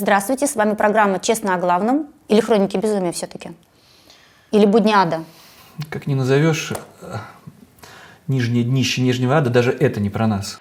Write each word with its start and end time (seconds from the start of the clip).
Здравствуйте, 0.00 0.46
с 0.46 0.54
вами 0.54 0.74
программа 0.74 1.18
«Честно 1.18 1.54
о 1.54 1.58
главном» 1.58 2.06
или 2.28 2.40
«Хроники 2.40 2.76
безумия» 2.76 3.10
все-таки? 3.10 3.50
Или 4.52 4.64
«Будни 4.64 4.92
ада»? 4.92 5.24
Как 5.90 6.06
ни 6.06 6.14
назовешь, 6.14 6.72
э, 7.02 7.16
нижнее 8.28 8.62
днище 8.62 9.02
Нижнего 9.02 9.36
ада, 9.36 9.50
даже 9.50 9.72
это 9.72 9.98
не 9.98 10.08
про 10.08 10.28
нас. 10.28 10.60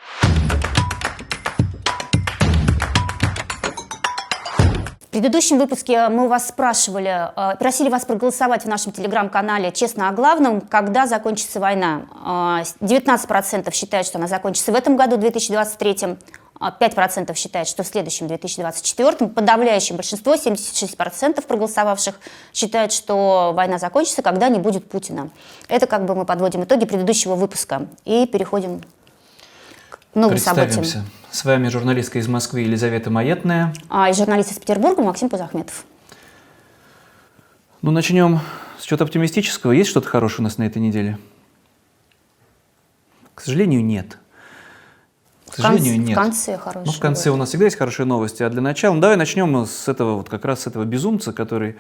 В 5.02 5.20
предыдущем 5.20 5.60
выпуске 5.60 6.10
мы 6.10 6.26
у 6.26 6.28
вас 6.28 6.48
спрашивали, 6.48 7.30
э, 7.36 7.58
просили 7.58 7.90
вас 7.90 8.06
проголосовать 8.06 8.64
в 8.64 8.68
нашем 8.68 8.92
телеграм-канале 8.92 9.72
«Честно 9.72 10.10
о 10.10 10.14
главном», 10.14 10.62
когда 10.62 11.06
закончится 11.06 11.60
война. 11.60 12.08
Э, 12.26 12.64
19% 12.84 13.72
считают, 13.72 14.08
что 14.08 14.18
она 14.18 14.28
закончится 14.28 14.72
в 14.72 14.76
этом 14.76 14.98
году, 14.98 15.18
2023, 15.18 16.18
5% 16.60 17.36
считают, 17.36 17.68
что 17.68 17.84
в 17.84 17.88
следующем 17.88 18.28
2024, 18.28 19.30
подавляющее 19.30 19.96
большинство, 19.96 20.36
76% 20.36 21.46
проголосовавших, 21.46 22.20
считают, 22.54 22.92
что 22.92 23.54
война 23.56 23.78
закончится, 23.78 24.22
когда 24.22 24.50
не 24.50 24.60
будет 24.60 24.90
Путина. 24.90 25.30
Это 25.68 25.88
как 25.88 26.06
бы 26.06 26.16
мы 26.16 26.26
подводим 26.26 26.64
итоги 26.64 26.86
предыдущего 26.86 27.36
выпуска 27.36 27.88
и 28.06 28.26
переходим 28.26 28.82
к 29.90 30.00
новым 30.16 30.38
событиям. 30.38 31.06
С 31.30 31.46
вами 31.46 31.68
журналистка 31.68 32.20
из 32.20 32.28
Москвы 32.28 32.62
Елизавета 32.62 33.10
Маятная. 33.10 33.74
А 33.90 34.10
и 34.10 34.14
журналист 34.14 34.52
из 34.52 34.58
Петербурга 34.58 35.02
Максим 35.02 35.30
Пузахметов. 35.30 35.86
Ну, 37.82 37.92
начнем 37.92 38.40
с 38.80 38.84
чего-то 38.84 39.04
оптимистического. 39.04 39.72
Есть 39.72 39.90
что-то 39.92 40.08
хорошее 40.08 40.40
у 40.40 40.44
нас 40.44 40.58
на 40.58 40.64
этой 40.64 40.80
неделе? 40.80 41.20
К 43.36 43.42
сожалению, 43.42 43.86
нет. 43.86 44.18
К 45.50 45.56
сожалению, 45.56 46.00
нет. 46.00 46.18
В 46.18 46.22
конце 46.22 46.58
хорошие. 46.58 46.86
Ну, 46.86 46.92
в 46.92 47.00
конце 47.00 47.30
у 47.30 47.36
нас 47.36 47.50
всегда 47.50 47.66
есть 47.66 47.78
хорошие 47.78 48.06
новости. 48.06 48.44
А 48.44 48.50
для 48.50 48.62
начала, 48.62 48.94
ну, 48.94 49.02
давай 49.02 49.18
начнем 49.18 49.66
с 49.66 49.88
этого, 49.88 50.16
вот 50.16 50.30
как 50.30 50.46
раз 50.46 50.62
с 50.62 50.68
этого 50.68 50.84
безумца, 50.84 51.34
который 51.34 51.78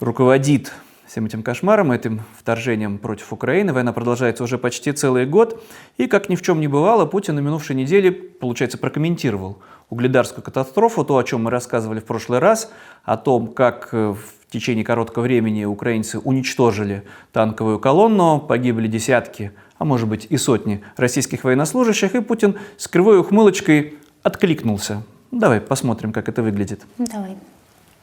руководит 0.00 0.72
всем 1.06 1.26
этим 1.26 1.42
кошмаром, 1.42 1.92
этим 1.92 2.22
вторжением 2.38 2.98
против 2.98 3.32
Украины. 3.32 3.72
Война 3.72 3.92
продолжается 3.92 4.42
уже 4.42 4.58
почти 4.58 4.92
целый 4.92 5.26
год. 5.26 5.62
И, 5.96 6.06
как 6.06 6.28
ни 6.28 6.36
в 6.36 6.42
чем 6.42 6.60
не 6.60 6.68
бывало, 6.68 7.06
Путин 7.06 7.36
на 7.36 7.40
минувшей 7.40 7.76
неделе, 7.76 8.10
получается, 8.10 8.78
прокомментировал 8.78 9.62
угледарскую 9.90 10.42
катастрофу, 10.42 11.04
то, 11.04 11.16
о 11.16 11.24
чем 11.24 11.44
мы 11.44 11.50
рассказывали 11.50 12.00
в 12.00 12.04
прошлый 12.04 12.38
раз, 12.40 12.70
о 13.04 13.16
том, 13.16 13.48
как 13.48 13.90
э, 13.92 14.14
в 14.14 14.50
течение 14.50 14.84
короткого 14.84 15.22
времени 15.22 15.64
украинцы 15.64 16.18
уничтожили 16.18 17.04
танковую 17.32 17.78
колонну, 17.78 18.40
погибли 18.40 18.88
десятки 18.88 19.52
а 19.78 19.84
может 19.84 20.08
быть 20.08 20.26
и 20.30 20.36
сотни 20.36 20.82
российских 20.96 21.44
военнослужащих, 21.44 22.14
и 22.14 22.20
Путин 22.20 22.58
с 22.76 22.88
кривой 22.88 23.18
ухмылочкой 23.18 23.94
откликнулся. 24.22 25.02
Давай 25.30 25.60
посмотрим, 25.60 26.12
как 26.12 26.28
это 26.28 26.42
выглядит. 26.42 26.82
Давай. 26.98 27.36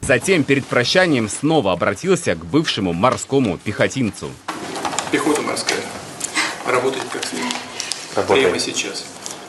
Затем 0.01 0.43
перед 0.43 0.65
прощанием 0.65 1.29
снова 1.29 1.71
обратился 1.71 2.35
к 2.35 2.45
бывшему 2.45 2.91
морскому 2.93 3.57
пехотинцу. 3.57 4.29
Пехота 5.11 5.41
морская 5.41 5.79
работает 6.65 7.05
как 7.11 7.23
следует. 7.25 7.53
Работает. 8.15 8.45
Прямо 8.45 8.59
сейчас. 8.59 9.05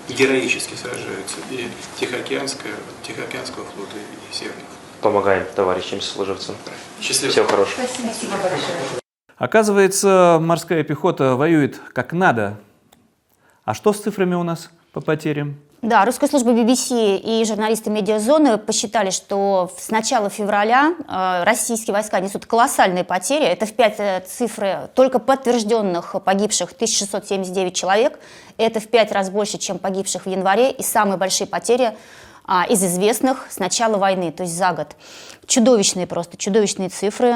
Героически 0.08 0.74
сражаются 0.74 1.36
и 1.50 1.68
Тихоокеанская, 1.98 2.74
Тихоокеанского 3.02 3.64
флота, 3.64 3.96
и 3.96 4.34
Северного. 4.34 4.66
Помогаем 5.00 5.46
товарищам 5.54 6.00
сослуживцам. 6.00 6.56
Счастливо. 7.00 7.32
Всего 7.32 7.46
хорошего. 7.46 7.82
Спасибо 7.86 8.36
большое. 8.36 9.01
Оказывается, 9.42 10.38
морская 10.40 10.84
пехота 10.84 11.34
воюет 11.34 11.80
как 11.92 12.12
надо. 12.12 12.60
А 13.64 13.74
что 13.74 13.92
с 13.92 13.98
цифрами 13.98 14.36
у 14.36 14.44
нас 14.44 14.70
по 14.92 15.00
потерям? 15.00 15.56
Да, 15.82 16.04
русская 16.04 16.28
служба 16.28 16.52
BBC 16.52 17.16
и 17.18 17.44
журналисты 17.44 17.90
медиазоны 17.90 18.56
посчитали, 18.56 19.10
что 19.10 19.68
с 19.76 19.90
начала 19.90 20.30
февраля 20.30 20.94
э, 21.08 21.42
российские 21.42 21.92
войска 21.92 22.20
несут 22.20 22.46
колоссальные 22.46 23.02
потери. 23.02 23.44
Это 23.44 23.66
в 23.66 23.72
пять 23.72 23.98
э, 23.98 24.22
цифры 24.24 24.88
только 24.94 25.18
подтвержденных 25.18 26.14
погибших 26.24 26.70
1679 26.70 27.74
человек. 27.74 28.20
Это 28.58 28.78
в 28.78 28.86
пять 28.86 29.10
раз 29.10 29.28
больше, 29.28 29.58
чем 29.58 29.80
погибших 29.80 30.26
в 30.26 30.28
январе. 30.28 30.70
И 30.70 30.84
самые 30.84 31.16
большие 31.16 31.48
потери 31.48 31.96
а, 32.44 32.64
из 32.68 32.84
известных 32.84 33.48
с 33.50 33.58
начала 33.58 33.96
войны, 33.96 34.30
то 34.30 34.44
есть 34.44 34.56
за 34.56 34.70
год. 34.72 34.94
Чудовищные 35.46 36.06
просто, 36.06 36.36
чудовищные 36.36 36.90
цифры. 36.90 37.34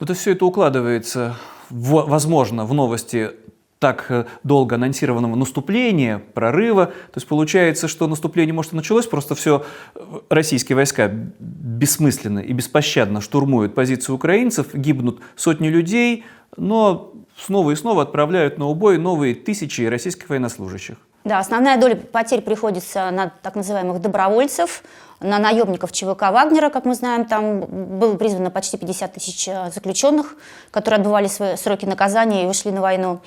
Ну, 0.00 0.06
то 0.06 0.12
есть 0.12 0.22
все 0.22 0.32
это 0.32 0.44
укладывается, 0.44 1.36
в, 1.70 2.06
возможно, 2.06 2.64
в 2.64 2.74
новости 2.74 3.30
так 3.78 4.06
э, 4.08 4.24
долго 4.44 4.76
анонсированного 4.76 5.34
наступления, 5.34 6.22
прорыва. 6.32 6.86
То 6.86 7.16
есть 7.16 7.26
получается, 7.26 7.86
что 7.86 8.06
наступление, 8.06 8.54
может, 8.54 8.72
и 8.72 8.76
началось, 8.76 9.06
просто 9.06 9.34
все 9.34 9.64
э, 9.94 10.00
российские 10.30 10.76
войска 10.76 11.10
бессмысленно 11.38 12.38
и 12.38 12.52
беспощадно 12.52 13.20
штурмуют 13.20 13.74
позиции 13.74 14.12
украинцев, 14.12 14.74
гибнут 14.74 15.20
сотни 15.36 15.68
людей, 15.68 16.24
но 16.56 17.12
снова 17.36 17.72
и 17.72 17.76
снова 17.76 18.02
отправляют 18.02 18.58
на 18.58 18.66
убой 18.68 18.96
новые 18.96 19.34
тысячи 19.34 19.82
российских 19.82 20.30
военнослужащих. 20.30 20.96
Да, 21.24 21.38
основная 21.38 21.78
доля 21.78 21.96
потерь 21.96 22.42
приходится 22.42 23.10
на 23.10 23.32
так 23.42 23.54
называемых 23.54 24.00
добровольцев, 24.00 24.82
на 25.20 25.38
наемников 25.38 25.90
ЧВК 25.90 26.30
Вагнера, 26.30 26.68
как 26.68 26.84
мы 26.84 26.94
знаем, 26.94 27.24
там 27.24 27.60
было 27.60 28.14
призвано 28.16 28.50
почти 28.50 28.76
50 28.76 29.14
тысяч 29.14 29.48
э, 29.48 29.70
заключенных, 29.74 30.36
которые 30.70 30.98
отбывали 30.98 31.28
свои 31.28 31.56
сроки 31.56 31.86
наказания 31.86 32.44
и 32.44 32.46
вышли 32.46 32.70
на 32.70 32.82
войну, 32.82 33.20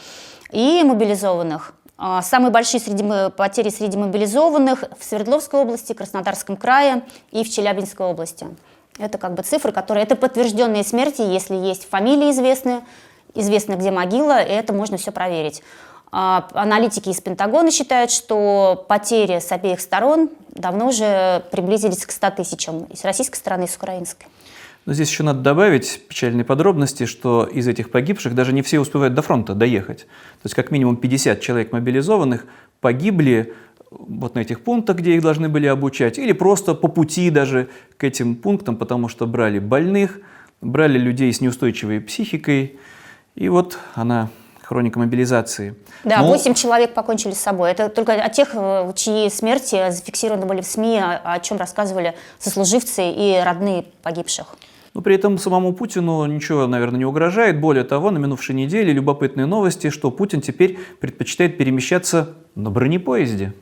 и 0.52 0.84
мобилизованных. 0.84 1.74
А, 1.97 2.22
самые 2.22 2.52
большие 2.52 2.80
среди, 2.80 3.03
потери 3.36 3.69
среди 3.69 3.97
мобилизованных 3.97 4.84
в 5.00 5.03
Свердловской 5.03 5.59
области, 5.62 5.94
Краснодарском 5.94 6.56
крае 6.56 7.02
и 7.31 7.44
в 7.44 7.50
Челябинской 7.50 8.06
области. 8.06 8.46
Это 9.00 9.18
как 9.18 9.34
бы 9.34 9.41
цифры, 9.41 9.72
которые... 9.72 10.03
Это 10.03 10.16
подтвержденные 10.16 10.84
смерти, 10.84 11.22
если 11.22 11.56
есть 11.56 11.90
фамилии 11.90 12.30
известные, 12.30 12.81
известно, 13.34 13.74
где 13.74 13.90
могила, 13.90 14.40
и 14.41 14.52
это 14.52 14.74
можно 14.74 14.97
все 14.97 15.12
проверить. 15.12 15.63
А, 16.12 16.47
аналитики 16.53 17.09
из 17.09 17.19
Пентагона 17.19 17.72
считают, 17.72 18.12
что 18.12 18.85
потери 18.88 19.40
с 19.40 19.51
обеих 19.51 19.81
сторон 19.81 20.29
давно 20.56 20.88
уже 20.88 21.44
приблизились 21.51 22.06
к 22.06 22.12
100 22.12 22.31
тысячам 22.31 22.84
и 22.85 22.95
с 22.95 23.03
российской 23.03 23.38
стороны, 23.38 23.66
и 23.66 23.68
с 23.68 23.75
украинской. 23.75 24.28
Но 24.85 24.94
здесь 24.94 25.09
еще 25.09 25.23
надо 25.23 25.41
добавить 25.41 26.01
печальные 26.07 26.45
подробности, 26.45 27.06
что 27.06 27.44
из 27.44 27.68
этих 27.68 27.91
погибших 27.91 28.34
даже 28.34 28.53
не 28.53 28.62
все 28.62 28.79
успевают 28.79 29.13
до 29.13 29.22
фронта 29.22 29.53
доехать. 29.53 30.00
То 30.00 30.45
есть 30.45 30.56
как 30.56 30.72
минимум 30.72 30.95
50 30.95 31.41
человек 31.41 31.73
мобилизованных 31.73 32.45
погибли 32.79 33.53
вот 33.91 34.35
на 34.35 34.39
этих 34.39 34.62
пунктах, 34.62 34.97
где 34.97 35.16
их 35.16 35.22
должны 35.22 35.50
были 35.50 35.68
обучать, 35.68 36.18
или 36.18 36.31
просто 36.31 36.74
по 36.74 36.88
пути 36.88 37.29
даже 37.29 37.68
к 37.97 38.03
этим 38.06 38.35
пунктам, 38.35 38.78
потому 38.78 39.09
что 39.09 39.28
брали 39.28 39.59
больных, 39.59 40.22
брали 40.62 40.97
людей 40.97 41.34
с 41.34 41.41
неустойчивой 41.41 42.00
психикой, 42.00 42.79
и 43.35 43.50
вот 43.50 43.78
она 43.94 44.29
хроника 44.68 45.00
мобилизации. 45.00 45.76
Да, 46.04 46.18
Но... 46.20 46.28
8 46.28 46.54
человек 46.54 46.94
покончили 46.94 47.32
с 47.32 47.40
собой. 47.40 47.72
Это 47.72 47.88
только 47.88 48.14
о 48.14 48.30
тех, 48.30 48.50
э, 48.54 48.92
чьи 48.96 49.30
смерти 49.30 49.90
зафиксированы 49.92 50.46
были 50.46 50.60
в 50.60 50.66
СМИ, 50.66 51.00
о 51.02 51.40
чем 51.40 51.58
рассказывали 51.58 52.16
сослуживцы 52.38 53.10
и 53.10 53.42
родные 53.44 53.86
погибших. 54.04 54.48
Но 54.94 55.02
при 55.02 55.16
этом 55.16 55.38
самому 55.38 55.72
Путину 55.72 56.26
ничего, 56.26 56.68
наверное, 56.68 57.00
не 57.00 57.06
угрожает. 57.06 57.62
Более 57.62 57.86
того, 57.86 58.12
на 58.12 58.18
минувшей 58.18 58.56
неделе 58.56 58.92
любопытные 58.92 59.46
новости, 59.46 59.90
что 59.90 60.12
Путин 60.12 60.42
теперь 60.42 60.78
предпочитает 61.00 61.58
перемещаться 61.58 62.36
на 62.56 62.70
бронепоезде. 62.70 63.54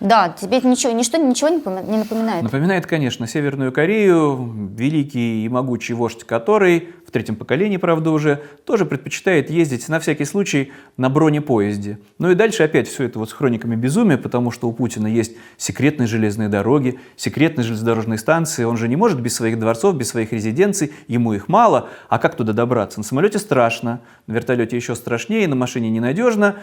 Да, 0.00 0.30
тебе 0.30 0.60
ничего, 0.62 0.94
ничто 0.94 1.18
ничего 1.18 1.50
не 1.50 1.98
напоминает. 1.98 2.42
Напоминает, 2.42 2.86
конечно, 2.86 3.26
Северную 3.26 3.70
Корею, 3.70 4.70
великий 4.74 5.44
и 5.44 5.48
могучий 5.48 5.92
вождь 5.92 6.24
который, 6.24 6.88
в 7.06 7.10
третьем 7.10 7.36
поколении, 7.36 7.76
правда, 7.76 8.10
уже, 8.10 8.42
тоже 8.64 8.86
предпочитает 8.86 9.50
ездить 9.50 9.86
на 9.90 10.00
всякий 10.00 10.24
случай 10.24 10.72
на 10.96 11.10
бронепоезде. 11.10 11.98
Ну 12.18 12.30
и 12.30 12.34
дальше 12.34 12.62
опять 12.62 12.88
все 12.88 13.04
это 13.04 13.18
вот 13.18 13.28
с 13.28 13.32
хрониками 13.34 13.76
безумия, 13.76 14.16
потому 14.16 14.50
что 14.50 14.68
у 14.68 14.72
Путина 14.72 15.06
есть 15.06 15.36
секретные 15.58 16.06
железные 16.06 16.48
дороги, 16.48 16.98
секретные 17.16 17.64
железнодорожные 17.64 18.18
станции, 18.18 18.64
он 18.64 18.78
же 18.78 18.88
не 18.88 18.96
может 18.96 19.20
без 19.20 19.34
своих 19.34 19.58
дворцов, 19.58 19.96
без 19.96 20.08
своих 20.08 20.32
резиденций, 20.32 20.92
ему 21.08 21.34
их 21.34 21.48
мало, 21.48 21.90
а 22.08 22.18
как 22.18 22.36
туда 22.36 22.54
добраться? 22.54 23.00
На 23.00 23.04
самолете 23.04 23.38
страшно, 23.38 24.00
на 24.26 24.32
вертолете 24.32 24.76
еще 24.76 24.94
страшнее, 24.94 25.46
на 25.46 25.56
машине 25.56 25.90
ненадежно, 25.90 26.56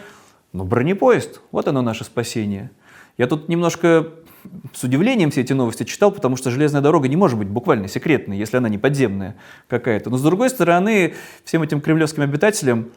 но 0.52 0.64
бронепоезд, 0.64 1.40
вот 1.52 1.68
оно 1.68 1.82
наше 1.82 2.02
спасение– 2.02 2.72
я 3.18 3.26
тут 3.26 3.48
немножко 3.48 4.06
с 4.72 4.82
удивлением 4.84 5.30
все 5.30 5.42
эти 5.42 5.52
новости 5.52 5.82
читал, 5.82 6.12
потому 6.12 6.36
что 6.36 6.50
железная 6.50 6.80
дорога 6.80 7.08
не 7.08 7.16
может 7.16 7.38
быть 7.38 7.48
буквально 7.48 7.88
секретной, 7.88 8.38
если 8.38 8.56
она 8.56 8.68
не 8.68 8.78
подземная 8.78 9.36
какая-то. 9.66 10.08
Но 10.10 10.16
с 10.16 10.22
другой 10.22 10.48
стороны, 10.48 11.14
всем 11.44 11.62
этим 11.62 11.80
кремлевским 11.80 12.22
обитателям 12.22 12.92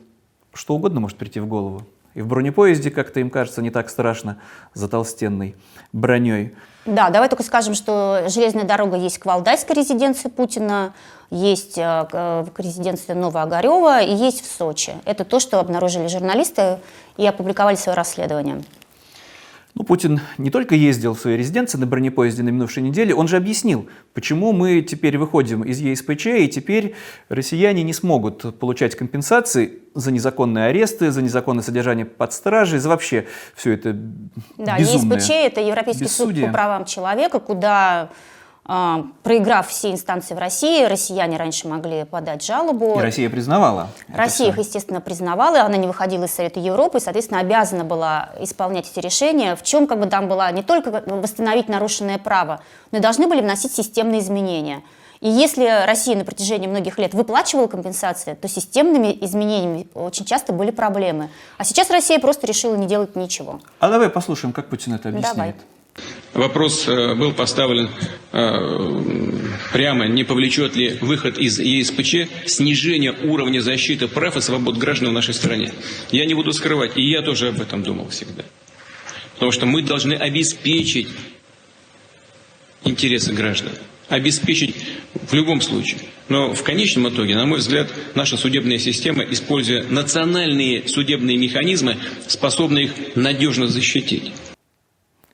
что 0.53 0.75
угодно 0.75 1.00
может 1.00 1.18
прийти 1.18 1.39
в 1.39 1.47
голову. 1.47 1.83
И 2.13 2.21
в 2.21 2.27
бронепоезде 2.27 2.91
как-то 2.91 3.21
им 3.21 3.29
кажется 3.29 3.62
не 3.62 3.69
так 3.69 3.89
страшно 3.89 4.38
за 4.73 4.89
толстенной 4.89 5.56
броней. 5.94 6.53
Да, 6.85 7.09
давай 7.09 7.29
только 7.29 7.44
скажем, 7.44 7.74
что 7.74 8.25
железная 8.27 8.65
дорога 8.65 8.97
есть 8.97 9.17
к 9.17 9.25
Валдайской 9.25 9.75
резиденции 9.75 10.27
Путина, 10.27 10.94
есть 11.29 11.77
э, 11.77 12.06
к 12.12 12.59
резиденции 12.59 13.13
Новоогарева 13.13 14.01
и 14.01 14.13
есть 14.13 14.44
в 14.44 14.51
Сочи. 14.51 14.94
Это 15.06 15.24
то, 15.24 15.39
что 15.39 15.59
обнаружили 15.59 16.07
журналисты 16.07 16.79
и 17.15 17.25
опубликовали 17.25 17.75
свое 17.75 17.95
расследование. 17.95 18.62
Ну, 19.73 19.83
Путин 19.83 20.19
не 20.38 20.50
только 20.50 20.75
ездил 20.75 21.13
в 21.13 21.19
своей 21.19 21.38
резиденции 21.38 21.77
на 21.77 21.85
бронепоезде 21.85 22.44
на 22.44 22.50
минувшей 22.50 22.83
неделе, 22.83 23.15
он 23.15 23.27
же 23.27 23.38
объяснил, 23.38 23.88
почему 24.13 24.51
мы 24.51 24.81
теперь 24.81 25.18
выходим 25.18 25.63
из 25.63 25.79
ЕСПЧ, 25.79 26.25
и 26.27 26.47
теперь 26.50 26.95
россияне 27.29 27.83
не 27.83 27.94
смогут 27.94 28.59
получать 28.59 28.95
компенсации 28.95 29.79
за 29.95 30.12
незаконные 30.12 30.65
аресты, 30.65 31.12
за 31.12 31.21
незаконное 31.21 31.63
содержание 31.63 32.06
под 32.06 32.33
стражей, 32.33 32.79
за 32.79 32.89
вообще 32.89 33.27
все 33.56 33.73
это 33.73 33.94
Да, 34.57 34.77
безумное 34.77 35.18
ЕСПЧ– 35.18 35.31
это 35.31 35.62
Европейский 35.62 36.07
суд 36.07 36.29
бессудие. 36.29 36.47
по 36.47 36.53
правам 36.53 36.85
человека, 36.85 37.39
куда, 37.39 38.09
проиграв 38.65 39.67
все 39.67 39.91
инстанции 39.91 40.33
в 40.33 40.37
России, 40.37 40.85
россияне 40.85 41.37
раньше 41.37 41.67
могли 41.67 42.05
подать 42.05 42.43
жалобу. 42.45 42.97
И 42.99 43.01
Россия 43.01 43.29
признавала. 43.29 43.89
Россия 44.07 44.49
их, 44.49 44.57
естественно, 44.57 45.01
признавала, 45.01 45.61
она 45.61 45.77
не 45.77 45.87
выходила 45.87 46.25
из 46.25 46.31
Совета 46.31 46.59
Европы, 46.59 46.99
и, 46.99 47.01
соответственно, 47.01 47.41
обязана 47.41 47.83
была 47.83 48.29
исполнять 48.39 48.89
эти 48.89 49.03
решения, 49.03 49.55
в 49.55 49.63
чем 49.63 49.87
как 49.87 49.99
бы 49.99 50.05
там 50.05 50.27
была 50.27 50.51
не 50.51 50.63
только 50.63 51.03
восстановить 51.05 51.69
нарушенное 51.69 52.17
право, 52.17 52.61
но 52.91 52.99
и 52.99 53.01
должны 53.01 53.27
были 53.27 53.41
вносить 53.41 53.73
системные 53.73 54.21
изменения. 54.21 54.83
И 55.21 55.29
если 55.29 55.85
Россия 55.85 56.15
на 56.15 56.25
протяжении 56.25 56.67
многих 56.67 56.97
лет 56.97 57.13
выплачивала 57.13 57.67
компенсации, 57.67 58.33
то 58.33 58.47
системными 58.47 59.15
изменениями 59.21 59.87
очень 59.93 60.25
часто 60.25 60.51
были 60.51 60.71
проблемы. 60.71 61.29
А 61.57 61.63
сейчас 61.63 61.91
Россия 61.91 62.17
просто 62.19 62.47
решила 62.47 62.75
не 62.75 62.87
делать 62.87 63.15
ничего. 63.15 63.59
А 63.79 63.89
давай 63.89 64.09
послушаем, 64.09 64.51
как 64.51 64.67
Путин 64.69 64.95
это 64.95 65.09
объясняет. 65.09 65.57
Вопрос 66.33 66.88
э, 66.88 67.13
был 67.15 67.33
поставлен 67.33 67.89
э, 68.31 69.01
прямо, 69.73 70.07
не 70.07 70.23
повлечет 70.23 70.77
ли 70.77 70.97
выход 71.01 71.38
из 71.38 71.59
ЕСПЧ 71.59 72.47
снижение 72.47 73.11
уровня 73.11 73.59
защиты 73.59 74.07
прав 74.07 74.38
и 74.38 74.41
свобод 74.41 74.77
граждан 74.77 75.09
в 75.09 75.13
нашей 75.13 75.33
стране. 75.33 75.73
Я 76.09 76.25
не 76.25 76.33
буду 76.33 76.53
скрывать, 76.53 76.95
и 76.95 77.01
я 77.01 77.21
тоже 77.21 77.49
об 77.49 77.59
этом 77.59 77.83
думал 77.83 78.09
всегда. 78.09 78.43
Потому 79.33 79.51
что 79.51 79.65
мы 79.65 79.81
должны 79.81 80.13
обеспечить 80.13 81.09
интересы 82.85 83.33
граждан. 83.33 83.73
Обеспечить 84.07 84.75
в 85.13 85.33
любом 85.33 85.59
случае. 85.59 85.99
Но 86.29 86.53
в 86.53 86.63
конечном 86.63 87.09
итоге, 87.09 87.35
на 87.35 87.45
мой 87.45 87.59
взгляд, 87.59 87.91
наша 88.15 88.38
судебная 88.38 88.77
система, 88.77 89.23
используя 89.23 89.83
национальные 89.83 90.88
судебные 90.88 91.35
механизмы, 91.35 91.97
способна 92.27 92.79
их 92.79 92.91
надежно 93.15 93.67
защитить. 93.67 94.31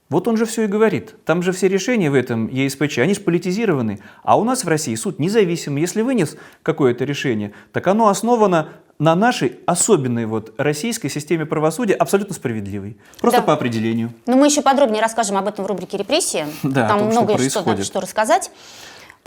Вот 0.10 0.28
он 0.28 0.38
же 0.38 0.46
все 0.46 0.64
и 0.64 0.68
говорит. 0.68 1.16
Там 1.26 1.44
же 1.44 1.52
все 1.52 1.68
решения 1.68 2.10
в 2.10 2.14
этом 2.14 2.48
ЕСПЧ, 2.48 3.00
они 3.00 3.14
же 3.14 3.20
политизированы. 3.22 4.00
А 4.24 4.40
у 4.40 4.44
нас 4.46 4.64
в 4.64 4.68
России 4.68 4.96
суд 4.96 5.20
независимый. 5.20 5.82
Если 5.82 6.02
вынес 6.02 6.38
какое-то 6.64 7.04
решение, 7.04 7.52
так 7.74 7.88
оно 7.88 8.08
основано 8.08 8.70
на 9.00 9.16
нашей 9.16 9.60
особенной 9.66 10.26
вот 10.26 10.54
российской 10.58 11.10
системе 11.10 11.46
правосудия, 11.46 11.94
абсолютно 11.94 12.34
справедливой. 12.34 12.98
Просто 13.20 13.42
Да. 13.42 13.46
по 13.48 13.54
определению. 13.54 14.12
Но 14.26 14.38
мы 14.38 14.48
еще 14.48 14.62
подробнее 14.62 15.02
расскажем 15.02 15.38
об 15.38 15.48
этом 15.48 15.66
в 15.66 15.68
рубрике 15.68 15.98
«Репрессии». 15.98 16.46
Да, 16.64 16.88
Там 16.88 17.00
том, 17.00 17.12
что 17.12 17.20
много 17.22 17.34
что, 17.34 17.38
происходит. 17.38 17.86
что 17.86 18.00
рассказать. 18.00 18.50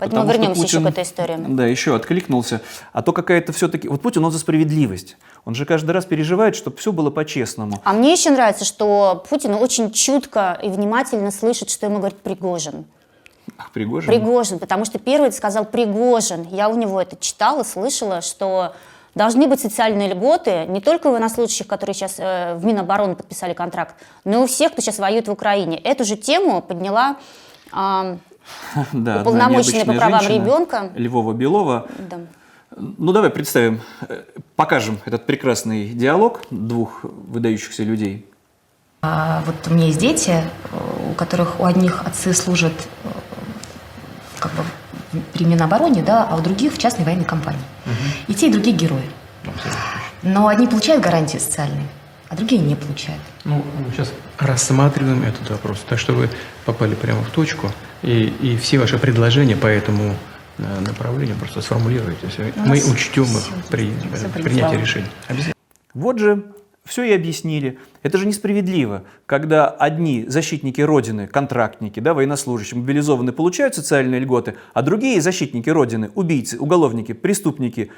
Поэтому 0.01 0.23
Потому 0.23 0.39
вернемся 0.39 0.63
еще 0.63 0.77
Путин, 0.77 0.87
к 0.87 0.89
этой 0.89 1.03
истории. 1.03 1.37
Да, 1.49 1.67
еще 1.67 1.95
откликнулся. 1.95 2.61
А 2.91 3.03
то 3.03 3.13
какая-то 3.13 3.53
все-таки... 3.53 3.87
Вот 3.87 4.01
Путин, 4.01 4.25
он 4.25 4.31
за 4.31 4.39
справедливость. 4.39 5.15
Он 5.45 5.53
же 5.53 5.63
каждый 5.63 5.91
раз 5.91 6.05
переживает, 6.05 6.55
чтобы 6.55 6.77
все 6.77 6.91
было 6.91 7.11
по-честному. 7.11 7.79
А 7.83 7.93
мне 7.93 8.11
еще 8.11 8.31
нравится, 8.31 8.65
что 8.65 9.23
Путин 9.29 9.53
очень 9.53 9.91
чутко 9.91 10.59
и 10.63 10.69
внимательно 10.69 11.29
слышит, 11.29 11.69
что 11.69 11.85
ему 11.85 11.99
говорит 11.99 12.17
Пригожин. 12.17 12.85
Ах, 13.59 13.69
Пригожин. 13.69 14.07
Пригожин, 14.07 14.57
потому 14.57 14.85
что 14.85 14.97
первый 14.97 15.31
сказал 15.33 15.65
Пригожин. 15.65 16.47
Я 16.49 16.69
у 16.69 16.75
него 16.75 16.99
это 16.99 17.15
читала, 17.15 17.61
слышала, 17.61 18.21
что 18.21 18.73
должны 19.13 19.45
быть 19.45 19.59
социальные 19.59 20.15
льготы 20.15 20.65
не 20.65 20.81
только 20.81 21.07
у 21.07 21.11
военнослужащих, 21.11 21.67
которые 21.67 21.93
сейчас 21.93 22.15
э, 22.17 22.55
в 22.55 22.65
Минобороны 22.65 23.15
подписали 23.15 23.53
контракт, 23.53 23.93
но 24.25 24.39
и 24.39 24.43
у 24.45 24.47
всех, 24.47 24.71
кто 24.71 24.81
сейчас 24.81 24.97
воюет 24.97 25.27
в 25.27 25.31
Украине. 25.31 25.77
Эту 25.77 26.05
же 26.05 26.15
тему 26.15 26.63
подняла 26.63 27.17
а, 27.71 28.17
Да, 28.93 29.21
одна 29.21 29.21
уполномоченная 29.21 29.85
по 29.85 29.93
правам 29.93 30.27
ребенка. 30.27 30.91
Львова 30.95 31.33
Белова. 31.33 31.87
да. 32.09 32.19
Ну, 32.77 33.11
давай 33.11 33.29
представим, 33.29 33.81
э, 34.07 34.23
покажем 34.55 34.99
этот 35.03 35.25
прекрасный 35.25 35.89
диалог 35.89 36.41
двух 36.51 37.03
выдающихся 37.03 37.83
людей. 37.83 38.25
А 39.01 39.43
вот 39.45 39.55
у 39.67 39.73
меня 39.73 39.87
есть 39.87 39.99
дети, 39.99 40.29
э, 40.31 41.11
у 41.11 41.13
которых 41.13 41.59
у 41.59 41.65
одних 41.65 42.05
отцы 42.05 42.33
служат 42.33 42.71
э, 43.03 43.09
как 44.39 44.53
бы 44.53 44.63
при 45.33 45.43
Минобороне, 45.43 46.01
да, 46.01 46.25
а 46.29 46.37
у 46.37 46.39
других 46.39 46.73
в 46.73 46.77
частной 46.77 47.03
военной 47.03 47.25
компании. 47.25 47.59
И 48.27 48.33
те, 48.33 48.47
и 48.47 48.51
другие 48.51 48.75
герои. 48.75 49.09
Но 50.23 50.47
одни 50.47 50.67
получают 50.67 51.03
гарантии 51.03 51.39
социальные, 51.39 51.87
а 52.29 52.35
другие 52.35 52.61
не 52.61 52.75
получают. 52.75 53.21
Ну, 53.43 53.63
сейчас 53.91 54.13
рассматриваем 54.37 55.23
этот 55.23 55.49
вопрос. 55.49 55.83
Так 55.89 55.99
что 55.99 56.13
вы 56.13 56.29
попали 56.63 56.95
прямо 56.95 57.21
в 57.23 57.29
точку. 57.31 57.67
И, 58.03 58.33
и 58.41 58.57
все 58.57 58.79
ваши 58.79 58.97
предложения 58.97 59.55
по 59.55 59.67
этому 59.67 60.15
э, 60.57 60.79
направлению 60.79 61.35
просто 61.37 61.61
сформулируйте. 61.61 62.27
Всё. 62.27 62.43
У 62.43 62.67
Мы 62.67 62.81
учтем 62.91 63.25
их 63.25 63.65
при 63.69 63.89
э, 63.89 64.41
принятии 64.41 64.77
решений. 64.81 65.07
Обязательно. 65.27 65.53
Вот 65.93 66.19
же 66.19 66.43
все 66.83 67.03
и 67.03 67.13
объяснили. 67.13 67.77
Это 68.01 68.17
же 68.17 68.25
несправедливо, 68.25 69.03
когда 69.25 69.67
одни 69.67 70.25
защитники 70.27 70.81
Родины, 70.81 71.27
контрактники, 71.27 71.99
да, 71.99 72.13
военнослужащие, 72.13 72.79
мобилизованные, 72.79 73.33
получают 73.33 73.75
социальные 73.75 74.19
льготы, 74.19 74.55
а 74.73 74.81
другие 74.81 75.21
защитники 75.21 75.69
Родины, 75.69 76.09
убийцы, 76.15 76.57
уголовники, 76.57 77.13
преступники, 77.13 77.91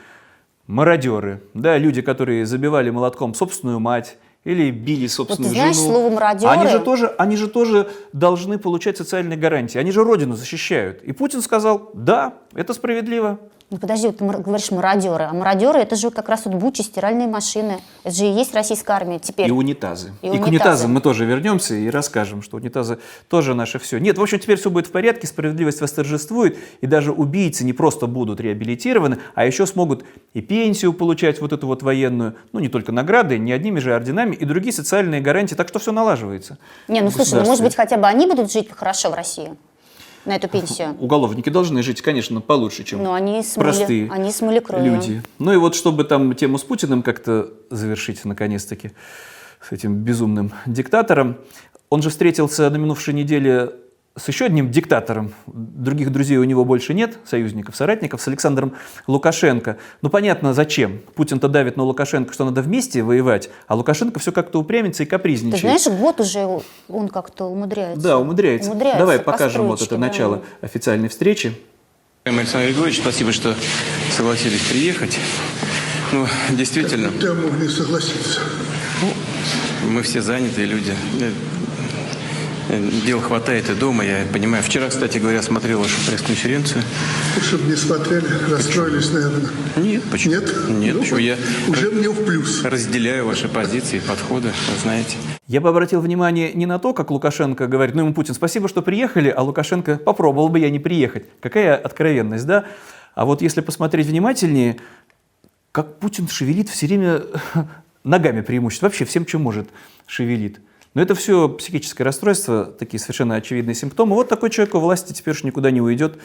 мародеры, 0.68 1.42
да, 1.54 1.78
люди, 1.78 2.02
которые 2.02 2.46
забивали 2.46 2.90
молотком 2.90 3.34
собственную 3.34 3.80
мать 3.80 4.18
или 4.44 4.72
били 4.72 5.08
собственную 5.08 5.54
знаешь, 5.54 5.76
жену. 5.76 5.90
слово 5.90 6.10
«мародеры» 6.10 6.52
Они 6.52 6.70
же, 6.70 6.80
тоже, 6.80 7.08
они 7.18 7.38
же 7.38 7.48
тоже 7.48 7.90
должны 8.12 8.58
получать 8.58 8.98
социальные 8.98 9.38
гарантии. 9.38 9.78
Они 9.78 9.92
же 9.92 10.04
Родину 10.04 10.36
защищают. 10.36 11.02
И 11.04 11.14
Путин 11.14 11.42
сказал, 11.42 11.92
да, 11.94 12.34
это 12.54 12.74
справедливо. 12.74 13.40
Ну 13.74 13.80
подожди, 13.80 14.06
вот 14.06 14.18
ты 14.18 14.24
говоришь 14.24 14.70
мародеры, 14.70 15.24
а 15.24 15.34
мародеры 15.34 15.80
это 15.80 15.96
же 15.96 16.12
как 16.12 16.30
раз 16.30 16.46
вот 16.46 16.54
бучи, 16.54 16.84
стиральные 16.84 17.28
машины. 17.28 17.80
Это 18.04 18.14
же 18.14 18.26
и 18.26 18.30
есть 18.30 18.54
российская 18.54 18.94
армия 18.94 19.18
теперь. 19.18 19.48
И 19.48 19.52
унитазы. 19.52 20.14
И 20.22 20.28
И, 20.28 20.30
к 20.30 20.34
унитазы. 20.34 20.50
унитазам 20.50 20.94
мы 20.94 21.02
тоже 21.02 21.26
вернемся 21.26 21.74
и 21.74 21.90
расскажем, 21.90 22.44
что 22.44 22.58
унитазы 22.58 23.00
тоже 23.30 23.56
наше 23.56 23.80
все. 23.80 23.98
Нет, 23.98 24.20
в 24.20 24.22
общем, 24.22 24.38
теперь 24.38 24.60
все 24.60 24.70
будет 24.70 24.86
в 24.86 24.92
порядке, 24.92 25.26
справедливость 25.26 25.82
восторжествует, 25.82 26.60
и 26.82 26.86
даже 26.86 27.12
убийцы 27.12 27.66
не 27.66 27.74
просто 27.74 28.06
будут 28.06 28.40
реабилитированы, 28.40 29.18
а 29.34 29.44
еще 29.44 29.66
смогут 29.66 30.06
и 30.36 30.42
пенсию 30.42 30.94
получать, 30.94 31.42
вот 31.42 31.52
эту 31.52 31.66
вот 31.66 31.82
военную, 31.82 32.36
ну 32.52 32.60
не 32.60 32.70
только 32.70 32.92
награды, 32.92 33.40
не 33.40 33.54
одними 33.54 33.80
же 33.80 33.96
орденами, 33.96 34.36
и 34.36 34.46
другие 34.46 34.72
социальные 34.72 35.22
гарантии, 35.22 35.56
так 35.56 35.70
что 35.70 35.80
все 35.80 35.92
налаживается. 35.92 36.60
Не, 36.88 37.02
ну 37.02 37.10
слушай, 37.10 37.40
ну, 37.40 37.48
может 37.48 37.64
быть 37.64 37.76
хотя 37.76 37.98
бы 37.98 38.06
они 38.06 38.28
будут 38.28 38.52
жить 38.52 38.70
хорошо 38.70 39.10
в 39.10 39.16
России 39.16 39.58
на 40.26 40.36
эту 40.36 40.48
пенсию. 40.48 40.96
Уголовники 41.00 41.50
должны 41.50 41.84
жить, 41.84 42.02
конечно, 42.02 42.42
получше, 42.42 42.84
чем 42.84 43.04
Но 43.04 43.14
они 43.14 43.44
смыли, 43.44 43.68
простые 43.68 44.12
они 44.12 44.32
смыли 44.32 44.60
кровью. 44.60 44.96
люди. 44.96 45.22
Ну 45.40 45.54
и 45.54 45.58
вот 45.58 45.76
чтобы 45.76 46.04
там 46.04 46.34
тему 46.36 46.58
с 46.58 46.64
Путиным 46.64 47.04
как-то 47.04 47.50
завершить 47.70 48.24
наконец-таки, 48.26 48.92
с 49.62 49.72
этим 49.72 49.96
безумным 49.96 50.52
диктатором, 50.66 51.38
он 51.90 52.02
же 52.02 52.10
встретился 52.10 52.70
на 52.70 52.76
минувшей 52.78 53.14
неделе 53.14 53.72
с 54.16 54.28
еще 54.28 54.46
одним 54.46 54.70
диктатором. 54.70 55.34
Других 55.48 56.12
друзей 56.12 56.38
у 56.38 56.44
него 56.44 56.66
больше 56.66 56.94
нет, 56.94 57.18
союзников, 57.26 57.76
соратников, 57.76 58.22
с 58.22 58.28
Александром 58.28 58.74
Лукашенко. 59.08 59.78
Ну 60.04 60.10
понятно, 60.10 60.54
зачем. 60.54 61.00
Путин-то 61.16 61.48
давит 61.48 61.78
на 61.78 61.84
Лукашенко, 61.84 62.32
что 62.32 62.46
надо 62.46 62.62
вместе 62.62 63.02
воевать, 63.02 63.50
а 63.68 63.76
Лукашенко 63.76 64.20
все 64.20 64.32
как-то 64.32 64.60
упрямится 64.60 65.02
и 65.02 65.06
Ты 65.08 65.10
капризничает. 65.10 65.62
знаешь, 65.82 66.00
год 66.00 66.20
уже 66.20 66.48
он 66.88 67.08
как-то 67.08 67.46
умудряется. 67.46 68.04
да, 68.04 68.20
умудряется. 68.20 68.70
Умудряется 68.70 69.00
Давай 69.00 69.18
по 69.18 69.32
покажем 69.32 69.66
вот 69.66 69.82
это 69.82 69.92
да. 69.96 69.98
начало 69.98 70.44
официальной 70.62 71.10
встречи. 71.10 71.58
Александр 72.26 72.68
Григорьевич, 72.68 73.02
спасибо, 73.02 73.32
что 73.32 73.56
согласились 74.16 74.62
приехать. 74.70 75.18
Ну, 76.12 76.28
действительно, 76.52 77.10
Я 77.20 77.34
мог 77.34 77.60
не 77.60 77.68
согласиться. 77.68 78.42
мы 79.90 80.04
все 80.04 80.22
занятые 80.22 80.68
люди. 80.68 80.94
Э, 82.74 82.90
Дел 83.06 83.20
хватает 83.22 83.70
и 83.70 83.76
дома, 83.76 84.04
я 84.04 84.26
понимаю. 84.32 84.64
Вчера, 84.64 84.90
кстати 84.90 85.20
говоря, 85.20 85.42
смотрел 85.42 85.80
вашу 85.80 85.96
пресс-конференцию. 86.10 86.82
Чтобы 87.42 87.66
не 87.66 87.76
смотрели, 87.76 88.26
расстроились, 88.50 89.12
наверное. 89.12 89.50
Нет, 89.78 90.04
почему? 90.12 90.34
Нет? 90.34 90.54
Нет, 90.70 90.96
Ну, 90.96 91.02
почему? 91.02 91.20
Я 91.20 91.38
Уже 91.68 91.92
мне 91.92 92.10
в 92.10 92.26
плюс. 92.26 92.64
разделяю 92.64 93.28
ваши 93.28 93.48
позиции, 93.48 94.00
подходы, 94.00 94.48
вы 94.50 94.80
знаете. 94.82 95.18
Я 95.48 95.62
бы 95.62 95.70
обратил 95.70 96.02
внимание 96.02 96.54
не 96.54 96.66
на 96.66 96.80
то, 96.80 96.94
как 96.94 97.12
Лукашенко 97.12 97.68
говорит, 97.68 97.96
ну 97.96 98.04
ему 98.04 98.14
Путин, 98.14 98.34
спасибо, 98.34 98.68
что 98.68 98.82
приехали, 98.82 99.30
а 99.30 99.42
Лукашенко, 99.44 99.98
попробовал 99.98 100.50
бы 100.50 100.60
я 100.60 100.70
не 100.70 100.80
приехать. 100.80 101.26
Какая 101.42 101.76
откровенность, 101.76 102.46
да? 102.46 102.66
А 103.14 103.26
вот 103.26 103.42
если 103.42 103.62
посмотреть 103.62 104.08
внимательнее, 104.08 104.78
как 105.72 106.00
Путин 106.00 106.28
шевелит 106.28 106.70
все 106.70 106.88
время 106.88 107.22
ногами 108.04 108.42
преимущественно, 108.42 108.90
вообще 108.90 109.06
всем, 109.06 109.26
чем 109.26 109.42
может, 109.42 109.70
шевелит. 110.08 110.60
Но 110.94 111.02
это 111.02 111.16
все 111.16 111.50
психическое 111.50 112.04
расстройство, 112.04 112.66
такие 112.66 113.00
совершенно 113.00 113.36
очевидные 113.36 113.74
симптомы. 113.74 114.16
Вот 114.16 114.30
такой 114.30 114.52
человек 114.52 114.76
у 114.76 114.80
власти 114.80 115.12
теперь 115.12 115.34
уж 115.34 115.44
никуда 115.44 115.72
не 115.72 115.82
уйдет. 115.82 116.20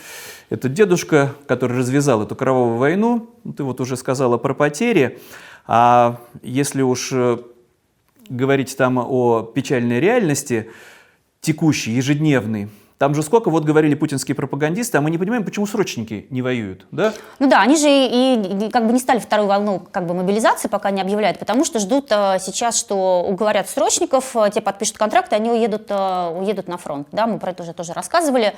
Это 0.51 0.69
дедушка, 0.69 1.35
который 1.47 1.79
развязал 1.79 2.23
эту 2.23 2.37
кровавую 2.37 2.77
войну. 2.77 3.31
Ну, 3.45 3.53
Ты 3.55 3.65
вот 3.65 3.81
уже 3.81 3.97
сказала 3.97 4.37
про 4.37 4.53
потери. 4.53 5.21
А 5.67 6.21
если 6.43 6.83
уж 6.83 7.11
э, 7.13 7.39
говорить 8.29 8.77
там 8.77 8.99
о 8.99 9.43
печальной 9.43 10.01
реальности, 10.01 10.71
текущей, 11.41 11.93
ежедневной, 11.93 12.69
там 12.99 13.15
же 13.15 13.23
сколько 13.23 13.49
вот 13.49 13.65
говорили 13.65 13.95
путинские 13.95 14.35
пропагандисты, 14.35 14.99
а 14.99 15.01
мы 15.01 15.11
не 15.11 15.19
понимаем, 15.19 15.45
почему 15.45 15.67
срочники 15.67 16.27
не 16.31 16.43
воюют, 16.43 16.87
да? 16.91 17.15
Ну 17.39 17.49
да, 17.49 17.63
они 17.63 17.77
же 17.77 17.89
и, 17.89 18.67
и 18.67 18.71
как 18.71 18.87
бы 18.87 18.93
не 18.93 18.99
стали 18.99 19.21
вторую 19.21 19.49
волну 19.49 19.81
как 19.93 20.07
бы 20.07 20.15
мобилизации, 20.15 20.67
пока 20.67 20.91
не 20.91 21.01
объявляют, 21.01 21.39
потому 21.39 21.65
что 21.65 21.79
ждут 21.79 22.09
э, 22.11 22.39
сейчас, 22.41 22.77
что 22.77 23.25
уговорят 23.27 23.69
срочников, 23.69 24.35
э, 24.35 24.51
те 24.53 24.61
подпишут 24.61 24.99
контракт, 24.99 25.33
и 25.33 25.37
они 25.37 25.49
уедут, 25.51 25.87
э, 25.89 26.29
уедут 26.41 26.67
на 26.67 26.77
фронт. 26.77 27.07
Да, 27.13 27.29
мы 27.29 27.39
про 27.39 27.53
это 27.53 27.63
уже 27.63 27.73
тоже 27.73 27.93
рассказывали. 27.93 28.55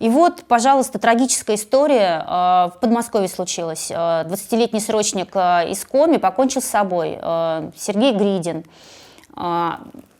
И 0.00 0.10
вот, 0.10 0.44
пожалуйста, 0.46 0.98
трагическая 0.98 1.56
история 1.56 2.24
в 2.28 2.74
Подмосковье 2.80 3.28
случилась. 3.28 3.90
Э, 3.90 4.24
20-летний 4.28 4.80
срочник 4.80 5.34
из 5.34 5.82
Коми 5.86 6.18
покончил 6.18 6.60
с 6.60 6.66
собой, 6.66 7.18
Сергей 7.74 8.12
Гридин. 8.12 8.64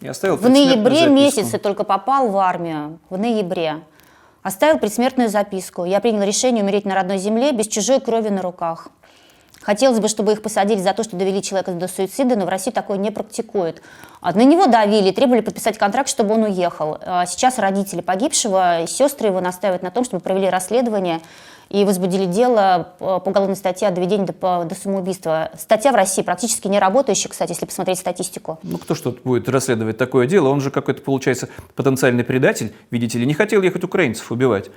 Оставил 0.06 0.37
в 0.37 0.48
ноябре 0.48 0.96
записку. 0.96 1.12
месяце 1.12 1.58
только 1.58 1.84
попал 1.84 2.28
в 2.28 2.37
армию, 2.37 2.98
в 3.10 3.18
ноябре. 3.18 3.80
Оставил 4.42 4.78
предсмертную 4.78 5.28
записку. 5.28 5.84
Я 5.84 6.00
принял 6.00 6.22
решение 6.22 6.62
умереть 6.62 6.84
на 6.84 6.94
родной 6.94 7.18
земле 7.18 7.52
без 7.52 7.66
чужой 7.66 8.00
крови 8.00 8.28
на 8.28 8.42
руках. 8.42 8.88
Хотелось 9.60 9.98
бы, 9.98 10.08
чтобы 10.08 10.32
их 10.32 10.40
посадили 10.40 10.78
за 10.80 10.94
то, 10.94 11.02
что 11.02 11.16
довели 11.16 11.42
человека 11.42 11.72
до 11.72 11.88
суицида, 11.88 12.37
но 12.37 12.46
в 12.46 12.48
России 12.48 12.70
такое 12.70 12.96
не 12.96 13.10
практикуют. 13.10 13.82
А 14.20 14.32
На 14.32 14.44
него 14.44 14.66
давили, 14.66 15.10
требовали 15.10 15.40
подписать 15.40 15.76
контракт, 15.78 16.08
чтобы 16.08 16.34
он 16.34 16.44
уехал. 16.44 16.98
А 17.04 17.26
Сейчас 17.26 17.58
родители 17.58 18.00
погибшего 18.00 18.82
и 18.82 18.87
сестры 18.87 19.28
его 19.28 19.40
настаивают 19.40 19.82
на 19.82 19.90
том, 19.90 20.04
чтобы 20.04 20.22
провели 20.22 20.48
расследование 20.48 21.20
и 21.70 21.84
возбудили 21.84 22.25
дело 22.25 22.94
по 22.98 23.22
уголовной 23.25 23.56
статье 23.56 23.88
о 23.88 23.90
доведении 23.90 24.26
до, 24.26 24.64
до 24.64 24.75
самоубийства. 24.75 25.50
Статья 25.58 25.92
в 25.92 25.94
России 25.94 26.22
практически 26.22 26.68
не 26.68 26.78
работающая, 26.78 27.28
кстати, 27.28 27.50
если 27.50 27.66
посмотреть 27.66 27.98
статистику. 27.98 28.58
Ну, 28.62 28.78
кто 28.78 28.94
что 28.94 29.14
будет 29.25 29.48
расследовать 29.48 29.98
такое 29.98 30.26
дело? 30.26 30.48
Он 30.48 30.60
же 30.60 30.70
какой-то, 30.70 31.02
получается, 31.02 31.48
потенциальный 31.75 32.25
предатель, 32.25 32.72
видите 32.90 33.18
ли, 33.18 33.26
не 33.26 33.34
хотел 33.34 33.62
ехать 33.62 33.84
украинцев 33.84 34.30
убивать. 34.32 34.70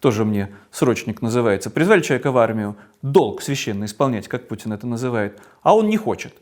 Тоже 0.00 0.24
мне 0.24 0.48
срочник 0.70 1.20
называется. 1.20 1.68
Призвали 1.68 2.00
человека 2.00 2.32
в 2.32 2.38
армию, 2.38 2.76
долг 3.02 3.42
священный 3.42 3.84
исполнять, 3.84 4.28
как 4.28 4.48
Путин 4.48 4.72
это 4.72 4.86
называет, 4.86 5.38
а 5.62 5.76
он 5.76 5.88
не 5.88 5.98
хочет. 5.98 6.32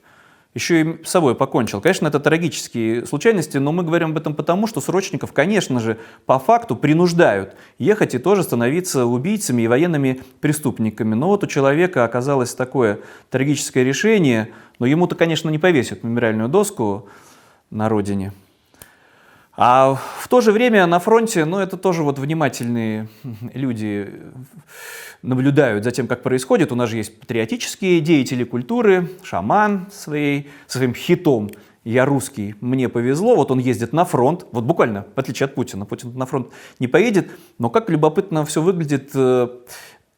Еще 0.55 0.81
и 0.81 1.05
с 1.05 1.11
собой 1.11 1.35
покончил. 1.35 1.81
Конечно, 1.81 2.09
это 2.09 2.21
трагические 2.21 3.05
случайности, 3.07 3.59
но 3.59 3.71
мы 3.71 3.83
говорим 3.83 4.11
об 4.11 4.17
этом 4.17 4.35
потому, 4.35 4.67
что 4.67 4.81
срочников, 4.81 5.33
конечно 5.33 5.78
же, 5.78 5.99
по 6.25 6.38
факту 6.38 6.75
принуждают 6.75 7.55
ехать 7.78 8.14
и 8.14 8.19
тоже 8.19 8.43
становиться 8.43 9.05
убийцами 9.05 9.62
и 9.62 9.69
военными 9.69 10.23
преступниками. 10.40 11.14
Но 11.14 11.28
вот 11.28 11.45
у 11.45 11.47
человека 11.47 12.05
оказалось 12.05 12.55
такое 12.55 13.00
трагическое 13.31 13.85
решение, 13.85 14.49
но 14.78 14.87
ему-то, 14.87 15.14
конечно, 15.14 15.50
не 15.50 15.59
повесят 15.59 16.02
мемориальную 16.02 16.49
доску 16.49 17.09
на 17.71 17.90
родине. 17.90 18.33
А 19.61 19.99
в 20.21 20.29
то 20.29 20.41
же 20.41 20.53
время 20.53 20.87
на 20.87 21.00
фронте, 21.00 21.45
ну, 21.45 21.59
это 21.59 21.77
тоже 21.77 22.05
вот 22.05 22.21
внимательные 22.21 23.09
люди 23.55 24.09
наблюдают 25.23 25.83
за 25.83 25.91
тем, 25.91 26.07
как 26.07 26.23
происходит. 26.23 26.71
У 26.71 26.77
нас 26.77 26.88
же 26.88 26.99
есть 26.99 27.19
патриотические 27.19 28.00
деятели 28.00 28.45
культуры, 28.45 29.11
шаман 29.25 29.88
своей, 29.91 30.49
своим 30.69 30.95
хитом 30.95 31.50
«Я 31.83 32.05
русский, 32.05 32.55
мне 32.61 32.88
повезло». 32.88 33.35
Вот 33.35 33.50
он 33.50 33.59
ездит 33.59 33.93
на 33.93 34.05
фронт, 34.05 34.47
вот 34.53 34.62
буквально, 34.62 35.07
в 35.17 35.19
отличие 35.19 35.47
от 35.47 35.57
Путина. 35.57 35.87
Путин 35.87 36.17
на 36.17 36.27
фронт 36.27 36.53
не 36.79 36.87
поедет, 36.87 37.33
но 37.59 37.69
как 37.69 37.91
любопытно 37.91 38.45
все 38.45 38.62
выглядит 38.62 39.11
э, 39.15 39.49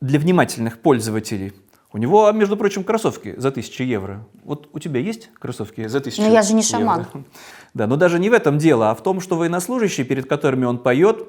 для 0.02 0.18
внимательных 0.18 0.80
пользователей. 0.80 1.54
У 1.92 1.98
него, 1.98 2.30
между 2.30 2.56
прочим, 2.56 2.84
кроссовки 2.84 3.34
за 3.36 3.48
1000 3.48 3.82
евро. 3.82 4.24
Вот 4.44 4.68
у 4.72 4.78
тебя 4.78 5.00
есть 5.00 5.30
кроссовки 5.38 5.88
за 5.88 5.98
1000 5.98 6.22
Но 6.22 6.28
я 6.28 6.42
же 6.42 6.54
не 6.54 6.62
евро? 6.62 6.78
шаман. 6.78 7.06
Да, 7.74 7.86
но 7.86 7.96
даже 7.96 8.18
не 8.18 8.30
в 8.30 8.32
этом 8.32 8.58
дело, 8.58 8.90
а 8.90 8.94
в 8.94 9.02
том, 9.02 9.20
что 9.20 9.36
военнослужащие, 9.36 10.04
перед 10.04 10.28
которыми 10.28 10.64
он 10.64 10.78
поет, 10.78 11.24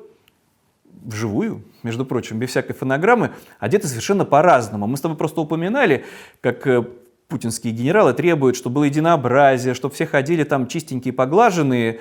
вживую, 1.03 1.63
между 1.83 2.05
прочим, 2.05 2.39
без 2.39 2.49
всякой 2.49 2.73
фонограммы, 2.73 3.31
одеты 3.59 3.87
совершенно 3.87 4.25
по-разному. 4.25 4.87
Мы 4.87 4.97
с 4.97 5.01
тобой 5.01 5.17
просто 5.17 5.41
упоминали, 5.41 6.05
как 6.41 6.65
э, 6.67 6.83
путинские 7.27 7.73
генералы 7.73 8.13
требуют, 8.13 8.55
чтобы 8.55 8.75
было 8.75 8.83
единообразие, 8.85 9.73
чтобы 9.73 9.93
все 9.93 10.05
ходили 10.05 10.43
там 10.43 10.67
чистенькие, 10.67 11.13
поглаженные 11.13 11.99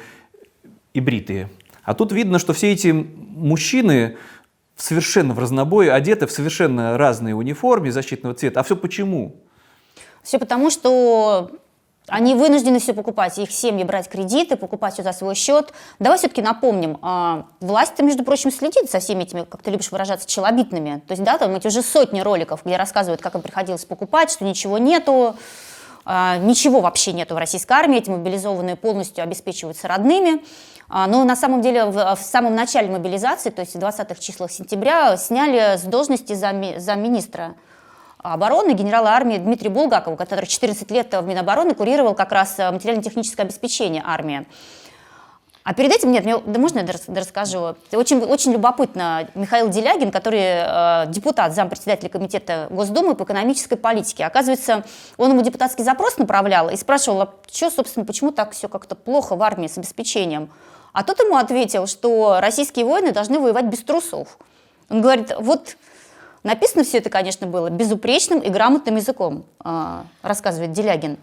и 0.93 1.01
бритые. 1.01 1.51
А 1.83 1.95
тут 1.95 2.13
видно, 2.13 2.39
что 2.39 2.53
все 2.53 2.73
эти 2.73 2.89
мужчины 2.93 4.17
совершенно 4.81 5.35
в 5.35 5.39
разнобой, 5.39 5.91
одеты 5.91 6.27
в 6.27 6.33
совершенно 6.33 6.97
разные 6.97 7.35
униформе 7.35 7.93
защитного 7.93 8.35
цвета. 8.35 8.61
А 8.61 8.63
все 8.63 8.77
почему? 8.77 9.37
Все 10.23 10.39
потому, 10.39 10.71
что 10.71 11.51
они 12.11 12.35
вынуждены 12.35 12.81
все 12.81 12.93
покупать, 12.93 13.39
их 13.39 13.51
семьи 13.51 13.85
брать 13.85 14.09
кредиты, 14.09 14.57
покупать 14.57 14.95
все 14.95 15.03
за 15.03 15.13
свой 15.13 15.35
счет. 15.35 15.73
Давай 15.99 16.19
все-таки 16.19 16.43
напомним, 16.43 16.99
а, 17.03 17.47
власть-то, 17.61 18.03
между 18.03 18.25
прочим, 18.25 18.51
следит 18.51 18.91
за 18.91 18.99
всеми 18.99 19.23
этими, 19.23 19.45
как 19.45 19.63
ты 19.63 19.71
любишь 19.71 19.93
выражаться, 19.93 20.29
челобитными. 20.29 21.03
То 21.07 21.13
есть, 21.13 21.23
да, 21.23 21.39
там 21.39 21.55
эти 21.55 21.69
уже 21.69 21.83
сотни 21.83 22.21
роликов, 22.21 22.63
где 22.65 22.77
рассказывают, 22.77 23.21
как 23.21 23.35
им 23.37 23.43
приходилось 23.43 23.85
покупать, 23.85 24.31
что 24.33 24.45
ничего 24.45 24.79
нету, 24.79 25.37
а, 26.05 26.39
ничего 26.39 26.81
вообще 26.81 27.13
нету 27.13 27.35
в 27.35 27.39
российской 27.39 27.73
армии, 27.75 27.99
эти 27.99 28.11
мобилизованные 28.11 28.77
полностью 28.77 29.23
обеспечиваются 29.23 29.87
родными. 29.87 30.43
А, 30.93 31.07
Но 31.07 31.23
на 31.25 31.37
самом 31.37 31.63
деле 31.63 31.85
в, 31.85 32.17
в 32.17 32.21
самом 32.21 32.57
начале 32.57 32.91
мобилизации, 32.91 33.51
то 33.51 33.61
есть 33.61 33.75
в 33.75 33.79
20-х 33.79 34.17
числах 34.17 34.51
сентября, 34.51 35.17
сняли 35.17 35.77
с 35.77 35.83
должности 35.83 36.33
зам- 36.33 36.81
замминистра 36.81 37.55
обороны 38.19 38.73
генерала 38.73 39.11
армии 39.11 39.39
Дмитрия 39.39 39.71
Булгакова, 39.71 40.17
который 40.17 40.47
14 40.47 40.91
лет 40.91 41.15
в 41.15 41.25
Минобороны 41.25 41.75
курировал 41.75 42.15
как 42.15 42.33
раз 42.33 42.59
э, 42.59 42.71
материально-техническое 42.71 43.45
обеспечение 43.45 44.03
армии. 44.05 44.47
А 45.63 45.75
перед 45.75 45.93
этим, 45.93 46.11
нет, 46.11 46.25
мне, 46.25 46.39
да 46.39 46.59
можно 46.59 46.81
я 46.81 47.21
расскажу? 47.21 47.77
Очень, 47.93 48.19
очень 48.19 48.53
любопытно. 48.53 49.29
Михаил 49.37 49.69
Делягин, 49.69 50.11
который 50.11 50.41
э, 50.41 51.05
депутат, 51.07 51.55
зампредседателя 51.55 52.09
комитета 52.09 52.67
Госдумы 52.71 53.15
по 53.15 53.23
экономической 53.23 53.77
политике. 53.77 54.25
Оказывается, 54.25 54.85
он 55.19 55.31
ему 55.31 55.43
депутатский 55.43 55.85
запрос 55.85 56.19
направлял 56.19 56.69
и 56.69 56.77
спрашивал, 56.77 57.23
а 57.23 57.35
что, 57.51 57.71
собственно, 57.71 58.05
почему 58.05 58.33
так 58.33 58.51
все 58.53 58.69
как-то 58.69 58.97
плохо 58.97 59.37
в 59.37 59.43
армии 59.43 59.69
с 59.69 59.79
обеспечением? 59.79 60.51
А 60.93 61.05
тот 61.05 61.19
ему 61.21 61.37
ответил, 61.37 61.87
что 61.87 62.39
российские 62.41 62.85
воины 62.85 63.13
должны 63.13 63.39
воевать 63.39 63.67
без 63.67 63.81
трусов. 63.81 64.39
Он 64.89 65.03
говорит, 65.03 65.33
вот 65.39 65.77
написано 66.43 66.85
все 66.85 66.99
это, 66.99 67.11
конечно, 67.11 67.47
было 67.47 67.71
безупречным 67.71 68.41
и 68.41 68.51
грамотным 68.51 68.97
языком, 68.97 69.45
э, 69.65 70.03
рассказывает 70.23 70.73
Делягин. 70.73 71.19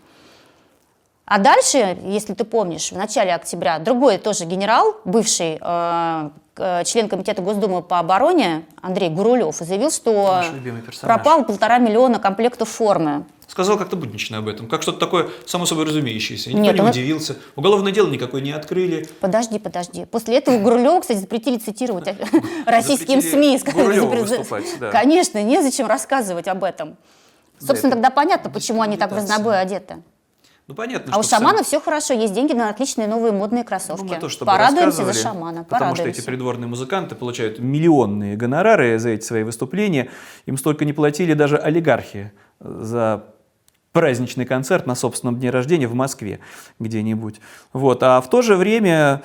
А 1.27 1.39
дальше, 1.39 1.97
если 2.03 2.33
ты 2.33 2.45
помнишь, 2.45 2.93
в 2.93 2.95
начале 2.95 3.35
октября 3.35 3.79
другой 3.79 4.17
тоже 4.17 4.45
генерал, 4.45 4.95
бывший 5.03 5.59
э, 5.59 6.29
э, 6.55 6.83
член 6.85 7.09
комитета 7.09 7.41
Госдумы 7.41 7.81
по 7.81 7.99
обороне 7.99 8.63
Андрей 8.81 9.09
Гурулев, 9.09 9.57
заявил, 9.57 9.91
что 9.91 10.41
пропало 11.01 11.43
полтора 11.43 11.79
миллиона 11.79 12.19
комплектов 12.19 12.69
формы. 12.69 13.25
Сказал 13.45 13.77
как-то 13.77 13.97
буднично 13.97 14.37
об 14.37 14.47
этом, 14.47 14.69
как 14.69 14.81
что-то 14.81 14.99
такое 14.99 15.27
само 15.45 15.65
собой 15.65 15.83
разумеющееся. 15.85 16.49
Никто 16.49 16.61
Нет, 16.61 16.75
не 16.75 16.81
он- 16.81 16.89
удивился. 16.91 17.35
Уголовное 17.57 17.91
дело 17.91 18.07
никакое 18.07 18.41
не 18.41 18.53
открыли. 18.53 19.05
Подожди, 19.19 19.59
подожди. 19.59 20.05
После 20.05 20.37
этого 20.37 20.57
Гурулева, 20.59 21.01
кстати, 21.01 21.17
запретили 21.17 21.57
цитировать 21.57 22.07
российским 22.65 23.21
СМИ. 23.21 23.59
Конечно, 24.93 25.43
незачем 25.43 25.87
рассказывать 25.87 26.47
об 26.47 26.63
этом. 26.63 26.95
Собственно, 27.59 27.91
тогда 27.91 28.11
понятно, 28.11 28.49
почему 28.49 28.81
они 28.81 28.95
так 28.95 29.11
в 29.11 29.15
разнобой 29.15 29.59
одеты. 29.59 29.97
Ну, 30.67 30.75
понятно, 30.75 31.13
А 31.13 31.19
у 31.19 31.23
что 31.23 31.37
шамана 31.37 31.63
все 31.63 31.79
хорошо, 31.79 32.13
есть 32.13 32.33
деньги 32.33 32.51
на 32.51 32.69
отличные 32.69 33.07
новые 33.07 33.31
модные 33.31 33.63
кроссовки. 33.63 34.03
Ну, 34.03 34.09
мы 34.09 34.19
тобой 34.19 34.45
Порадуемся 34.45 35.05
за 35.05 35.13
шамана, 35.13 35.63
Потому 35.63 35.95
что 35.95 36.03
порадуемся. 36.03 36.21
эти 36.21 36.25
придворные 36.25 36.67
музыканты 36.67 37.15
получают 37.15 37.59
миллионные 37.59 38.35
гонорары 38.35 38.99
за 38.99 39.09
эти 39.09 39.23
свои 39.23 39.43
выступления. 39.43 40.09
Им 40.45 40.57
столько 40.57 40.83
не 40.83 40.91
платили 40.91 41.33
даже 41.33 41.57
олигархи 41.57 42.33
за 42.59 43.23
праздничный 43.93 44.45
концерт 44.45 44.85
на 44.85 44.95
собственном 44.95 45.39
дне 45.39 45.51
рождения 45.51 45.87
в 45.87 45.93
Москве 45.93 46.39
где-нибудь. 46.79 47.39
Вот. 47.71 48.03
А 48.03 48.19
в 48.19 48.29
то 48.29 48.41
же 48.41 48.57
время 48.57 49.23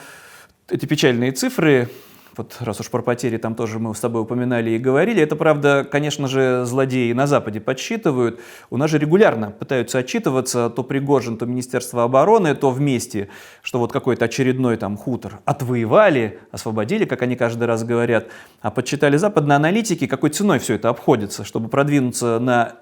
эти 0.69 0.87
печальные 0.87 1.33
цифры, 1.33 1.91
вот 2.37 2.57
раз 2.61 2.81
уж 2.81 2.91
про 2.91 3.03
потери 3.03 3.37
там 3.37 3.55
тоже 3.55 3.79
мы 3.79 3.95
с 3.95 4.01
тобой 4.01 4.23
упоминали 4.23 4.71
и 4.71 4.79
говорили, 4.79 5.23
это 5.23 5.37
правда, 5.37 5.87
конечно 5.91 6.29
же, 6.29 6.65
злодеи 6.65 7.13
на 7.13 7.27
Западе 7.27 7.61
подсчитывают. 7.61 8.41
У 8.71 8.77
нас 8.77 8.91
же 8.91 8.99
регулярно 8.99 9.51
пытаются 9.51 9.99
отчитываться 9.99 10.71
то 10.71 10.83
Пригожин, 10.83 11.37
то 11.37 11.47
Министерство 11.47 12.05
обороны, 12.05 12.55
то 12.55 12.71
вместе, 12.71 13.29
что 13.63 13.79
вот 13.79 13.93
какой-то 13.93 14.25
очередной 14.25 14.77
там 14.77 14.97
хутор 14.97 15.41
отвоевали, 15.45 16.41
освободили, 16.51 17.05
как 17.05 17.23
они 17.23 17.37
каждый 17.37 17.65
раз 17.65 17.85
говорят, 17.85 18.29
а 18.61 18.71
подсчитали 18.71 19.17
западные 19.17 19.57
аналитики, 19.57 20.07
какой 20.07 20.31
ценой 20.31 20.59
все 20.59 20.75
это 20.75 20.89
обходится, 20.89 21.45
чтобы 21.45 21.69
продвинуться 21.69 22.39
на 22.39 22.77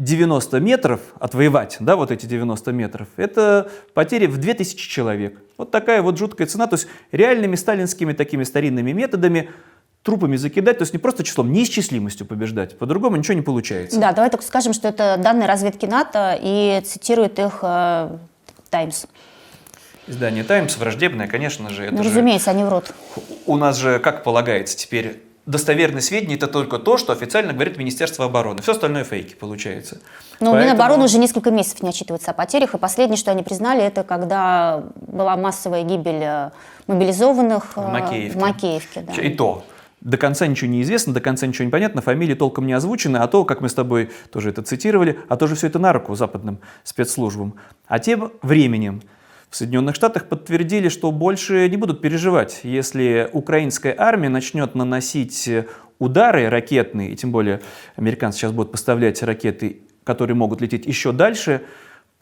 90 0.00 0.58
метров 0.60 1.00
отвоевать, 1.18 1.76
да, 1.78 1.94
вот 1.94 2.10
эти 2.10 2.24
90 2.24 2.72
метров, 2.72 3.06
это 3.16 3.70
потери 3.92 4.26
в 4.26 4.38
2000 4.38 4.88
человек. 4.88 5.38
Вот 5.58 5.70
такая 5.70 6.00
вот 6.00 6.16
жуткая 6.18 6.46
цена, 6.46 6.66
то 6.66 6.74
есть 6.76 6.88
реальными 7.12 7.54
сталинскими 7.54 8.14
такими 8.14 8.44
старинными 8.44 8.92
методами 8.92 9.50
трупами 10.02 10.36
закидать, 10.36 10.78
то 10.78 10.82
есть 10.82 10.94
не 10.94 10.98
просто 10.98 11.22
числом, 11.22 11.52
неисчислимостью 11.52 12.26
побеждать, 12.26 12.78
по-другому 12.78 13.16
ничего 13.16 13.34
не 13.34 13.42
получается. 13.42 14.00
Да, 14.00 14.12
давай 14.12 14.30
только 14.30 14.42
скажем, 14.44 14.72
что 14.72 14.88
это 14.88 15.18
данные 15.22 15.46
разведки 15.46 15.84
НАТО 15.84 16.38
и 16.40 16.80
цитирует 16.82 17.38
их 17.38 17.58
э, 17.60 18.16
Таймс. 18.70 19.04
Издание 20.06 20.44
«Таймс» 20.44 20.78
враждебное, 20.78 21.28
конечно 21.28 21.68
же. 21.68 21.84
Это 21.84 21.94
Ну, 21.94 22.02
же 22.02 22.08
разумеется, 22.08 22.50
они 22.50 22.64
врут. 22.64 22.86
у 23.44 23.56
нас 23.58 23.76
же, 23.76 23.98
как 23.98 24.24
полагается 24.24 24.76
теперь, 24.78 25.20
достоверные 25.50 26.00
сведения– 26.02 26.34
это 26.36 26.46
только 26.46 26.78
то, 26.78 26.96
что 26.96 27.12
официально 27.12 27.52
говорит 27.52 27.76
Министерство 27.78 28.24
обороны. 28.24 28.62
Все 28.62 28.72
остальное 28.72 29.04
фейки, 29.04 29.34
получается. 29.34 30.00
Но 30.40 30.52
Поэтому- 30.52 30.64
Минобороны 30.74 31.04
уже 31.04 31.18
несколько 31.18 31.50
месяцев 31.50 31.82
не 31.82 31.90
отчитывается 31.90 32.30
о 32.30 32.34
потерях, 32.34 32.74
и 32.74 32.78
последнее, 32.78 33.16
что 33.16 33.30
они 33.30 33.42
признали, 33.42 33.82
это 33.82 34.04
когда 34.04 34.82
была 34.96 35.36
массовая 35.36 35.82
гибель 35.82 36.22
э, 36.22 36.50
мобилизованных 36.86 37.72
э, 37.76 37.80
В 37.80 37.92
Макеевке. 37.92 38.38
в 38.38 38.40
Макеевке, 38.42 39.00
да. 39.02 39.12
И 39.22 39.30
то. 39.30 39.64
До 40.00 40.16
конца 40.16 40.46
ничего 40.46 40.70
не 40.70 40.80
известно, 40.80 41.12
до 41.12 41.20
конца 41.20 41.46
ничего 41.46 41.66
не 41.66 41.70
понятно, 41.70 42.00
фамилии 42.00 42.32
толком 42.34 42.66
не 42.66 42.72
озвучены, 42.72 43.18
а 43.18 43.26
то, 43.28 43.44
как 43.44 43.60
мы 43.60 43.68
с 43.68 43.74
тобой 43.74 44.10
тоже 44.32 44.48
это 44.48 44.62
цитировали, 44.62 45.18
а 45.28 45.36
тоже 45.36 45.56
все 45.56 45.66
это 45.66 45.78
на 45.78 45.92
руку 45.92 46.14
западным 46.14 46.58
спецслужбам. 46.84 47.56
А 47.86 47.98
тем 47.98 48.32
временем 48.40 49.02
в 49.50 49.56
Соединенных 49.56 49.96
Штатах 49.96 50.28
подтвердили, 50.28 50.88
что 50.88 51.10
больше 51.10 51.68
не 51.68 51.76
будут 51.76 52.00
переживать, 52.00 52.60
если 52.62 53.28
украинская 53.32 53.94
армия 53.98 54.28
начнет 54.28 54.76
наносить 54.76 55.50
удары 55.98 56.48
ракетные, 56.48 57.10
и 57.10 57.16
тем 57.16 57.32
более 57.32 57.60
американцы 57.96 58.38
сейчас 58.38 58.52
будут 58.52 58.72
поставлять 58.72 59.22
ракеты, 59.22 59.82
которые 60.04 60.36
могут 60.36 60.60
лететь 60.60 60.86
еще 60.86 61.12
дальше, 61.12 61.62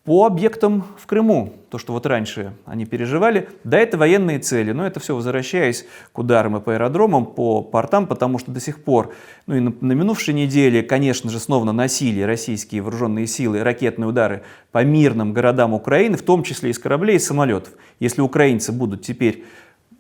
по 0.09 0.25
объектам 0.25 0.87
в 0.97 1.05
Крыму. 1.07 1.53
То, 1.69 1.77
что 1.77 1.93
вот 1.93 2.07
раньше 2.07 2.55
они 2.65 2.87
переживали. 2.87 3.51
Да, 3.63 3.79
это 3.79 3.99
военные 3.99 4.39
цели, 4.39 4.73
но 4.73 4.87
это 4.87 5.01
все 5.01 5.15
возвращаясь 5.15 5.85
к 6.15 6.19
ударам 6.19 6.57
и 6.57 6.61
по 6.61 6.73
аэродромам, 6.73 7.27
по 7.27 7.61
портам, 7.61 8.07
потому 8.07 8.39
что 8.39 8.51
до 8.51 8.59
сих 8.59 8.83
пор, 8.83 9.15
ну 9.47 9.57
и 9.57 9.61
на, 9.61 9.75
на 9.83 9.93
минувшей 9.93 10.33
неделе, 10.33 10.83
конечно 10.83 11.29
же, 11.29 11.39
снова 11.39 11.67
наносили 11.67 12.23
российские 12.23 12.81
вооруженные 12.81 13.27
силы 13.27 13.63
ракетные 13.63 14.09
удары 14.09 14.45
по 14.73 14.83
мирным 14.83 15.35
городам 15.35 15.75
Украины, 15.75 16.17
в 16.17 16.23
том 16.23 16.43
числе 16.43 16.71
из 16.71 16.79
кораблей 16.79 17.17
и 17.17 17.19
самолетов. 17.19 17.75
Если 18.01 18.23
украинцы 18.23 18.73
будут 18.73 19.03
теперь 19.03 19.45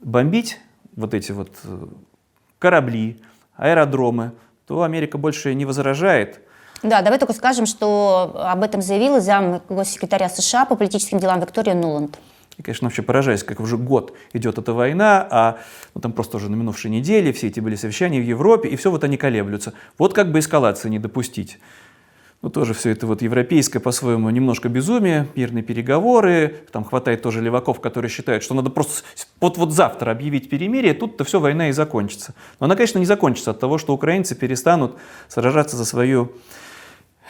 бомбить 0.00 0.58
вот 0.96 1.12
эти 1.12 1.32
вот 1.32 1.50
э, 1.64 1.86
корабли, 2.58 3.20
аэродромы, 3.56 4.32
то 4.66 4.84
Америка 4.84 5.18
больше 5.18 5.52
не 5.52 5.66
возражает, 5.66 6.40
Да, 6.82 7.02
давай 7.02 7.18
только 7.18 7.32
скажем, 7.32 7.66
что 7.66 8.32
об 8.36 8.62
этом 8.62 8.82
заявила 8.82 9.20
зам 9.20 9.62
госсекретаря 9.68 10.28
США 10.28 10.64
по 10.64 10.76
политическим 10.76 11.18
делам 11.18 11.40
Виктория 11.40 11.74
Нуланд. 11.74 12.18
И, 12.56 12.62
конечно, 12.62 12.86
вообще 12.86 13.02
поражаюсь, 13.02 13.44
как 13.44 13.60
уже 13.60 13.76
год 13.76 14.12
идет 14.32 14.58
эта 14.58 14.72
война, 14.72 15.26
а 15.30 15.58
ну, 15.94 16.00
там 16.00 16.12
просто 16.12 16.38
уже 16.38 16.50
на 16.50 16.56
минувшей 16.56 16.90
неделе 16.90 17.32
все 17.32 17.46
эти 17.46 17.60
были 17.60 17.76
совещания 17.76 18.20
в 18.20 18.24
Европе, 18.24 18.68
и 18.68 18.76
все 18.76 18.90
вот 18.90 19.04
они 19.04 19.16
колеблются. 19.16 19.74
Вот 19.96 20.12
как 20.12 20.32
бы 20.32 20.40
эскалации 20.40 20.88
не 20.88 20.98
допустить. 20.98 21.58
Ну, 22.40 22.50
тоже 22.50 22.72
все 22.72 22.90
это 22.90 23.06
вот 23.08 23.20
европейское 23.20 23.82
по-своему 23.82 24.30
немножко 24.30 24.68
безумие, 24.68 25.26
мирные 25.34 25.64
переговоры, 25.64 26.62
там 26.70 26.84
хватает 26.84 27.20
тоже 27.20 27.40
леваков, 27.40 27.80
которые 27.80 28.10
считают, 28.10 28.44
что 28.44 28.54
надо 28.54 28.70
просто 28.70 29.02
вот, 29.40 29.56
вот 29.56 29.72
завтра 29.72 30.12
объявить 30.12 30.48
перемирие, 30.48 30.94
тут-то 30.94 31.24
все 31.24 31.40
война 31.40 31.68
и 31.68 31.72
закончится. 31.72 32.34
Но 32.60 32.66
она, 32.66 32.76
конечно, 32.76 33.00
не 33.00 33.06
закончится 33.06 33.50
от 33.50 33.58
того, 33.58 33.78
что 33.78 33.92
украинцы 33.92 34.36
перестанут 34.36 34.96
сражаться 35.28 35.76
за 35.76 35.84
свою 35.84 36.32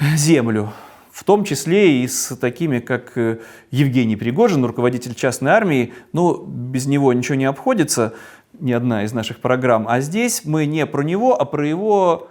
землю, 0.00 0.72
в 1.12 1.24
том 1.24 1.44
числе 1.44 2.02
и 2.02 2.08
с 2.08 2.36
такими, 2.36 2.78
как 2.78 3.16
э, 3.18 3.38
Евгений 3.70 4.16
Пригожин, 4.16 4.64
руководитель 4.64 5.14
частной 5.14 5.50
армии. 5.50 5.92
Ну, 6.12 6.44
без 6.44 6.86
него 6.86 7.12
ничего 7.12 7.34
не 7.34 7.44
обходится, 7.44 8.14
ни 8.60 8.72
одна 8.72 9.04
из 9.04 9.12
наших 9.12 9.40
программ. 9.40 9.86
А 9.88 10.00
здесь 10.00 10.42
мы 10.44 10.66
не 10.66 10.86
про 10.86 11.02
него, 11.02 11.40
а 11.40 11.44
про 11.44 11.66
его 11.66 12.28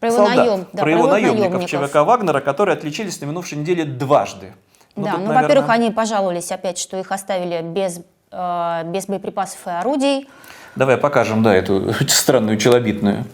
Про 0.00 0.08
его, 0.08 0.16
солдат, 0.16 0.36
наем, 0.36 0.66
да, 0.72 0.82
про 0.82 0.90
его 0.90 1.06
наемников, 1.06 1.52
наемников. 1.60 1.88
ЧВК 1.88 1.94
Вагнера, 2.06 2.40
которые 2.40 2.74
отличились 2.74 3.20
на 3.20 3.26
минувшей 3.26 3.58
неделе 3.58 3.84
дважды. 3.84 4.54
Ну, 4.96 5.04
да, 5.04 5.12
тут, 5.12 5.20
ну, 5.20 5.26
наверное, 5.26 5.42
во-первых, 5.42 5.70
они 5.70 5.90
пожаловались 5.90 6.50
опять, 6.50 6.78
что 6.78 6.98
их 6.98 7.12
оставили 7.12 7.62
без, 7.62 8.00
э, 8.32 8.82
без 8.86 9.06
боеприпасов 9.06 9.66
и 9.66 9.70
орудий. 9.70 10.28
Давай 10.74 10.96
покажем, 10.96 11.42
да, 11.42 11.54
эту 11.54 11.94
странную 12.08 12.58
челобитную. 12.58 13.24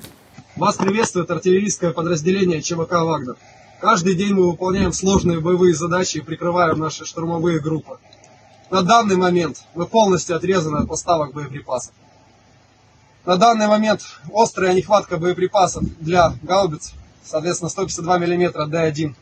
Вас 0.57 0.77
приветствует 0.77 1.31
артиллерийское 1.31 1.93
подразделение 1.93 2.63
ЧВК 2.63 2.93
«Вагнер». 2.93 3.37
Каждый 3.79 4.15
день 4.15 4.33
мы 4.33 4.51
выполняем 4.51 4.91
сложные 4.91 5.39
боевые 5.41 5.75
задачи 5.75 6.17
и 6.17 6.23
прикрываем 6.23 6.79
наши 6.79 7.05
штурмовые 7.05 7.61
группы. 7.61 7.99
На 8.71 8.81
данный 8.81 9.17
момент 9.17 9.65
мы 9.75 9.85
полностью 9.85 10.35
отрезаны 10.35 10.79
от 10.79 10.89
поставок 10.89 11.35
боеприпасов. 11.35 11.93
На 13.27 13.37
данный 13.37 13.67
момент 13.67 14.01
острая 14.33 14.73
нехватка 14.73 15.19
боеприпасов 15.19 15.85
для 16.01 16.33
гаубиц, 16.43 16.95
соответственно 17.23 17.69
152 17.69 18.19
мм 18.19 18.63
Д1. 18.63 19.15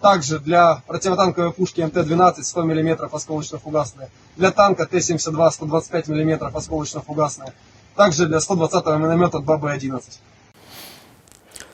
Также 0.00 0.40
для 0.40 0.82
противотанковой 0.88 1.52
пушки 1.52 1.82
МТ-12 1.82 2.42
100 2.42 2.62
мм 2.64 3.08
осколочно-фугасная. 3.12 4.08
Для 4.36 4.50
танка 4.50 4.86
Т-72 4.86 5.50
125 5.52 6.08
мм 6.08 6.50
осколочно-фугасная. 6.52 7.52
Также 7.94 8.26
для 8.26 8.38
120-го 8.38 8.96
миномета 8.96 9.38
ББ-11. 9.38 10.02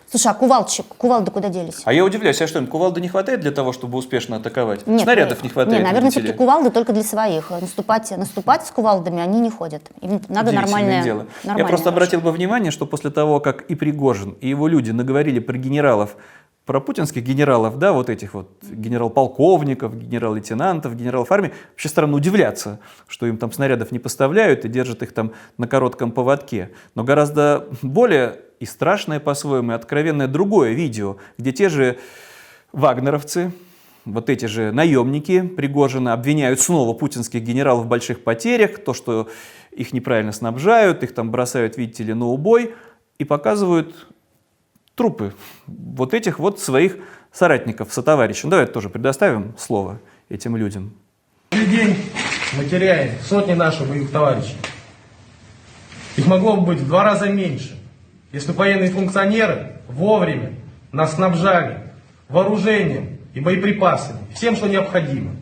Слушай, 0.09 0.29
а 0.29 0.35
кувалчик, 0.35 0.87
кувалды 0.87 1.33
куда 1.33 1.49
делись? 1.49 1.83
А 1.85 1.93
я 1.93 2.05
удивляюсь, 2.05 2.41
а 2.41 2.47
что, 2.47 2.61
им 2.61 2.69
кувалды 2.69 3.01
не 3.01 3.09
хватает 3.09 3.41
для 3.41 3.51
того, 3.51 3.73
чтобы 3.73 3.99
успешно 3.99 4.37
атаковать? 4.37 4.87
Нет, 4.87 5.03
Снарядов 5.03 5.41
э, 5.41 5.43
не 5.43 5.49
хватает, 5.49 5.79
Нет, 5.79 5.87
наверное, 5.87 6.11
все-таки 6.11 6.33
кувалды 6.33 6.71
только 6.71 6.93
для 6.93 7.03
своих. 7.03 7.51
Наступать, 7.51 8.17
наступать 8.17 8.67
с 8.67 8.71
кувалдами 8.71 9.21
они 9.21 9.41
не 9.41 9.51
ходят. 9.51 9.83
Им 10.01 10.21
надо 10.29 10.53
нормальное, 10.53 11.03
дело. 11.03 11.27
Я 11.43 11.51
нормальное 11.51 11.69
просто 11.69 11.89
обратил 11.89 12.21
бы 12.21 12.31
внимание, 12.31 12.71
что 12.71 12.87
после 12.87 13.11
того, 13.11 13.41
как 13.41 13.63
и 13.63 13.75
Пригожин, 13.75 14.37
и 14.41 14.49
его 14.49 14.69
люди 14.69 14.93
наговорили 14.93 15.41
про 15.41 15.57
генералов, 15.59 16.17
про 16.67 16.81
путинских 16.81 17.23
генералов, 17.23 17.79
да, 17.79 17.93
вот 17.93 18.11
этих 18.11 18.35
вот 18.35 18.51
генерал-полковников, 18.63 19.97
генерал-лейтенантов, 19.97 20.97
генералов 20.97 21.31
армии, 21.31 21.53
вообще 21.71 21.89
странно 21.89 22.17
удивляться, 22.17 22.81
что 23.07 23.27
им 23.27 23.39
там 23.39 23.53
снарядов 23.53 23.93
не 23.93 24.01
поставляют 24.01 24.65
и 24.65 24.69
держат 24.69 25.03
их 25.03 25.13
там 25.13 25.33
на 25.59 25.69
коротком 25.69 26.11
поводке. 26.11 26.73
Но 26.97 27.05
гораздо 27.05 27.69
более 27.83 28.41
и 28.59 28.67
страшное 28.67 29.21
по-своему, 29.21 29.73
и 29.73 29.75
откровенное 29.77 30.27
другое 30.27 30.73
видео, 30.73 31.19
где 31.39 31.53
те 31.53 31.69
же 31.69 31.99
вагнеровцы, 32.73 33.53
вот 34.05 34.29
эти 34.29 34.47
же 34.47 34.73
наемники 34.73 35.43
Пригожина 35.43 36.15
обвиняют 36.15 36.61
снова 36.61 36.95
путинских 36.95 37.43
генералов 37.43 37.85
в 37.85 37.89
больших 37.89 38.25
потерях, 38.25 38.79
то, 38.79 38.93
что 38.93 39.29
их 39.71 39.93
неправильно 39.93 40.33
снабжают, 40.33 41.05
их 41.05 41.15
там 41.15 41.31
бросают, 41.31 41.77
видите 41.77 42.03
ли, 42.03 42.15
на 42.15 42.27
убой, 42.27 42.75
и 43.19 43.25
показывают 43.25 44.09
трупы 44.97 45.35
вот 45.67 46.15
этих 46.15 46.41
вот 46.41 46.59
своих 46.59 46.97
соратников, 47.33 47.93
сотоварищей. 47.93 48.41
Ну, 48.45 48.51
давай 48.51 48.67
тоже 48.67 48.89
предоставим 48.89 49.55
слово 49.57 50.01
этим 50.29 50.57
людям. 50.57 50.95
День 51.53 51.97
мы 52.57 52.65
теряем 52.65 53.13
сотни 53.23 53.53
наших 53.53 53.89
боевых 53.89 54.11
товарищей. 54.11 54.57
Их 56.17 56.27
могло 56.27 56.57
бы 56.57 56.67
быть 56.69 56.79
в 56.79 56.89
два 56.89 57.05
раза 57.05 57.29
меньше, 57.29 57.79
если 58.33 58.53
бы 58.53 58.59
военные 58.59 58.91
функционеры 58.91 59.77
вовремя 59.87 60.55
нас 60.93 61.15
снабжали 61.15 61.93
вооружением 62.29 63.19
и 63.35 63.41
боеприпасами, 63.41 64.21
всем, 64.35 64.57
что 64.57 64.67
необходимо. 64.67 65.33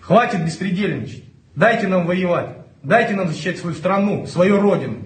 Хватит 0.00 0.44
беспредельничать. 0.44 1.24
Дайте 1.56 1.88
нам 1.88 2.06
воевать. 2.06 2.56
Дайте 2.82 3.14
нам 3.14 3.28
защищать 3.28 3.58
свою 3.58 3.74
страну, 3.74 4.26
свою 4.26 4.60
родину. 4.60 4.98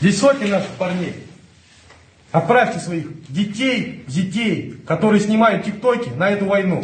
Здесь 0.00 0.18
сотни 0.18 0.46
наших 0.46 0.70
парней. 0.70 1.14
Отправьте 2.32 2.78
своих 2.78 3.28
детей, 3.28 4.04
детей, 4.06 4.80
которые 4.86 5.20
снимают 5.20 5.64
тиктоки 5.64 6.10
на 6.10 6.30
эту 6.30 6.46
войну. 6.46 6.82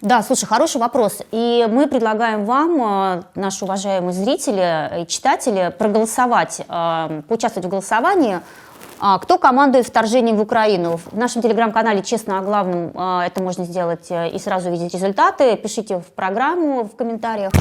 Да, 0.00 0.22
слушай, 0.22 0.46
хороший 0.46 0.80
вопрос. 0.80 1.22
И 1.30 1.66
мы 1.70 1.86
предлагаем 1.86 2.44
вам, 2.44 2.82
э, 2.82 3.22
наши 3.36 3.64
уважаемые 3.64 4.12
зрители 4.12 5.02
и 5.02 5.06
читатели, 5.06 5.72
проголосовать, 5.76 6.60
э, 6.68 7.22
поучаствовать 7.28 7.66
в 7.66 7.70
голосовании. 7.70 8.40
А, 9.04 9.18
Кто 9.18 9.36
командует 9.38 9.86
вторжением 9.86 10.36
в 10.36 10.40
Украину? 10.40 10.96
В 10.96 11.16
нашем 11.16 11.42
телеграм-канале 11.42 12.02
«Честно 12.02 12.38
о 12.38 12.42
главном» 12.42 12.92
э, 12.94 13.26
это 13.26 13.42
можно 13.42 13.64
сделать 13.64 14.10
э, 14.10 14.28
и 14.30 14.38
сразу 14.38 14.70
увидеть 14.70 14.94
результаты. 14.94 15.56
Пишите 15.56 15.98
в 15.98 16.06
программу 16.06 16.84
в 16.84 16.94
комментариях. 16.94 17.52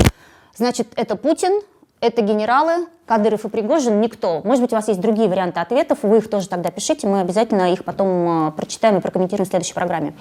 Значит, 0.56 0.89
это 0.95 1.15
Путин, 1.15 1.62
это 2.01 2.21
генералы, 2.23 2.87
Кадыров 3.05 3.45
и 3.45 3.49
Пригожин, 3.49 4.01
никто. 4.01 4.41
Может 4.43 4.63
быть, 4.63 4.73
у 4.73 4.75
вас 4.75 4.87
есть 4.87 4.99
другие 4.99 5.29
варианты 5.29 5.59
ответов, 5.59 5.99
вы 6.01 6.17
их 6.17 6.29
тоже 6.29 6.49
тогда 6.49 6.71
пишите, 6.71 7.07
мы 7.07 7.21
обязательно 7.21 7.71
их 7.71 7.83
потом 7.85 8.47
э, 8.47 8.51
прочитаем 8.51 8.97
и 8.97 9.01
прокомментируем 9.01 9.45
в 9.45 9.49
следующей 9.49 9.75
программе. 9.75 10.13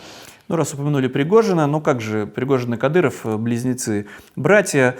Ну, 0.49 0.57
раз 0.57 0.75
упомянули 0.75 1.09
Пригожина, 1.09 1.67
ну 1.67 1.81
как 1.81 2.01
же, 2.01 2.27
Пригожин 2.27 2.75
и 2.75 2.77
Кадыров, 2.77 3.25
э, 3.25 3.37
близнецы, 3.37 4.07
братья. 4.37 4.97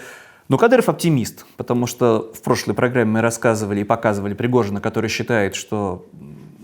Но 0.49 0.57
Кадыров 0.57 0.89
оптимист, 0.89 1.45
потому 1.55 1.85
что 1.85 2.31
в 2.33 2.41
прошлой 2.41 2.73
программе 2.73 3.11
мы 3.11 3.21
рассказывали 3.21 3.81
и 3.81 3.83
показывали 3.83 4.33
Пригожина, 4.33 4.81
который 4.81 5.09
считает, 5.09 5.55
что 5.55 6.05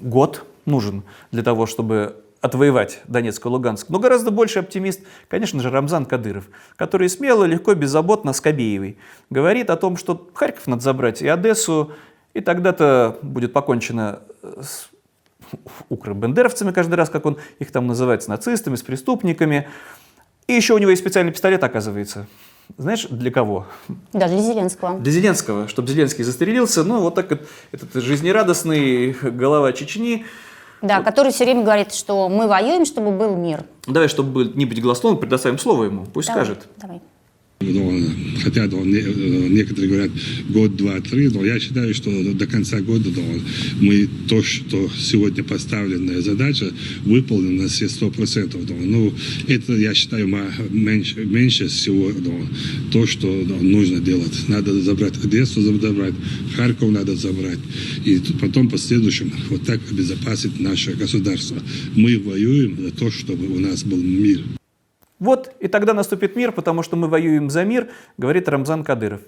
год 0.02 0.46
нужен 0.66 1.04
для 1.32 1.44
того, 1.44 1.68
чтобы 1.68 2.16
отвоевать 2.42 3.02
Донецк 3.08 3.46
и 3.46 3.50
Луганск. 3.50 3.90
Но 3.90 4.00
гораздо 4.00 4.32
больше 4.32 4.60
оптимист, 4.60 5.02
конечно 5.28 5.62
же, 5.62 5.70
Рамзан 5.70 6.06
Кадыров, 6.06 6.46
который 6.76 7.10
смело, 7.10 7.44
легко, 7.46 7.74
беззаботно 7.74 8.34
с 8.34 8.42
Кобеевой 8.42 8.98
говорит 9.30 9.70
о 9.70 9.76
том, 9.76 9.98
что 9.98 10.30
Харьков 10.34 10.68
надо 10.68 10.82
забрать 10.82 11.22
и 11.22 11.28
Одессу, 11.28 11.92
и 12.34 12.42
тогда-то 12.42 13.18
будет 13.22 13.54
покончено 13.54 14.20
с 14.42 14.90
укробендеровцами 15.90 16.72
каждый 16.72 16.96
раз, 16.96 17.10
как 17.10 17.26
он 17.26 17.38
их 17.60 17.72
там 17.72 17.88
называет, 17.88 18.24
с 18.24 18.28
нацистами, 18.28 18.76
с 18.76 18.84
преступниками. 18.84 19.68
И 20.48 20.54
еще 20.54 20.74
у 20.74 20.78
него 20.78 20.92
есть 20.92 21.02
специальный 21.02 21.32
пистолет, 21.32 21.64
оказывается. 21.64 22.28
Знаешь, 22.78 23.08
для 23.10 23.32
кого? 23.32 23.66
Да, 24.14 24.28
для 24.28 24.40
Зеленского. 24.40 25.00
Для 25.00 25.12
Зеленского, 25.12 25.68
чтобы 25.68 25.88
Зеленский 25.88 26.24
застрелился. 26.24 26.84
Ну, 26.84 27.00
вот 27.00 27.16
так 27.16 27.30
вот, 27.30 27.48
этот 27.72 28.04
жизнерадостный 28.04 29.14
голова 29.14 29.72
Чечни. 29.72 30.26
Да, 30.82 31.02
который 31.02 31.32
все 31.32 31.46
время 31.46 31.64
говорит, 31.64 31.94
что 31.94 32.30
мы 32.30 32.48
воюем, 32.48 32.86
чтобы 32.86 33.12
был 33.12 33.36
мир. 33.36 33.64
Давай, 33.88 34.08
чтобы 34.08 34.46
не 34.56 34.66
быть 34.66 34.82
голословным, 34.82 35.20
предоставим 35.20 35.58
слово 35.58 35.86
ему. 35.86 36.06
Пусть 36.06 36.28
Давай, 36.28 36.46
скажет. 36.46 36.68
Давай. 36.78 37.02
Хотя 38.44 38.68
да, 38.68 38.78
не- 38.78 39.00
э, 39.00 39.48
некоторые 39.50 39.90
говорят 39.90 40.12
год, 40.50 40.76
два, 40.78 41.02
три, 41.02 41.28
но 41.28 41.44
я 41.46 41.60
считаю, 41.60 41.94
что 41.94 42.10
до 42.34 42.48
конца 42.48 42.80
года 42.80 43.10
да, 43.10 43.22
мы 43.82 44.08
то, 44.30 44.42
что 44.42 44.90
сегодня 44.98 45.44
поставленная 45.44 46.22
задача, 46.22 46.72
выполнена 47.04 47.64
на 47.64 47.68
все 47.68 47.90
сто 47.90 48.10
процентов. 48.10 48.66
Да. 48.66 48.74
Ну, 48.80 49.14
это, 49.48 49.76
я 49.76 49.94
считаю, 49.94 50.28
меньше, 50.70 51.26
меньше 51.26 51.68
всего 51.68 52.12
да, 52.12 52.32
то, 52.92 53.06
что 53.06 53.46
да, 53.48 53.56
нужно 53.56 54.00
делать. 54.00 54.48
Надо 54.48 54.80
забрать 54.82 55.14
Одессу, 55.24 55.62
забрать 55.62 56.14
Харьков 56.56 56.92
надо 56.92 57.16
забрать. 57.16 57.60
И 58.06 58.22
потом 58.40 58.70
по 58.70 58.78
следующему 58.78 59.32
вот 59.50 59.64
так 59.66 59.82
обезопасить 59.92 60.60
наше 60.60 60.94
государство. 60.94 61.58
Мы 61.96 62.18
воюем 62.20 62.78
за 62.82 62.92
то, 62.92 63.12
чтобы 63.12 63.48
у 63.48 63.60
нас 63.60 63.84
был 63.84 63.98
мир. 63.98 64.42
Вот, 65.20 65.52
и 65.60 65.68
тогда 65.68 65.94
наступит 65.94 66.36
мир, 66.36 66.52
потому 66.52 66.84
что 66.84 66.96
мы 66.96 67.08
воюем 67.08 67.50
за 67.50 67.64
мир, 67.64 67.90
говорит 68.18 68.48
Рамзан 68.48 68.84
Кадыров. 68.84 69.22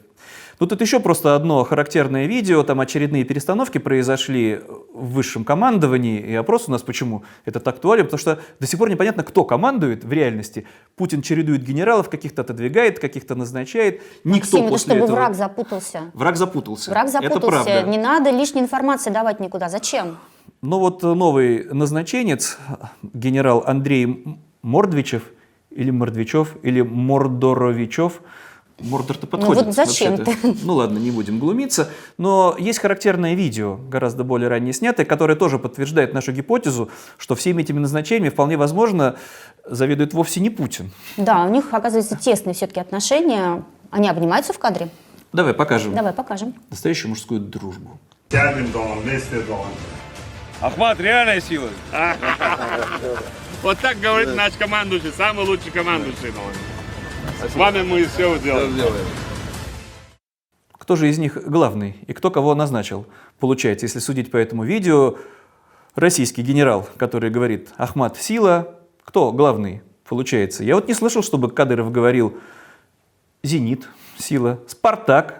Ну, 0.60 0.67
тут 0.67 0.82
еще 0.82 0.99
просто 0.99 1.36
одно 1.36 1.63
характерное 1.63 2.25
видео, 2.25 2.63
там 2.63 2.82
очередные 2.82 3.23
перестановки 3.23 3.78
произошли 3.78 4.60
в 4.93 5.13
высшем 5.13 5.45
командовании, 5.45 6.19
и 6.19 6.36
опрос 6.36 6.67
у 6.67 6.71
нас 6.71 6.82
почему 6.82 7.23
этот 7.45 7.65
актуален, 7.67 8.04
потому 8.04 8.19
что 8.19 8.39
до 8.60 8.67
сих 8.67 8.78
пор 8.78 8.89
непонятно, 8.89 9.23
кто 9.23 9.45
командует 9.45 10.04
в 10.04 10.12
реальности. 10.12 10.67
Путин 10.97 11.21
чередует 11.21 11.63
генералов, 11.63 12.10
каких-то 12.10 12.41
отодвигает, 12.41 12.99
каких-то 12.99 13.36
назначает. 13.36 14.02
Никто 14.25 14.58
Максим, 14.58 14.60
это 14.63 14.69
после 14.69 14.91
чтобы 14.91 15.06
этого... 15.06 15.15
враг 15.15 15.36
запутался. 15.36 16.12
Враг 16.13 16.36
запутался. 16.36 16.91
Враг 16.91 17.08
Это 17.08 17.13
запутался. 17.13 17.63
правда. 17.63 17.89
Не 17.89 17.97
надо 17.97 18.30
лишней 18.30 18.62
информации 18.62 19.12
давать 19.12 19.39
никуда. 19.39 19.69
Зачем? 19.69 20.17
Но 20.62 20.80
вот 20.80 21.04
новый 21.04 21.63
назначенец, 21.71 22.58
генерал 23.02 23.63
Андрей 23.65 24.25
Мордвичев, 24.62 25.23
или 25.80 25.92
Мордвичев, 25.92 26.58
или 26.62 26.82
Мордоровичев, 26.82 28.22
Мордор-то 28.80 29.28
подходит. 29.28 29.65
вот 29.65 29.76
зачем 29.76 30.15
вообще-то. 30.15 30.56
Ну 30.63 30.76
ладно, 30.76 30.98
не 31.00 31.12
будем 31.12 31.39
глумиться. 31.39 31.89
Но 32.18 32.56
есть 32.58 32.80
характерное 32.80 33.34
видео, 33.34 33.76
гораздо 33.76 34.24
более 34.24 34.48
ранее 34.50 34.74
снятое, 34.74 35.06
которое 35.06 35.36
тоже 35.36 35.60
подтверждает 35.60 36.13
нашу 36.13 36.32
гипотезу, 36.32 36.89
что 37.18 37.36
всеми 37.36 37.62
этими 37.62 37.80
назначениями 37.80 38.30
вполне 38.30 38.56
возможно 38.58 39.15
заведует 39.65 40.13
вовсе 40.13 40.39
не 40.39 40.50
Путин. 40.50 40.92
Да, 41.18 41.44
у 41.44 41.50
них, 41.50 41.74
оказывается, 41.74 42.18
тесные 42.18 42.54
все-таки 42.54 42.80
отношения. 42.80 43.63
Они 43.92 44.08
обнимаются 44.08 44.54
в 44.54 44.60
кадре. 44.60 44.89
Давай 45.34 45.54
покажем 45.54 45.94
Давай 45.94 46.13
покажем. 46.13 46.54
настоящую 46.70 47.10
мужскую 47.10 47.39
дружбу. 47.42 48.00
Ахмат 50.62 51.00
реальная 51.00 51.42
сила. 51.42 51.70
Вот 53.62 53.78
так 53.80 54.00
говорит 54.00 54.36
наш 54.36 54.54
командующий, 54.54 55.12
самый 55.12 55.45
лучший 55.45 55.72
командующий. 55.72 56.32
С 57.45 57.56
вами 57.56 57.82
мы 57.82 58.06
все 58.06 58.38
сделаем. 58.38 58.74
Кто 60.72 60.95
же 60.95 61.10
из 61.10 61.17
них 61.17 61.38
главный 61.45 61.98
и 62.08 62.13
кто 62.13 62.32
кого 62.32 62.56
назначил? 62.56 63.06
Получается, 63.38 63.86
если 63.86 64.00
судить 64.00 64.32
по 64.32 64.38
этому 64.38 64.63
видео, 64.63 65.17
российский 65.95 66.41
генерал, 66.41 66.88
который 66.98 67.30
говорит 67.30 67.69
«Ахмат– 67.78 68.17
сила», 68.22 68.76
кто 69.04 69.32
главный? 69.32 69.82
Получается. 70.08 70.63
Я 70.63 70.76
вот 70.76 70.88
не 70.88 70.93
слышал, 70.93 71.22
чтобы 71.22 71.52
Кадыров 71.52 71.91
говорил 71.91 72.38
«Зенит– 73.43 73.89
сила», 74.17 74.62
«Спартак» 74.67 75.38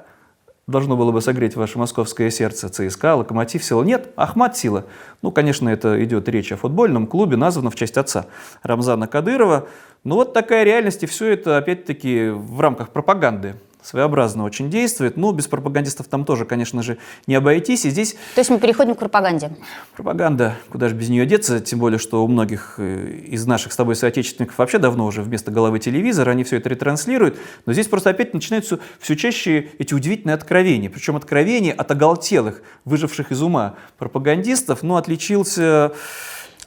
должно 0.70 0.96
было 0.96 1.12
бы 1.12 1.22
согреть 1.22 1.56
ваше 1.56 1.78
московское 1.78 2.30
сердце, 2.30 2.70
ЦСКА, 2.70 3.16
Локомотив– 3.16 3.64
сила. 3.66 3.84
Нет, 3.84 4.12
Ахмат– 4.16 4.58
сила. 4.58 4.86
Ну, 5.22 5.32
конечно, 5.32 5.70
это 5.70 6.04
идет 6.04 6.30
речь 6.30 6.52
о 6.52 6.58
футбольном 6.58 7.08
клубе, 7.08 7.38
названном 7.38 7.72
в 7.72 7.76
честь 7.76 7.98
отца 7.98 8.28
Рамзана 8.64 9.08
Кадырова. 9.08 9.68
Но 10.04 10.16
вот 10.16 10.34
такая 10.34 10.64
реальность, 10.64 11.04
и 11.04 11.08
все 11.08 11.34
это, 11.34 11.58
опять-таки, 11.58 12.30
в 12.30 12.60
рамках 12.62 12.90
пропаганды 12.90 13.56
своеобразно 13.82 14.44
очень 14.44 14.70
действует. 14.70 15.16
Ну, 15.18 15.32
без 15.32 15.48
пропагандистов 15.48 16.08
там 16.08 16.26
тоже, 16.26 16.46
конечно 16.46 16.84
же, 16.84 16.98
не 17.28 17.36
обойтись. 17.36 17.86
И 17.86 17.90
здесь 17.90 18.14
То 18.36 18.42
есть 18.42 18.50
мы 18.50 18.60
переходим 18.60 18.96
к 18.96 19.00
пропаганде. 19.00 19.52
пропаганда, 19.96 20.56
куда 20.70 20.90
же 20.90 20.96
без 20.96 21.10
нее 21.10 21.26
деться, 21.26 21.60
тем 21.60 21.80
более, 21.80 21.98
что 21.98 22.24
у 22.24 22.28
многих 22.28 22.76
э, 22.78 23.22
из 23.28 23.46
наших 23.46 23.72
с 23.72 23.76
тобой 23.76 23.96
соотечественников 23.96 24.58
вообще 24.58 24.80
давно 24.80 25.06
уже 25.06 25.22
вместо 25.22 25.52
головы 25.52 25.80
телевизор, 25.80 26.28
они 26.30 26.44
все 26.44 26.58
это 26.58 26.70
ретранслируют. 26.70 27.38
Но 27.66 27.74
здесь 27.74 27.88
просто 27.88 28.10
опять 28.10 28.34
начинаются 28.34 28.80
все 29.00 29.16
чаще 29.16 29.70
эти 29.80 29.94
удивительные 29.94 30.36
откровения. 30.36 30.90
Причем 30.90 31.16
откровения 31.16 31.74
от 31.74 31.90
оголтелых, 31.90 32.62
выживших 32.86 33.32
из 33.32 33.42
ума 33.42 33.76
пропагандистов. 33.98 34.84
Ну, 34.84 34.98
отличился 34.98 35.94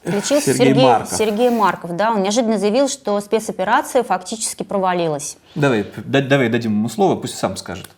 Включился 0.03 0.53
Сергей 0.53 0.67
Сергей, 0.67 0.83
Марков. 0.83 1.11
Сергей 1.17 1.49
Марков. 1.49 1.95
Да, 1.95 2.11
он 2.11 2.21
неожиданно 2.23 2.57
заявил, 2.57 2.87
что 2.89 3.19
спецоперация 3.21 4.03
фактически 4.03 4.63
провалилась. 4.63 5.37
Давай, 5.55 5.85
да- 5.97 6.21
давай 6.21 6.49
дадим 6.49 6.71
ему 6.73 6.89
слово, 6.89 7.15
пусть 7.15 7.35
сам 7.37 7.55
скажет. 7.55 7.89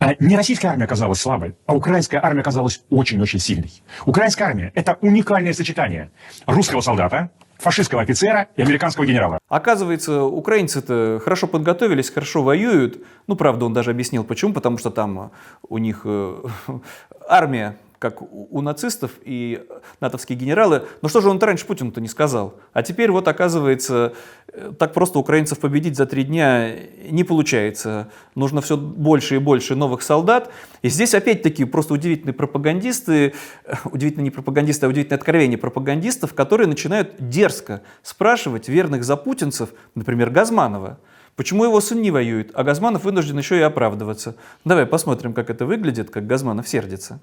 А 0.00 0.14
Не 0.20 0.36
российская 0.36 0.68
армия 0.68 0.84
оказалась 0.84 1.20
слабой, 1.20 1.56
а 1.66 1.74
украинская 1.74 2.24
армия 2.24 2.42
оказалась 2.42 2.82
очень-очень 2.88 3.40
сильной. 3.40 3.72
Украинская 4.06 4.46
армия– 4.48 4.70
это 4.76 4.96
уникальное 5.00 5.52
сочетание 5.52 6.10
русского 6.46 6.80
солдата, 6.80 7.30
фашистского 7.58 8.02
офицера 8.02 8.46
и 8.54 8.62
американского 8.62 9.04
генерала. 9.04 9.40
Оказывается, 9.48 10.22
украинцы-то 10.22 11.20
хорошо 11.24 11.48
подготовились, 11.48 12.10
хорошо 12.10 12.44
воюют. 12.44 13.02
Ну, 13.26 13.34
правда, 13.34 13.64
он 13.66 13.74
даже 13.74 13.90
объяснил, 13.90 14.22
почему. 14.22 14.52
Потому 14.54 14.78
что 14.78 14.90
там 14.90 15.32
у 15.68 15.78
них 15.78 16.02
э, 16.04 16.42
армия, 17.28 17.76
как 17.98 18.22
у 18.22 18.60
нацистов 18.60 19.12
и 19.24 19.64
натовские 20.00 20.38
генералы. 20.38 20.84
Но 21.02 21.08
что 21.08 21.20
же 21.20 21.28
он 21.28 21.38
раньше 21.38 21.66
Путину-то 21.66 22.00
не 22.00 22.08
сказал? 22.08 22.54
А 22.72 22.82
теперь 22.82 23.10
вот 23.10 23.26
оказывается, 23.26 24.14
э, 24.48 24.72
так 24.78 24.92
просто 24.92 25.18
украинцев 25.18 25.58
победить 25.58 25.96
за 25.96 26.06
три 26.06 26.24
дня 26.24 26.74
не 27.10 27.24
получается. 27.24 28.08
Нужно 28.34 28.60
все 28.60 28.76
больше 28.76 29.36
и 29.36 29.38
больше 29.38 29.74
новых 29.74 30.02
солдат. 30.02 30.50
И 30.82 30.88
здесь 30.88 31.14
опять-таки 31.14 31.64
просто 31.64 31.94
удивительные 31.94 32.34
пропагандисты, 32.34 33.34
э, 33.64 33.74
удивительно 33.84 34.22
не 34.22 34.30
пропагандисты, 34.30 34.86
а 34.86 34.88
удивительное 34.88 35.18
откровение 35.18 35.58
пропагандистов, 35.58 36.34
которые 36.34 36.68
начинают 36.68 37.14
дерзко 37.18 37.82
спрашивать 38.02 38.68
верных 38.68 39.02
запутинцев, 39.04 39.70
например, 39.94 40.30
Газманова, 40.30 40.98
Почему 41.38 41.62
его 41.62 41.80
сын 41.80 42.02
не 42.02 42.10
воюет, 42.10 42.50
а 42.54 42.64
Газманов 42.64 43.04
вынужден 43.04 43.38
еще 43.38 43.56
и 43.58 43.62
оправдываться? 43.62 44.34
Давай 44.64 44.86
посмотрим, 44.86 45.32
как 45.32 45.50
это 45.50 45.66
выглядит, 45.66 46.10
как 46.10 46.26
Газманов 46.26 46.68
сердится. 46.68 47.20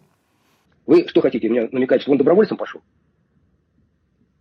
Вы 0.86 1.08
что 1.08 1.22
хотите, 1.22 1.50
меня 1.50 1.68
намекать, 1.72 2.02
что 2.02 2.12
он 2.12 2.18
добровольцем 2.18 2.58
пошел? 2.58 2.82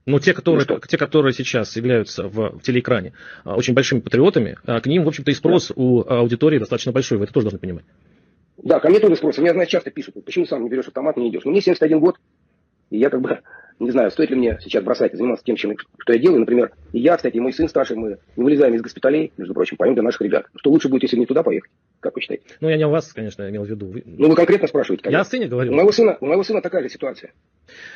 Но 0.06 0.18
те, 0.18 0.34
которые, 0.34 0.66
Ну 0.68 0.80
те, 0.86 0.98
которые 0.98 1.32
сейчас 1.32 1.74
являются 1.76 2.28
в, 2.28 2.58
в 2.58 2.62
телеэкране 2.62 3.14
а, 3.44 3.56
очень 3.56 3.72
большими 3.72 4.00
патриотами, 4.00 4.58
а, 4.66 4.80
к 4.80 4.86
ним, 4.86 5.04
в 5.04 5.08
общем-то, 5.08 5.30
и 5.30 5.34
спрос 5.34 5.72
у 5.74 6.02
аудитории 6.06 6.58
достаточно 6.58 6.92
большой. 6.92 7.16
Вы 7.16 7.24
это 7.24 7.32
тоже 7.32 7.44
должны 7.44 7.58
понимать. 7.58 7.84
Да, 8.58 8.80
ко 8.80 8.90
мне 8.90 9.00
тоже 9.00 9.16
спросят. 9.16 9.40
Меня, 9.40 9.52
знаешь, 9.52 9.70
часто 9.70 9.90
пишут, 9.90 10.22
почему 10.24 10.44
сам 10.44 10.62
не 10.62 10.68
берешь 10.68 10.86
автомат, 10.86 11.16
не 11.16 11.30
идешь. 11.30 11.44
Но 11.44 11.52
мне 11.52 11.62
71 11.62 12.00
год, 12.00 12.16
и 12.90 12.98
я 12.98 13.08
как 13.08 13.22
бы 13.22 13.40
не 13.80 13.90
знаю, 13.90 14.10
стоит 14.10 14.30
ли 14.30 14.36
мне 14.36 14.58
сейчас 14.62 14.82
бросать 14.84 15.12
и 15.12 15.16
заниматься 15.16 15.44
тем, 15.44 15.56
чем, 15.56 15.76
что 15.98 16.12
я 16.12 16.18
делаю. 16.18 16.40
Например, 16.40 16.70
и 16.92 17.00
я, 17.00 17.16
кстати, 17.16 17.36
и 17.36 17.40
мой 17.40 17.52
сын 17.52 17.68
старший, 17.68 17.96
мы 17.96 18.18
не 18.36 18.44
вылезаем 18.44 18.74
из 18.74 18.82
госпиталей, 18.82 19.32
между 19.36 19.52
прочим, 19.54 19.76
поем 19.76 19.94
для 19.94 20.02
наших 20.02 20.20
ребят. 20.22 20.46
Что 20.56 20.70
лучше 20.70 20.88
будет, 20.88 21.02
если 21.02 21.16
мне 21.16 21.26
туда 21.26 21.42
поехать? 21.42 21.70
Как 22.00 22.14
вы 22.14 22.20
считаете? 22.20 22.44
Ну, 22.60 22.68
я 22.68 22.76
не 22.76 22.84
о 22.84 22.88
вас, 22.88 23.12
конечно, 23.12 23.48
имел 23.48 23.64
в 23.64 23.68
виду. 23.68 23.86
Вы- 23.86 24.02
Ну, 24.06 24.28
вы 24.28 24.36
конкретно 24.36 24.68
спрашиваете. 24.68 25.02
Я 25.04 25.10
конечно. 25.10 25.20
о 25.20 25.24
сыне 25.30 25.46
У 25.46 25.48
говорил. 25.50 25.72
моего 25.74 25.92
сына, 25.92 26.16
у 26.20 26.26
моего 26.26 26.42
сына 26.44 26.62
такая 26.62 26.82
же 26.82 26.88
ситуация. 26.88 27.32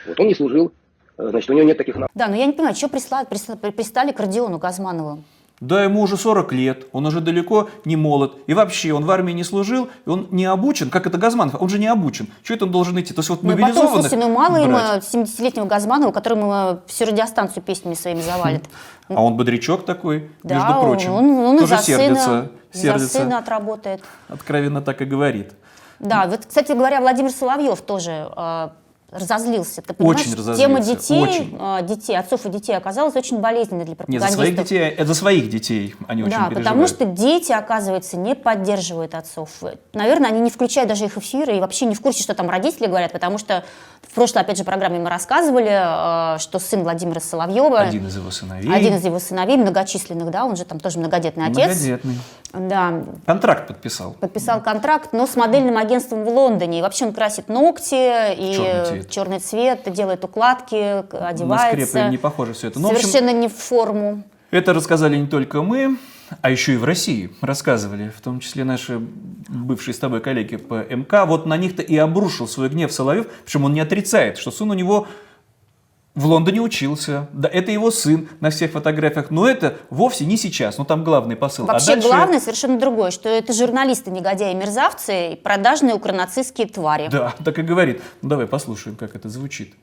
Вот 0.06 0.18
он 0.18 0.26
не 0.26 0.34
служил, 0.34 0.72
э, 1.16 1.28
значит, 1.28 1.48
у 1.50 1.52
него 1.54 1.66
нет 1.66 1.78
таких. 1.78 1.96
Да, 2.14 2.28
но 2.28 2.34
я 2.36 2.46
не 2.46 2.52
понимаю, 2.52 2.74
что 2.74 2.86
присла- 2.88 3.28
присла- 3.28 3.72
пристали 3.72 4.12
к 4.12 4.20
Родиону 4.20 4.58
Газманову? 4.58 5.22
Да, 5.60 5.82
ему 5.82 6.02
уже 6.02 6.16
40 6.16 6.52
лет, 6.52 6.86
он 6.92 7.06
уже 7.06 7.20
далеко 7.20 7.68
не 7.84 7.96
молод. 7.96 8.34
И 8.46 8.54
вообще, 8.54 8.92
он 8.92 9.04
в 9.04 9.10
армии 9.10 9.32
не 9.32 9.42
служил, 9.44 9.88
и 10.06 10.08
он 10.10 10.28
не 10.30 10.44
обучен, 10.44 10.88
как 10.88 11.06
это 11.06 11.18
Газманов, 11.18 11.60
он 11.60 11.68
же 11.68 11.78
не 11.78 11.88
обучен. 11.88 12.28
Что 12.44 12.54
это 12.54 12.64
он 12.66 12.70
должен 12.70 12.98
идти? 13.00 13.12
То 13.12 13.20
есть 13.20 13.30
вот 13.30 13.42
Ну 13.42 13.50
и 13.50 13.54
потом, 13.54 13.62
мобилизованных 13.68 14.08
слушайте, 14.08 14.16
ну 14.16 14.32
мало 14.32 14.64
брать. 14.64 15.12
ему 15.12 15.24
70-летнего 15.24 15.64
Газманова, 15.66 16.12
которому 16.12 16.52
э, 16.52 16.76
всю 16.86 17.06
радиостанцию 17.06 17.62
песнями 17.62 17.94
своими 17.94 18.20
завалит. 18.20 18.64
А 19.08 19.22
он 19.24 19.36
бодрячок 19.38 19.86
такой, 19.86 20.30
Да, 20.42 20.56
между 20.56 20.80
прочим. 20.82 21.12
он, 21.12 21.30
он 21.30 21.56
и 21.56 21.60
Тоже 21.60 21.76
за 21.78 21.82
сердится, 21.82 22.24
сына, 22.24 22.50
сердится. 22.72 22.98
за 22.98 23.08
сына 23.08 23.38
отработает. 23.38 24.02
Откровенно 24.28 24.82
так 24.82 25.00
и 25.00 25.06
говорит. 25.06 25.52
Да, 25.98 26.26
вот, 26.28 26.44
кстати 26.46 26.72
говоря, 26.72 27.00
Владимир 27.00 27.30
Соловьев 27.30 27.80
тоже 27.80 28.28
э, 28.36 28.68
разозлился. 29.10 29.80
Ты 29.82 29.94
Очень 29.98 30.34
разозлился, 30.34 30.60
Тема 30.62 30.80
детей, 30.80 31.22
очень. 31.22 31.56
э, 31.58 31.78
детей, 31.82 32.16
отцов 32.18 32.44
и 32.44 32.50
детей 32.50 32.76
оказалась 32.76 33.16
очень 33.16 33.38
болезненной 33.38 33.84
для 33.84 33.92
Нет, 33.92 33.98
пропагандистов. 33.98 34.30
за 34.30 34.36
своих 34.36 34.56
детей, 34.56 34.78
это 34.90 35.06
за 35.06 35.14
своих 35.14 35.48
детей 35.50 35.94
они 36.06 36.22
очень 36.24 36.32
Да, 36.32 36.44
переживают. 36.48 36.64
потому 36.68 36.86
что 36.86 37.04
дети, 37.06 37.52
оказывается, 37.52 38.18
не 38.18 38.34
поддерживают 38.34 39.14
отцов. 39.14 39.48
Наверное, 39.94 40.28
они 40.30 40.40
не 40.40 40.50
включают 40.50 40.88
даже 40.90 41.06
их 41.06 41.16
эфиры 41.16 41.56
и 41.56 41.60
вообще 41.60 41.86
не 41.86 41.94
в 41.94 42.00
курсе, 42.02 42.22
что 42.22 42.34
там 42.34 42.50
родители 42.50 42.86
говорят, 42.86 43.12
потому 43.12 43.38
что 43.38 43.64
в 44.02 44.14
прошлой, 44.14 44.42
опять 44.42 44.58
же, 44.58 44.64
программе 44.64 44.98
мы 44.98 45.08
рассказывали, 45.08 46.34
э, 46.36 46.38
что 46.38 46.58
сын 46.58 46.82
Владимира 46.82 47.20
Соловьева, 47.20 47.80
Один 47.80 48.06
из 48.06 48.16
его 48.16 48.30
сыновей. 48.30 48.70
один 48.74 48.94
из 48.96 49.04
его 49.04 49.18
сыновей, 49.18 49.56
многочисленных, 49.56 50.30
да, 50.30 50.44
он 50.44 50.56
же 50.56 50.64
там 50.66 50.80
тоже 50.80 50.98
многодетный 50.98 51.46
отец. 51.46 51.66
Многодетный. 51.68 52.18
Да, 52.52 53.04
Контракт 53.26 53.68
подписал. 53.68 54.12
подписал 54.20 54.62
контракт, 54.62 55.12
но 55.12 55.26
с 55.26 55.36
модельным 55.36 55.76
агентством 55.76 56.24
в 56.24 56.28
Лондоне. 56.28 56.78
И 56.78 56.82
вообще 56.82 57.06
он 57.06 57.12
красит 57.12 57.48
ногти 57.48 58.34
и 58.34 58.54
Черный 58.54 58.84
цвет. 58.86 59.10
черный 59.10 59.38
цвет, 59.40 59.92
делает 59.92 60.24
укладки, 60.24 61.02
к- 61.02 61.12
На 61.12 61.28
одевается. 61.28 61.86
скрепы 61.86 62.08
не 62.10 62.16
похоже 62.18 62.54
все 62.54 62.68
это. 62.68 62.80
Ну, 62.80 62.88
в 62.88 62.92
общем, 62.92 63.06
совершенно 63.08 63.32
не 63.38 63.48
в 63.48 63.54
форму. 63.56 64.22
Это 64.50 64.72
рассказали 64.72 65.16
не 65.18 65.26
только 65.26 65.60
мы, 65.62 65.98
а 66.40 66.50
еще 66.50 66.72
и 66.74 66.76
в 66.76 66.84
России 66.84 67.30
рассказывали, 67.42 68.10
в 68.16 68.20
том 68.22 68.40
числе 68.40 68.64
наши 68.64 68.98
бывшие 69.48 69.94
с 69.94 69.98
тобой 69.98 70.20
коллеги 70.20 70.56
по 70.56 70.82
МК. 70.88 71.26
Вот 71.26 71.44
на 71.46 71.56
них-то 71.58 71.82
и 71.82 71.96
обрушил 71.98 72.48
свой 72.48 72.70
гнев 72.70 72.90
Соловьев, 72.92 73.26
причем 73.44 73.64
он 73.64 73.74
не 73.74 73.80
отрицает, 73.80 74.38
что 74.38 74.50
сын 74.50 74.70
у 74.70 74.74
него 74.74 75.06
в 76.18 76.26
Лондоне 76.26 76.60
учился. 76.60 77.28
Да, 77.32 77.48
это 77.48 77.70
его 77.70 77.90
сын 77.90 78.28
на 78.40 78.50
всех 78.50 78.72
фотографиях, 78.72 79.30
но 79.30 79.48
это 79.48 79.78
вовсе 79.88 80.26
не 80.26 80.36
сейчас. 80.36 80.76
Ну, 80.78 80.84
там 80.84 81.04
главный 81.04 81.36
посыл. 81.36 81.64
А 81.68 81.74
Вообще 81.74 81.94
дальше- 81.94 82.08
главное 82.08 82.40
совершенно 82.40 82.78
другое, 82.78 83.10
что 83.10 83.28
это 83.28 83.52
журналисты, 83.52 84.10
негодяи, 84.10 84.52
мерзавцы 84.54 85.32
и 85.32 85.36
продажные 85.36 85.94
укронацистские 85.94 86.66
твари. 86.66 87.08
Да, 87.10 87.34
так 87.44 87.58
и 87.58 87.62
говорит. 87.62 88.02
Ну, 88.22 88.28
давай 88.30 88.46
послушаем, 88.46 88.96
как 88.96 89.14
это 89.14 89.28
звучит. 89.28 89.74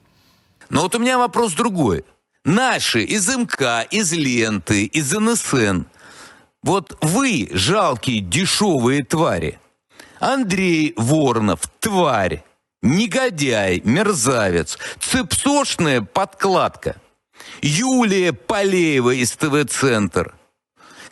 Но 0.70 0.82
вот 0.82 0.94
у 0.96 1.00
меня 1.00 1.18
вопрос 1.18 1.54
другой. 1.54 2.04
Наши 2.44 3.04
из 3.04 3.28
МК, 3.36 3.84
из 3.90 4.12
Ленты, 4.14 4.86
из 4.86 5.14
НСН. 5.14 5.84
Вот 6.64 6.98
вы, 7.02 7.50
жалкие 7.52 8.20
дешевые 8.20 9.04
твари. 9.04 9.60
Андрей 10.20 10.94
Воронов, 10.98 11.62
тварь. 11.80 12.44
Негодяй, 12.86 13.82
мерзавец. 13.84 14.78
Цепсошная 15.00 16.02
подкладка. 16.02 16.98
Юлия 17.64 18.32
Полеева 18.32 19.10
из 19.10 19.32
ТВ-центр. 19.32 20.36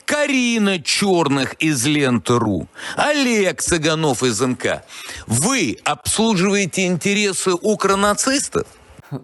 Карина 0.05 0.79
Черных 0.79 1.55
из 1.55 1.83
Ленты.ру, 1.87 2.67
Олег 2.95 3.59
Цыганов 3.63 4.21
из 4.21 4.39
НК. 4.39 4.83
Вы 5.25 5.79
обслуживаете 5.83 6.85
интересы 6.85 7.53
укронацистов? 7.53 8.67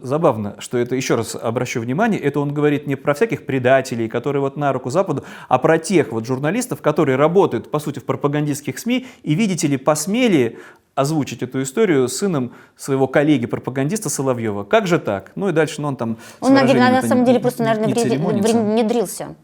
Забавно, 0.01 0.55
что 0.59 0.77
это, 0.77 0.95
еще 0.95 1.15
раз 1.15 1.35
обращу 1.35 1.81
внимание, 1.81 2.19
это 2.19 2.39
он 2.39 2.53
говорит 2.53 2.85
не 2.87 2.95
про 2.95 3.13
всяких 3.13 3.45
предателей, 3.45 4.07
которые 4.07 4.41
вот 4.41 4.55
на 4.55 4.71
руку 4.71 4.89
Западу, 4.89 5.25
а 5.47 5.57
про 5.57 5.79
тех 5.79 6.11
вот 6.11 6.25
журналистов, 6.25 6.81
которые 6.81 7.15
работают, 7.15 7.71
по 7.71 7.79
сути, 7.79 7.99
в 7.99 8.05
пропагандистских 8.05 8.77
СМИ 8.77 9.07
и, 9.23 9.33
видите 9.35 9.67
ли, 9.67 9.77
посмели 9.77 10.59
озвучить 10.99 11.41
эту 11.41 11.61
историю 11.61 12.07
с 12.07 12.17
сыном 12.17 12.53
своего 12.75 13.07
коллеги-пропагандиста 13.07 14.09
Соловьева. 14.09 14.63
Как 14.63 14.87
же 14.87 14.99
так? 14.99 15.31
Ну 15.35 15.49
и 15.49 15.51
дальше, 15.51 15.81
ну 15.81 15.87
он 15.87 15.95
там... 15.95 16.17
Он, 16.41 16.53
наверное, 16.53 16.91
на 16.91 17.07
самом 17.07 17.25
деле 17.25 17.39
просто, 17.39 17.63
наверное, 17.63 17.93
внедрился. 17.93 19.35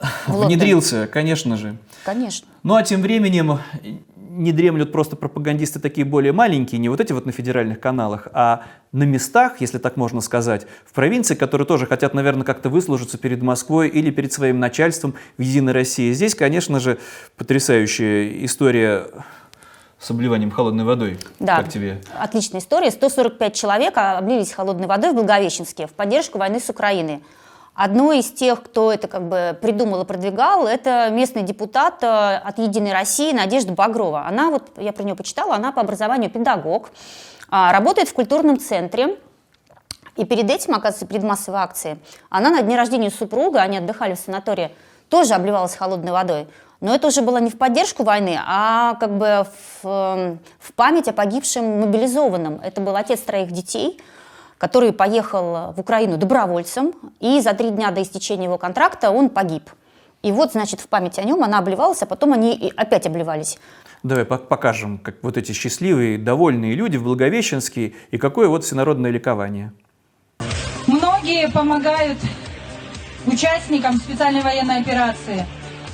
Внедрился, 0.26 1.06
конечно 1.06 1.56
же. 1.56 1.76
Конечно. 2.04 2.48
Ну 2.62 2.74
а 2.74 2.82
тем 2.82 3.02
временем 3.02 3.60
не 4.16 4.52
дремлют 4.52 4.92
просто 4.92 5.14
пропагандисты 5.14 5.78
такие 5.78 6.06
более 6.06 6.32
маленькие, 6.32 6.80
не 6.80 6.88
вот 6.88 7.00
эти 7.00 7.12
вот 7.12 7.26
на 7.26 7.32
федеральных 7.32 7.80
каналах, 7.80 8.28
а 8.32 8.64
на 8.90 9.02
местах, 9.02 9.60
если 9.60 9.76
так 9.76 9.96
можно 9.96 10.22
сказать, 10.22 10.66
в 10.86 10.94
провинции, 10.94 11.34
которые 11.34 11.66
тоже 11.66 11.86
хотят, 11.86 12.14
наверное, 12.14 12.44
как-то 12.44 12.70
выслужиться 12.70 13.18
перед 13.18 13.42
Москвой 13.42 13.88
или 13.88 14.10
перед 14.10 14.32
своим 14.32 14.58
начальством 14.58 15.14
в 15.36 15.42
«Единой 15.42 15.72
России». 15.74 16.12
Здесь, 16.12 16.34
конечно 16.34 16.80
же, 16.80 16.98
потрясающая 17.36 18.44
история 18.44 19.06
с 20.02 20.10
обливанием 20.10 20.50
холодной 20.50 20.84
водой. 20.84 21.18
Да, 21.38 21.58
Как 21.58 21.68
тебе? 21.68 22.00
отличная 22.18 22.60
история. 22.60 22.90
145 22.90 23.54
человек 23.54 23.94
облились 23.96 24.52
холодной 24.52 24.88
водой 24.88 25.12
в 25.12 25.14
Благовещенске 25.14 25.86
в 25.86 25.92
поддержку 25.92 26.38
войны 26.38 26.58
с 26.58 26.68
Украиной. 26.68 27.22
Одной 27.74 28.18
из 28.18 28.30
тех, 28.30 28.62
кто 28.62 28.92
это 28.92 29.08
как 29.08 29.28
бы 29.28 29.56
придумал 29.62 30.02
и 30.02 30.04
продвигал, 30.04 30.66
это 30.66 31.08
местный 31.10 31.42
депутат 31.42 32.02
э, 32.02 32.06
от 32.36 32.58
«Единой 32.58 32.92
России» 32.92 33.32
Надежда 33.32 33.72
Багрова. 33.72 34.26
Она, 34.26 34.50
вот 34.50 34.72
я 34.76 34.92
про 34.92 35.04
нее 35.04 35.14
почитала, 35.14 35.54
она 35.54 35.72
по 35.72 35.80
образованию 35.80 36.30
педагог, 36.30 36.90
а, 37.48 37.72
работает 37.72 38.08
в 38.08 38.12
культурном 38.12 38.58
центре, 38.58 39.16
и 40.16 40.26
перед 40.26 40.50
этим, 40.50 40.74
оказывается, 40.74 41.06
перед 41.06 41.22
массовой 41.22 41.60
акцией, 41.60 41.96
она 42.28 42.50
на 42.50 42.60
дне 42.60 42.76
рождения 42.76 43.10
супруга, 43.10 43.62
они 43.62 43.78
отдыхали 43.78 44.14
в 44.14 44.18
санатории, 44.18 44.70
тоже 45.08 45.32
обливалась 45.32 45.74
холодной 45.74 46.12
водой. 46.12 46.48
Но 46.82 46.92
это 46.92 47.06
уже 47.06 47.22
было 47.22 47.38
не 47.38 47.48
в 47.48 47.56
поддержку 47.56 48.02
войны, 48.02 48.36
а 48.44 48.96
как 48.96 49.16
бы 49.16 49.46
в, 49.82 49.86
э, 49.86 50.36
в 50.58 50.72
память 50.74 51.06
о 51.06 51.12
погибшем 51.12 51.80
мобилизованном. 51.80 52.60
Это 52.60 52.80
был 52.80 52.96
отец 52.96 53.20
троих 53.20 53.52
детей, 53.52 54.00
который 54.58 54.92
поехал 54.92 55.72
в 55.72 55.78
Украину 55.78 56.18
добровольцем, 56.18 56.92
и 57.20 57.40
за 57.40 57.52
три 57.54 57.70
дня 57.70 57.92
до 57.92 58.02
истечения 58.02 58.44
его 58.46 58.58
контракта 58.58 59.12
он 59.12 59.30
погиб. 59.30 59.70
И 60.22 60.32
вот, 60.32 60.52
значит, 60.52 60.80
в 60.80 60.88
память 60.88 61.20
о 61.20 61.22
нем 61.22 61.44
она 61.44 61.58
обливалась, 61.58 62.02
а 62.02 62.06
потом 62.06 62.32
они 62.32 62.52
и 62.52 62.72
опять 62.76 63.06
обливались. 63.06 63.58
Давай 64.02 64.24
пок- 64.24 64.48
покажем, 64.48 64.98
как 64.98 65.22
вот 65.22 65.36
эти 65.36 65.52
счастливые, 65.52 66.18
довольные 66.18 66.74
люди 66.74 66.96
в 66.96 67.04
Благовещенске 67.04 67.94
и 68.10 68.18
какое 68.18 68.48
вот 68.48 68.64
всенародное 68.64 69.12
ликование. 69.12 69.72
Многие 70.88 71.48
помогают 71.48 72.18
участникам 73.24 73.98
специальной 73.98 74.42
военной 74.42 74.80
операции. 74.80 75.46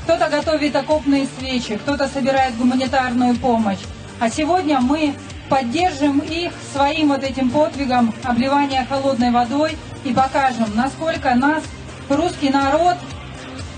Кто-то 0.08 0.30
готовит 0.30 0.74
окопные 0.74 1.28
свечи, 1.38 1.76
кто-то 1.76 2.08
собирает 2.08 2.56
гуманитарную 2.56 3.36
помощь. 3.36 3.80
А 4.18 4.30
сегодня 4.30 4.80
мы 4.80 5.14
поддержим 5.50 6.20
их 6.20 6.50
своим 6.72 7.08
вот 7.08 7.22
этим 7.22 7.50
подвигом 7.50 8.14
обливания 8.24 8.86
холодной 8.88 9.30
водой 9.30 9.76
и 10.04 10.14
покажем, 10.14 10.64
насколько 10.74 11.34
нас, 11.34 11.62
русский 12.08 12.48
народ, 12.48 12.96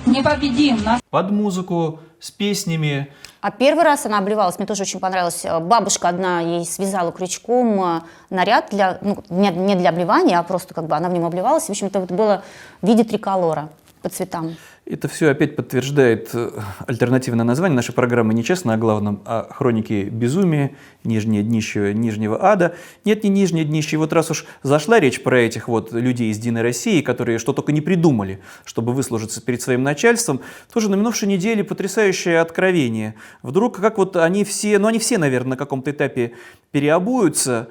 непобедим. 0.07 0.81
Нас- 0.85 1.01
Под 1.11 1.33
музыку, 1.33 1.99
с 2.21 2.31
песнями, 2.31 3.12
А 3.40 3.51
первый 3.51 3.83
раз 3.83 4.07
она 4.07 4.19
обливалась, 4.19 4.57
мне 4.59 4.69
тоже 4.69 4.83
очень 4.83 5.01
понравилось. 5.01 5.45
Бабушка 5.62 6.11
одна 6.11 6.40
ей 6.43 6.64
связала 6.64 7.11
крючком 7.11 7.83
э, 7.83 8.01
наряд 8.29 8.69
для, 8.71 8.99
ну, 9.01 9.25
не, 9.31 9.49
не 9.49 9.75
для 9.75 9.88
обливания, 9.88 10.38
а 10.38 10.45
просто 10.45 10.75
как 10.75 10.87
бы 10.87 10.95
она 10.95 11.09
в 11.09 11.12
нем 11.12 11.25
обливалась. 11.25 11.64
В 11.64 11.71
общем, 11.71 11.88
это 11.88 11.99
вот 11.99 12.12
было 12.12 12.45
в 12.83 12.87
виде 12.87 13.03
триколора 13.03 13.71
по 14.03 14.09
цветам. 14.11 14.55
Это 14.90 15.07
все 15.07 15.31
опять 15.31 15.55
подтверждает 15.55 16.31
э, 16.33 16.50
альтернативное 16.85 17.44
название 17.44 17.76
нашей 17.76 17.94
программы 17.94 18.35
«Нечестно 18.35 18.74
о 18.74 18.76
главном», 18.76 19.22
а 19.24 19.46
«Хроники 19.48 20.09
безумия», 20.11 20.72
«Нижнее 21.05 21.44
днище 21.44 21.94
Нижнего 21.94 22.44
ада». 22.44 22.74
Нет, 23.05 23.22
не 23.22 23.31
«Нижнее 23.31 23.64
днище». 23.64 23.98
Вот 23.98 24.12
раз 24.12 24.33
уж 24.33 24.46
зашла 24.64 24.98
речь 24.98 25.22
про 25.22 25.38
этих 25.38 25.68
вот 25.68 25.92
людей 25.92 26.33
из 26.33 26.38
«Единой 26.38 26.62
России», 26.62 27.03
которые 27.03 27.38
что 27.38 27.53
только 27.53 27.70
не 27.70 27.81
придумали, 27.81 28.40
чтобы 28.64 28.92
выслужиться 28.92 29.40
перед 29.40 29.62
своим 29.62 29.85
начальством, 29.85 30.40
тоже 30.72 30.90
на 30.90 30.96
минувшей 30.96 31.29
неделе 31.29 31.62
потрясающее 31.62 32.40
откровение. 32.40 33.14
Вдруг, 33.42 33.81
как 33.81 33.96
вот 33.96 34.16
они 34.16 34.42
все, 34.42 34.76
ну 34.81 34.88
они 34.88 34.98
все, 34.98 35.18
наверное, 35.18 35.50
на 35.50 35.57
каком-то 35.57 35.92
этапе 35.92 36.33
переобуются, 36.72 37.68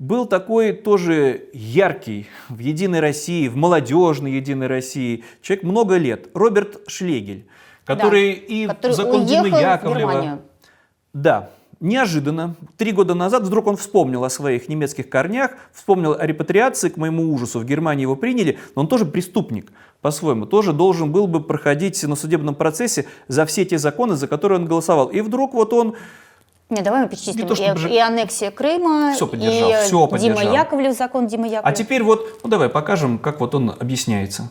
был 0.00 0.24
такой 0.24 0.72
тоже 0.72 1.50
яркий 1.52 2.26
в 2.48 2.58
«Единой 2.58 3.00
России», 3.00 3.46
в 3.48 3.56
молодежной 3.56 4.32
«Единой 4.32 4.66
России» 4.66 5.22
человек 5.42 5.62
много 5.62 5.96
лет, 5.98 6.30
Роберт 6.34 6.80
Шлегель, 6.88 7.46
который 7.84 8.34
Да, 8.34 8.40
и 8.48 8.66
который 8.66 8.92
закон 8.92 9.26
в 9.26 9.28
Яковлева. 9.28 10.40
Да, 11.12 11.50
неожиданно, 11.80 12.54
три 12.78 12.92
года 12.92 13.14
назад 13.14 13.42
вдруг 13.42 13.66
он 13.66 13.76
вспомнил 13.76 14.24
о 14.24 14.30
своих 14.30 14.70
немецких 14.70 15.10
корнях, 15.10 15.52
вспомнил 15.70 16.14
о 16.14 16.26
репатриации, 16.26 16.88
к 16.88 16.96
моему 16.96 17.30
ужасу, 17.30 17.60
в 17.60 17.66
Германии 17.66 18.02
его 18.02 18.16
приняли, 18.16 18.58
но 18.74 18.82
он 18.82 18.88
тоже 18.88 19.04
преступник 19.04 19.70
по-своему, 20.00 20.46
тоже 20.46 20.72
должен 20.72 21.12
был 21.12 21.26
бы 21.26 21.42
проходить 21.42 22.02
на 22.04 22.16
судебном 22.16 22.54
процессе 22.54 23.04
за 23.28 23.44
все 23.44 23.66
те 23.66 23.76
законы, 23.76 24.16
за 24.16 24.28
которые 24.28 24.60
он 24.60 24.64
голосовал. 24.64 25.08
И 25.08 25.20
вдруг 25.20 25.52
вот 25.52 25.74
он 25.74 25.94
Не, 26.70 26.82
давай 26.82 27.02
мы 27.02 27.08
перечислим. 27.08 27.42
Не 27.42 27.48
то, 27.48 27.54
чтобы 27.56 27.72
и, 27.74 27.76
же- 27.76 27.90
и 27.90 27.98
аннексия 27.98 28.50
Крыма, 28.52 29.12
Всё 29.14 29.26
поддержал, 29.26 29.70
и 29.70 29.88
Дима 29.90 30.06
поддержал. 30.06 30.54
Яковлев, 30.54 30.96
закон 30.96 31.26
Дима 31.26 31.46
Яковлев. 31.46 31.66
А 31.66 31.72
теперь 31.72 32.02
вот, 32.04 32.40
ну 32.44 32.48
давай 32.50 32.68
покажем, 32.68 33.18
как 33.18 33.40
вот 33.40 33.54
он 33.54 33.70
объясняется. 33.78 34.50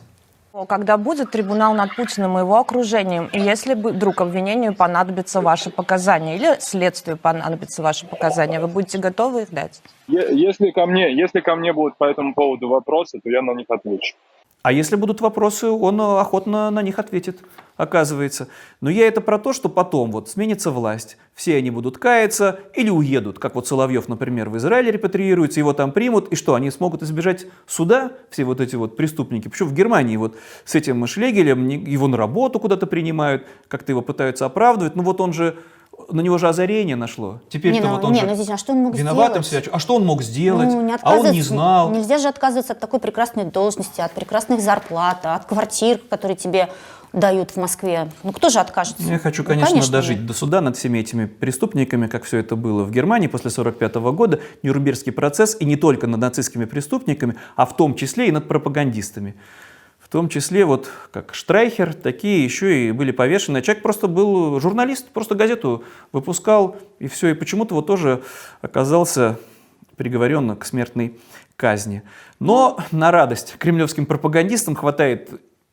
Когда 0.67 0.97
будет 0.97 1.31
трибунал 1.31 1.73
над 1.73 1.95
Путиным 1.95 2.37
и 2.37 2.41
его 2.41 2.57
окружением, 2.59 3.29
и 3.31 3.39
если 3.39 3.75
бы 3.75 3.91
вдруг 3.91 4.19
обвинению 4.19 4.75
понадобятся 4.75 5.39
ваши 5.39 5.69
показания 5.69 6.35
или 6.35 6.57
следствию 6.59 7.17
понадобятся 7.17 7.81
ваши 7.81 8.05
показания, 8.05 8.59
вы 8.59 8.67
будете 8.67 8.97
готовы 8.97 9.43
их 9.43 9.51
дать? 9.51 9.81
Если 10.07 10.71
ко 10.71 10.85
мне, 10.85 11.15
если 11.15 11.39
ко 11.39 11.55
мне 11.55 11.71
будут 11.71 11.97
по 11.97 12.03
этому 12.03 12.33
поводу 12.33 12.67
вопросы, 12.67 13.21
то 13.23 13.29
я 13.29 13.41
на 13.41 13.51
них 13.53 13.67
отвечу. 13.69 14.15
А 14.61 14.73
если 14.73 14.97
будут 14.97 15.21
вопросы, 15.21 15.69
он 15.69 16.01
э, 16.01 16.19
охотно 16.19 16.69
на 16.71 16.81
них 16.81 16.99
ответит, 16.99 17.39
оказывается. 17.79 18.49
Но 18.81 18.89
я 18.89 19.07
это 19.07 19.21
про 19.21 19.39
то, 19.39 19.53
что 19.53 19.69
потом 19.69 20.11
вот 20.11 20.29
сменится 20.29 20.69
власть, 20.69 21.17
все 21.33 21.55
они 21.55 21.71
будут 21.71 21.97
каяться 21.97 22.59
или 22.75 22.89
уедут, 22.89 23.39
как 23.39 23.55
вот 23.55 23.67
Соловьев, 23.67 24.09
например, 24.09 24.49
в 24.49 24.57
Израиле 24.57 24.91
репатриируется, 24.91 25.61
его 25.61 25.71
там 25.71 25.93
примут, 25.93 26.27
и 26.27 26.35
что, 26.35 26.55
они 26.55 26.71
смогут 26.71 27.03
избежать 27.03 27.45
суда, 27.67 28.11
все 28.29 28.43
вот 28.43 28.59
эти 28.59 28.75
вот 28.75 28.97
преступники? 28.97 29.47
Почему 29.47 29.69
в 29.69 29.73
Германии 29.73 30.17
вот 30.17 30.35
с 30.65 30.75
этим 30.75 31.07
Шлегелем 31.07 31.69
его 31.69 32.09
на 32.09 32.17
работу 32.17 32.59
куда-то 32.59 32.85
принимают, 32.85 33.47
как-то 33.69 33.93
его 33.93 34.01
пытаются 34.01 34.45
оправдывать, 34.45 34.97
ну 34.97 35.03
вот 35.03 35.21
он 35.21 35.31
же, 35.31 35.55
на 36.09 36.19
него 36.19 36.37
же 36.37 36.49
озарение 36.49 36.97
нашло. 36.97 37.39
Теперь 37.47 37.71
не, 37.71 37.79
ну, 37.79 37.91
вот 37.91 38.03
он 38.03 38.11
не, 38.11 38.19
же 38.19 38.25
ну 38.25 38.35
здесь, 38.35 38.49
а 38.49 38.57
что 38.57 38.73
он 38.73 38.79
мог 38.79 38.95
виноватым 38.95 39.41
сделать? 39.41 39.65
себя 39.65 39.73
А 39.73 39.79
что 39.79 39.95
он 39.95 40.05
мог 40.05 40.21
сделать? 40.21 40.67
Ну, 40.67 40.81
не 40.81 40.97
а 41.01 41.15
он 41.15 41.31
не 41.31 41.41
знал. 41.41 41.91
Нельзя 41.91 42.17
же 42.17 42.27
отказываться 42.27 42.73
от 42.73 42.79
такой 42.81 42.99
прекрасной 42.99 43.45
должности, 43.45 44.01
от 44.01 44.11
прекрасных 44.11 44.59
зарплат, 44.59 45.19
от 45.23 45.45
квартир, 45.45 46.01
которые 46.09 46.35
тебе 46.35 46.67
дают 47.13 47.51
в 47.51 47.57
Москве. 47.57 48.11
Ну 48.23 48.31
кто 48.31 48.49
же 48.49 48.59
откажется? 48.59 49.03
Я 49.03 49.19
хочу, 49.19 49.43
Ну, 49.43 49.49
конечно, 49.49 49.75
нет. 49.75 49.89
дожить 49.89 50.25
до 50.25 50.33
суда 50.33 50.61
над 50.61 50.77
всеми 50.77 50.99
этими 50.99 51.25
преступниками, 51.25 52.07
как 52.07 52.23
все 52.23 52.37
это 52.37 52.55
было 52.55 52.83
в 52.83 52.91
Германии 52.91 53.27
после 53.27 53.49
1945 53.49 53.95
года, 54.13 54.39
Нюрнбергский 54.63 55.11
процесс, 55.11 55.57
и 55.59 55.65
не 55.65 55.75
только 55.75 56.07
над 56.07 56.19
нацистскими 56.19 56.65
преступниками, 56.65 57.35
а 57.55 57.65
в 57.65 57.75
том 57.75 57.95
числе 57.95 58.27
и 58.27 58.31
над 58.31 58.47
пропагандистами. 58.47 59.35
В 59.99 60.11
том 60.11 60.27
числе, 60.29 60.65
вот 60.65 60.89
как 61.11 61.35
Штрайхер, 61.35 61.93
такие 61.93 62.43
еще 62.43 62.87
и 62.87 62.91
были 62.91 63.11
повешены. 63.11 63.61
Человек 63.61 63.83
просто 63.83 64.07
был 64.07 64.59
журналист, 64.59 65.09
просто 65.09 65.35
газету 65.35 65.83
выпускал, 66.11 66.77
и 66.97 67.07
все. 67.07 67.29
И 67.29 67.33
почему-то 67.35 67.75
вот 67.75 67.85
тоже 67.85 68.23
оказался 68.61 69.37
приговорен 69.97 70.55
к 70.55 70.65
смертной 70.65 71.19
казни. 71.55 72.01
Но 72.39 72.79
на 72.91 73.11
радость 73.11 73.55
кремлевским 73.59 74.05
пропагандистам 74.05 74.73
хватает 74.75 75.29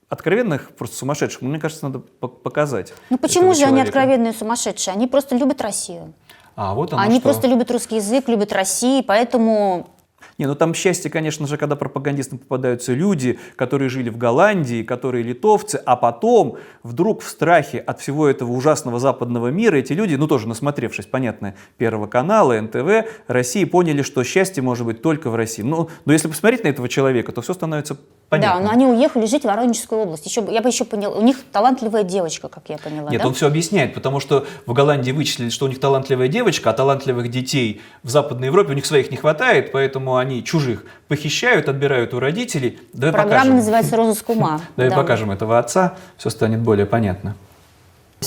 откровенных, 0.09 0.71
просто 0.71 0.97
сумасшедших. 0.97 1.43
Мне 1.43 1.59
кажется, 1.59 1.85
надо 1.85 1.99
по- 1.99 2.29
показать. 2.29 2.95
Ну 3.11 3.19
почему 3.19 3.55
же 3.55 3.63
они 3.63 3.77
человека. 3.77 3.89
откровенные 3.89 4.33
сумасшедшие? 4.33 4.95
Они 4.95 5.07
просто 5.07 5.37
любят 5.37 5.61
Россию. 5.61 6.15
А, 6.55 6.75
вот 6.75 6.93
оно 6.93 7.03
они 7.03 7.17
что. 7.17 7.23
просто 7.25 7.47
любят 7.49 7.71
русский 7.71 7.97
язык, 7.97 8.29
любят 8.29 8.53
Россию, 8.53 9.05
поэтому 9.07 9.91
Не, 10.39 10.47
ну 10.47 10.55
там 10.55 10.73
счастье, 10.75 11.11
конечно 11.11 11.47
же, 11.47 11.57
когда 11.59 11.77
пропагандистам 11.77 12.39
попадаются 12.39 12.95
люди, 12.95 13.39
которые 13.57 13.89
жили 13.91 14.09
в 14.09 14.17
Голландии, 14.17 14.83
которые 14.83 15.23
литовцы, 15.23 15.77
а 15.85 15.97
потом 15.97 16.57
вдруг 16.83 17.21
в 17.23 17.29
страхе 17.29 17.79
от 17.79 18.01
всего 18.01 18.27
этого 18.27 18.53
ужасного 18.53 18.99
западного 18.99 19.49
мира 19.49 19.77
эти 19.77 19.93
люди, 19.93 20.15
ну 20.15 20.27
тоже 20.29 20.49
насмотревшись, 20.49 21.07
понятно, 21.07 21.55
Первого 21.77 22.07
канала, 22.07 22.59
НТВ, 22.59 23.07
России, 23.27 23.65
поняли, 23.65 24.03
что 24.03 24.25
счастье 24.25 24.63
может 24.63 24.87
быть 24.87 25.03
только 25.03 25.29
в 25.31 25.37
России. 25.37 25.63
Ну, 25.63 25.91
но 26.07 26.13
если 26.13 26.29
посмотреть 26.29 26.65
на 26.65 26.69
этого 26.69 26.89
человека, 26.89 27.33
то 27.33 27.43
все 27.43 27.53
становится 27.53 27.99
понятно. 28.29 28.61
да, 28.61 28.67
но 28.67 28.73
они 28.73 28.87
уехали 28.87 29.27
жить 29.27 29.43
в 29.43 29.47
Воронежскую 29.47 30.03
область. 30.03 30.27
Еще, 30.27 30.45
я 30.51 30.61
бы 30.61 30.69
еще 30.69 30.85
поняла, 30.85 31.17
у 31.17 31.23
них 31.23 31.39
талантливая 31.53 32.03
девочка, 32.03 32.49
как 32.49 32.69
я 32.69 32.79
поняла. 32.79 33.11
Нет, 33.11 33.23
да? 33.23 33.29
он 33.29 33.35
все 33.35 33.47
объясняет, 33.47 33.95
потому 33.95 34.21
что 34.21 34.47
в 34.67 34.73
Голландии 34.73 35.13
вычислили, 35.13 35.51
что 35.51 35.67
у 35.67 35.69
них 35.69 35.81
талантливая 35.81 36.29
девочка, 36.29 36.71
а 36.71 36.73
талантливых 36.73 37.31
детей 37.31 37.81
в 38.03 38.11
Западной 38.11 38.49
Европе 38.49 38.73
у 38.73 38.75
них 38.75 38.87
своих 38.87 39.11
не 39.11 39.17
хватает, 39.17 39.73
поэтому 39.73 40.17
они 40.17 40.43
чужих 40.45 40.85
похищают, 41.09 41.69
отбирают 41.69 42.15
у 42.15 42.21
родителей. 42.21 42.79
Давай 42.93 43.13
Программа 43.13 43.39
покажем. 43.39 43.57
называется 43.57 43.97
«Розыск 43.97 44.29
ума». 44.31 44.61
Давай 44.77 44.91
Да. 44.91 44.97
покажем 44.97 45.31
этого 45.31 45.59
отца, 45.59 45.95
все 46.17 46.31
станет 46.31 46.61
более 46.61 46.87
понятно. 46.87 47.35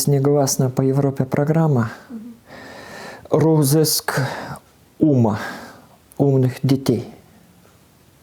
Негласна 0.07 0.69
по 0.69 0.81
Европе 0.81 1.25
программа 1.25 1.91
«Розыск 3.29 4.21
ума, 4.97 5.39
умных 6.17 6.53
детей». 6.63 7.07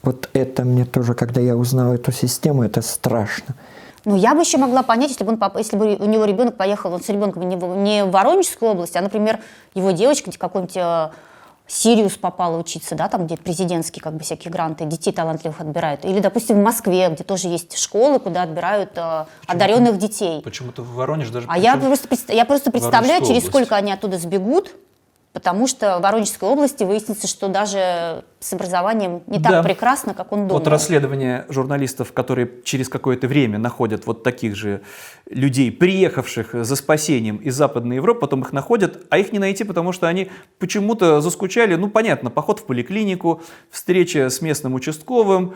Вот 0.07 0.31
это 0.35 0.63
мне 0.63 0.85
тоже, 0.85 1.15
когда 1.15 1.41
я 1.41 1.57
узнал 1.57 1.93
эту 1.93 2.13
систему, 2.13 2.63
это 2.63 2.81
страшно. 2.81 3.57
Ну, 4.05 4.15
я 4.15 4.37
бы 4.37 4.43
еще 4.43 4.57
могла 4.57 4.85
понять, 4.85 5.11
если 5.11 5.25
бы, 5.25 5.33
он, 5.33 5.53
если 5.59 5.77
бы 5.77 5.97
у 5.97 6.05
него 6.05 6.25
ребенок 6.25 6.57
поехал, 6.57 6.93
он 6.93 7.03
с 7.03 7.09
ребенком 7.09 7.43
не 7.49 7.57
в, 7.57 7.77
не 7.77 8.05
в 8.05 8.13
Воронежскую 8.13 8.71
область, 8.71 8.95
а, 8.95 9.01
например, 9.01 9.41
его 9.75 9.91
девочка 9.91 10.31
какой-нибудь 10.31 10.77
э, 10.77 11.09
Сириус 11.67 12.13
попала 12.19 12.57
учиться, 12.57 12.95
да, 12.95 13.09
там, 13.09 13.27
где 13.27 13.37
президентские 13.37 14.01
как 14.01 14.15
бы 14.15 14.23
всякие 14.23 14.53
гранты, 14.53 14.85
детей 14.85 15.11
талантливых 15.11 15.61
отбирают. 15.61 16.05
Или, 16.05 16.21
допустим, 16.21 16.61
в 16.61 16.63
Москве, 16.63 17.09
где 17.09 17.25
тоже 17.25 17.49
есть 17.49 17.77
школы, 17.77 18.21
куда 18.21 18.43
отбирают 18.43 18.93
э, 18.95 19.25
одаренных 19.49 19.99
детей. 19.99 20.41
Почему-то 20.41 20.83
в 20.83 20.95
Воронеж 20.95 21.31
даже... 21.31 21.49
А 21.51 21.59
я 21.59 21.77
просто, 21.77 22.33
я 22.33 22.45
просто 22.45 22.71
представляю, 22.71 23.27
через 23.27 23.45
сколько 23.45 23.75
они 23.75 23.91
оттуда 23.91 24.19
сбегут, 24.19 24.71
потому 25.37 25.67
что 25.67 25.99
в 25.99 26.01
Воронежской 26.01 26.49
области 26.49 26.83
выяснится, 26.83 27.27
что 27.27 27.49
даже 27.49 28.25
с 28.41 28.55
образованием 28.55 29.23
не 29.27 29.39
так 29.39 29.53
Да. 29.53 29.63
прекрасно, 29.63 30.15
как 30.15 30.33
он 30.33 30.49
думал. 30.49 30.61
Вот 30.61 30.67
расследование 30.67 31.45
журналистов, 31.51 32.15
которые 32.15 32.51
через 32.65 32.89
какое-то 32.89 33.29
время 33.29 33.59
находят 33.59 34.07
вот 34.07 34.23
таких 34.23 34.57
же 34.57 34.81
людей, 35.29 35.71
приехавших 35.71 36.65
за 36.65 36.75
спасением 36.75 37.37
из 37.37 37.55
Западной 37.55 37.97
Европы, 37.97 38.21
потом 38.21 38.41
их 38.41 38.55
находят, 38.55 39.05
а 39.11 39.19
их 39.19 39.31
не 39.31 39.39
найти, 39.39 39.65
потому 39.65 39.93
что 39.93 40.09
они 40.09 40.31
почему-то 40.59 41.21
заскучали, 41.21 41.75
ну 41.75 41.91
понятно, 41.91 42.31
поход 42.31 42.61
в 42.61 42.65
поликлинику, 42.65 43.43
встреча 43.71 44.31
с 44.31 44.41
местным 44.41 44.73
участковым, 44.73 45.53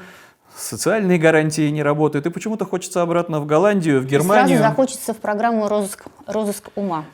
социальные 0.55 1.17
гарантии 1.19 1.71
не 1.71 1.83
работают, 1.83 2.27
и 2.27 2.31
почему-то 2.31 2.67
хочется 2.67 3.01
обратно 3.01 3.41
в 3.41 3.47
Голландию, 3.47 4.03
в 4.03 4.05
И 4.05 4.09
Германию. 4.09 4.59
Сразу 4.59 4.63
захочется 4.63 5.15
в 5.15 5.17
программу 5.17 5.69
«Розыск, 5.69 6.05
розыск 6.27 6.69
ума». 6.77 7.07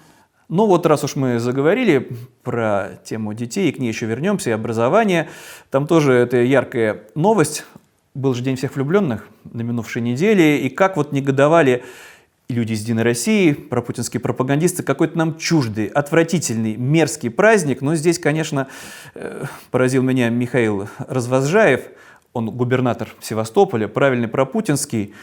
Ну 0.49 0.67
вот 0.67 0.87
раз 0.87 1.03
уж 1.03 1.17
мы 1.17 1.41
заговорили 1.41 2.09
про 2.45 3.01
тему 3.05 3.35
детей, 3.35 3.69
и 3.69 3.73
к 3.73 3.79
ней 3.79 3.89
еще 3.89 4.07
вернемся, 4.07 4.51
и 4.51 4.53
образование, 4.53 5.29
там 5.71 5.89
тоже 5.89 6.13
это 6.13 6.37
яркая 6.37 7.03
новость. 7.17 7.65
Был 8.15 8.33
же 8.33 8.43
День 8.43 8.57
всех 8.57 8.77
влюбленных 8.77 9.29
на 9.45 9.63
минувшей 9.63 10.03
неделе, 10.03 10.61
и 10.61 10.69
как 10.69 10.97
вот 10.97 11.11
негодовали 11.11 11.85
люди 12.49 12.75
из 12.75 12.83
«Единой 12.83 13.03
России», 13.03 13.53
пропутинские 13.53 14.21
пропагандисты, 14.21 14.85
какой-то 14.85 15.19
нам 15.19 15.37
чуждый, 15.37 15.87
отвратительный, 15.87 16.77
мерзкий 16.77 17.29
праздник. 17.29 17.81
Но 17.81 17.97
здесь, 17.97 18.21
конечно, 18.21 18.69
э, 19.17 19.47
поразил 19.73 20.03
меня 20.03 20.29
Михаил 20.29 20.89
Развозжаев, 21.09 21.81
он 22.33 22.51
губернатор 22.51 23.09
Севастополя, 23.21 23.89
правильный 23.89 24.29
пропутинский. 24.29 25.15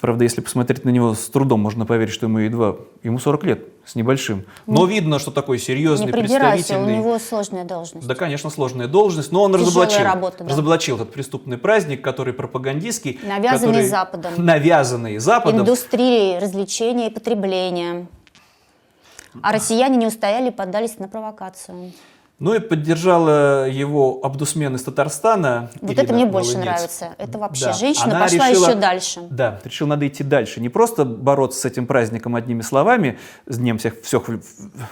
Правда, 0.00 0.24
если 0.24 0.40
посмотреть 0.40 0.84
на 0.84 0.90
него, 0.90 1.14
с 1.14 1.28
трудом 1.28 1.60
можно 1.60 1.84
поверить, 1.86 2.12
что 2.12 2.26
ему 2.26 2.38
едва, 2.38 2.76
ему 3.02 3.18
40 3.18 3.44
лет, 3.44 3.64
с 3.84 3.94
небольшим. 3.94 4.44
Но 4.66 4.80
Ну, 4.82 4.86
видно, 4.86 5.18
что 5.18 5.30
такой 5.30 5.58
серьезный, 5.58 6.06
Не 6.06 6.12
придирайся, 6.12 6.46
у 6.46 6.56
представительный. 6.56 6.98
него 6.98 7.18
сложная 7.18 7.64
должность. 7.64 8.06
Да, 8.06 8.14
конечно, 8.14 8.48
сложная 8.50 8.88
должность, 8.88 9.30
но 9.30 9.42
он 9.42 9.52
Тяжелая 9.52 9.68
разоблачил, 9.68 10.04
работа, 10.04 10.44
да. 10.44 10.50
разоблачил 10.50 10.96
этот 10.96 11.12
преступный 11.12 11.58
праздник, 11.58 12.02
который 12.02 12.32
пропагандистский. 12.32 13.20
Навязанный 13.22 13.66
который- 13.72 13.88
Западом. 13.88 14.32
Навязанный 14.38 15.18
Западом. 15.18 15.60
Индустрии 15.60 16.38
развлечения 16.38 17.08
и 17.08 17.10
потребления. 17.12 18.06
А 19.42 19.52
россияне 19.52 19.96
не 19.96 20.06
устояли 20.06 20.48
и 20.48 20.52
поддались 20.52 20.98
на 20.98 21.08
провокацию. 21.08 21.92
Ну 22.40 22.52
и 22.52 22.58
поддержала 22.58 23.68
его 23.68 24.20
Абдусмен 24.24 24.74
из 24.74 24.82
Татарстана. 24.82 25.70
Вот 25.80 25.92
Ирина 25.92 26.02
это 26.02 26.14
мне 26.14 26.26
больше 26.26 26.54
Молодец. 26.54 26.72
нравится. 26.74 27.14
Это 27.16 27.38
вообще 27.38 27.66
Да, 27.66 27.72
женщина 27.74 28.16
она 28.16 28.20
пошла 28.24 28.50
решила- 28.50 28.68
еще 28.70 28.78
дальше. 28.78 29.20
Да, 29.30 29.60
решил, 29.64 29.86
надо 29.86 30.08
идти 30.08 30.24
дальше. 30.24 30.60
Не 30.60 30.68
просто 30.68 31.04
бороться 31.04 31.60
с 31.60 31.64
этим 31.64 31.86
праздником 31.86 32.34
одними 32.34 32.62
словами, 32.62 33.18
с 33.46 33.56
Днем 33.58 33.78
всех, 33.78 34.02
всех 34.02 34.24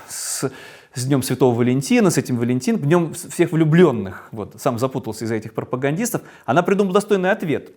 с, 0.09 0.51
с 0.95 1.05
Днем 1.05 1.23
Святого 1.25 1.53
Валентина, 1.55 2.11
с 2.11 2.17
этим 2.17 2.39
Валентин, 2.39 2.79
Днем 2.79 3.13
всех 3.13 3.51
влюбленных. 3.51 4.29
Вот, 4.31 4.55
сам 4.61 4.79
запутался 4.79 5.25
из-за 5.25 5.35
этих 5.35 5.53
пропагандистов. 5.53 6.23
Она 6.47 6.63
придумала 6.63 6.95
достойный 6.95 7.33
ответ. 7.33 7.71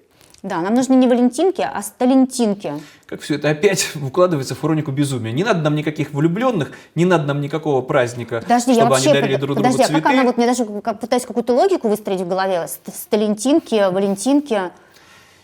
Да, 0.45 0.62
нам 0.62 0.75
нужны 0.75 0.93
не 0.93 1.08
валентинки, 1.08 1.62
а 1.62 1.81
сталентинки. 1.81 2.73
Как 3.08 3.21
все 3.21 3.36
это 3.36 3.49
опять 3.49 3.89
укладывается 4.01 4.53
в 4.53 4.62
хронику 4.62 4.91
безумия. 4.91 5.31
Не 5.31 5.43
надо 5.43 5.62
нам 5.62 5.73
никаких 5.73 6.13
влюбленных, 6.13 6.71
не 6.93 7.03
надо 7.03 7.23
нам 7.25 7.41
никакого 7.41 7.81
праздника, 7.81 8.41
Подожди, 8.41 8.71
я 8.73 8.75
чтобы 8.81 8.91
вообще... 8.91 9.10
они 9.10 9.19
дарили 9.21 9.36
под- 9.38 9.41
друг 9.41 9.58
Подожди, 9.58 9.77
другу 9.77 9.91
а 9.91 10.01
как 10.01 10.03
цветы. 10.03 10.15
она, 10.19 10.23
вот 10.27 10.38
мне 10.38 10.45
даже 10.45 10.65
как- 10.81 10.99
пытаюсь 10.99 11.25
какую-то 11.25 11.53
логику 11.53 11.89
выстроить 11.89 12.21
в 12.21 12.27
голове. 12.27 12.67
Ст- 12.67 12.95
Сталентинки, 12.95 13.91
валентинки. 13.91 14.69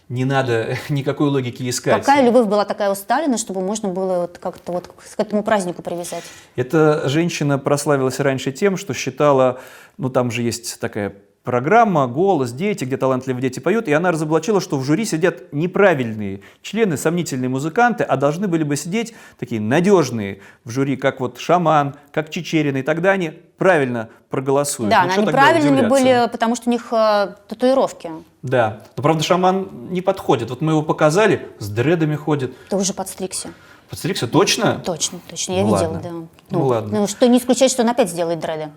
Не 0.07 0.25
надо 0.25 0.77
никакой 0.89 1.29
логики 1.29 1.67
искать. 1.67 1.95
Какая 2.05 2.23
любовь 2.23 2.45
была 2.45 2.65
такая 2.65 2.91
у 2.91 2.95
Сталина, 2.95 3.39
чтобы 3.39 3.61
можно 3.61 3.89
было 3.89 4.21
вот 4.21 4.37
как-то 4.37 4.71
вот 4.71 4.87
к 4.87 5.19
этому 5.19 5.41
празднику 5.41 5.81
привязать? 5.81 6.23
Эта 6.55 7.09
женщина 7.09 7.57
прославилась 7.57 8.19
раньше 8.19 8.51
тем, 8.51 8.77
что 8.77 8.93
считала, 8.93 9.59
ну 9.97 10.11
там 10.11 10.29
же 10.29 10.43
есть 10.43 10.79
такая 10.79 11.15
программа 11.43 12.07
«Голос», 12.07 12.51
«Дети», 12.51 12.83
где 12.85 12.97
талантливые 12.97 13.41
дети 13.41 13.59
поют, 13.59 13.87
и 13.87 13.93
она 13.93 14.11
разоблачила, 14.11 14.61
что 14.61 14.77
в 14.77 14.83
жюри 14.83 15.05
сидят 15.05 15.51
неправильные 15.51 16.41
члены, 16.61 16.97
сомнительные 16.97 17.49
музыканты, 17.49 18.03
а 18.03 18.15
должны 18.17 18.47
были 18.47 18.63
бы 18.63 18.75
сидеть 18.75 19.13
такие 19.39 19.59
надежные 19.61 20.41
в 20.63 20.69
жюри, 20.69 20.97
как 20.97 21.19
вот 21.19 21.39
Шаман, 21.39 21.95
как 22.11 22.29
Чечерина, 22.29 22.77
и 22.77 22.83
тогда 22.83 23.11
они 23.11 23.31
правильно 23.57 24.09
проголосуют. 24.29 24.89
Да, 24.89 25.05
Ну, 25.05 25.13
они 25.23 25.31
правильными 25.31 25.87
были, 25.87 26.29
потому 26.31 26.55
что 26.55 26.69
у 26.69 26.71
них 26.71 26.87
э, 26.91 27.35
татуировки. 27.47 28.11
Да, 28.41 28.81
но 28.97 29.03
правда 29.03 29.23
Шаман 29.23 29.89
не 29.91 30.01
подходит. 30.01 30.49
Вот 30.49 30.61
мы 30.61 30.71
его 30.71 30.81
показали, 30.81 31.47
с 31.59 31.69
дредами 31.69 32.15
ходит. 32.15 32.53
Ты 32.69 32.75
уже 32.75 32.93
подстригся. 32.93 33.49
Подстригся 33.89 34.27
точно? 34.27 34.81
Точно, 34.85 35.19
точно, 35.29 35.51
я 35.53 35.61
Ну 35.63 35.75
видела, 35.75 35.91
ладно. 35.93 36.01
да. 36.49 36.55
Ну 36.57 36.65
ладно. 36.65 36.99
Ну, 37.01 37.07
что 37.07 37.27
не 37.27 37.39
исключать, 37.39 37.69
что 37.71 37.83
он 37.83 37.89
опять 37.89 38.09
сделает 38.09 38.39
дреды. 38.39 38.69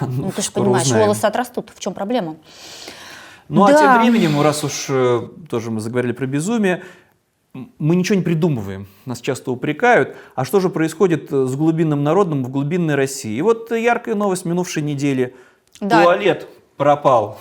Ну, 0.00 0.30
ты 0.32 0.42
же 0.42 0.50
понимаешь, 0.50 0.86
узнаем. 0.86 1.04
волосы 1.06 1.24
отрастут. 1.24 1.70
В 1.74 1.80
чем 1.80 1.94
проблема? 1.94 2.36
Ну 3.48 3.64
а 3.64 3.72
Да. 3.72 3.78
тем 3.78 4.00
временем, 4.02 4.40
раз 4.40 4.62
уж 4.64 4.86
э, 4.88 5.28
тоже 5.48 5.70
мы 5.70 5.80
заговорили 5.80 6.12
про 6.12 6.26
безумие, 6.26 6.82
мы 7.78 7.96
ничего 7.96 8.16
не 8.16 8.22
придумываем, 8.22 8.86
нас 9.06 9.20
часто 9.20 9.50
упрекают. 9.50 10.16
А 10.34 10.44
что 10.44 10.60
же 10.60 10.68
происходит 10.68 11.32
э, 11.32 11.46
с 11.46 11.54
глубинным 11.56 12.04
народом 12.04 12.44
в 12.44 12.50
глубинной 12.50 12.94
России? 12.94 13.36
И 13.36 13.42
вот 13.42 13.70
яркая 13.72 14.14
новость 14.14 14.44
минувшей 14.44 14.82
недели. 14.82 15.34
Да. 15.80 16.02
Туалет 16.02 16.46
пропал. 16.76 17.38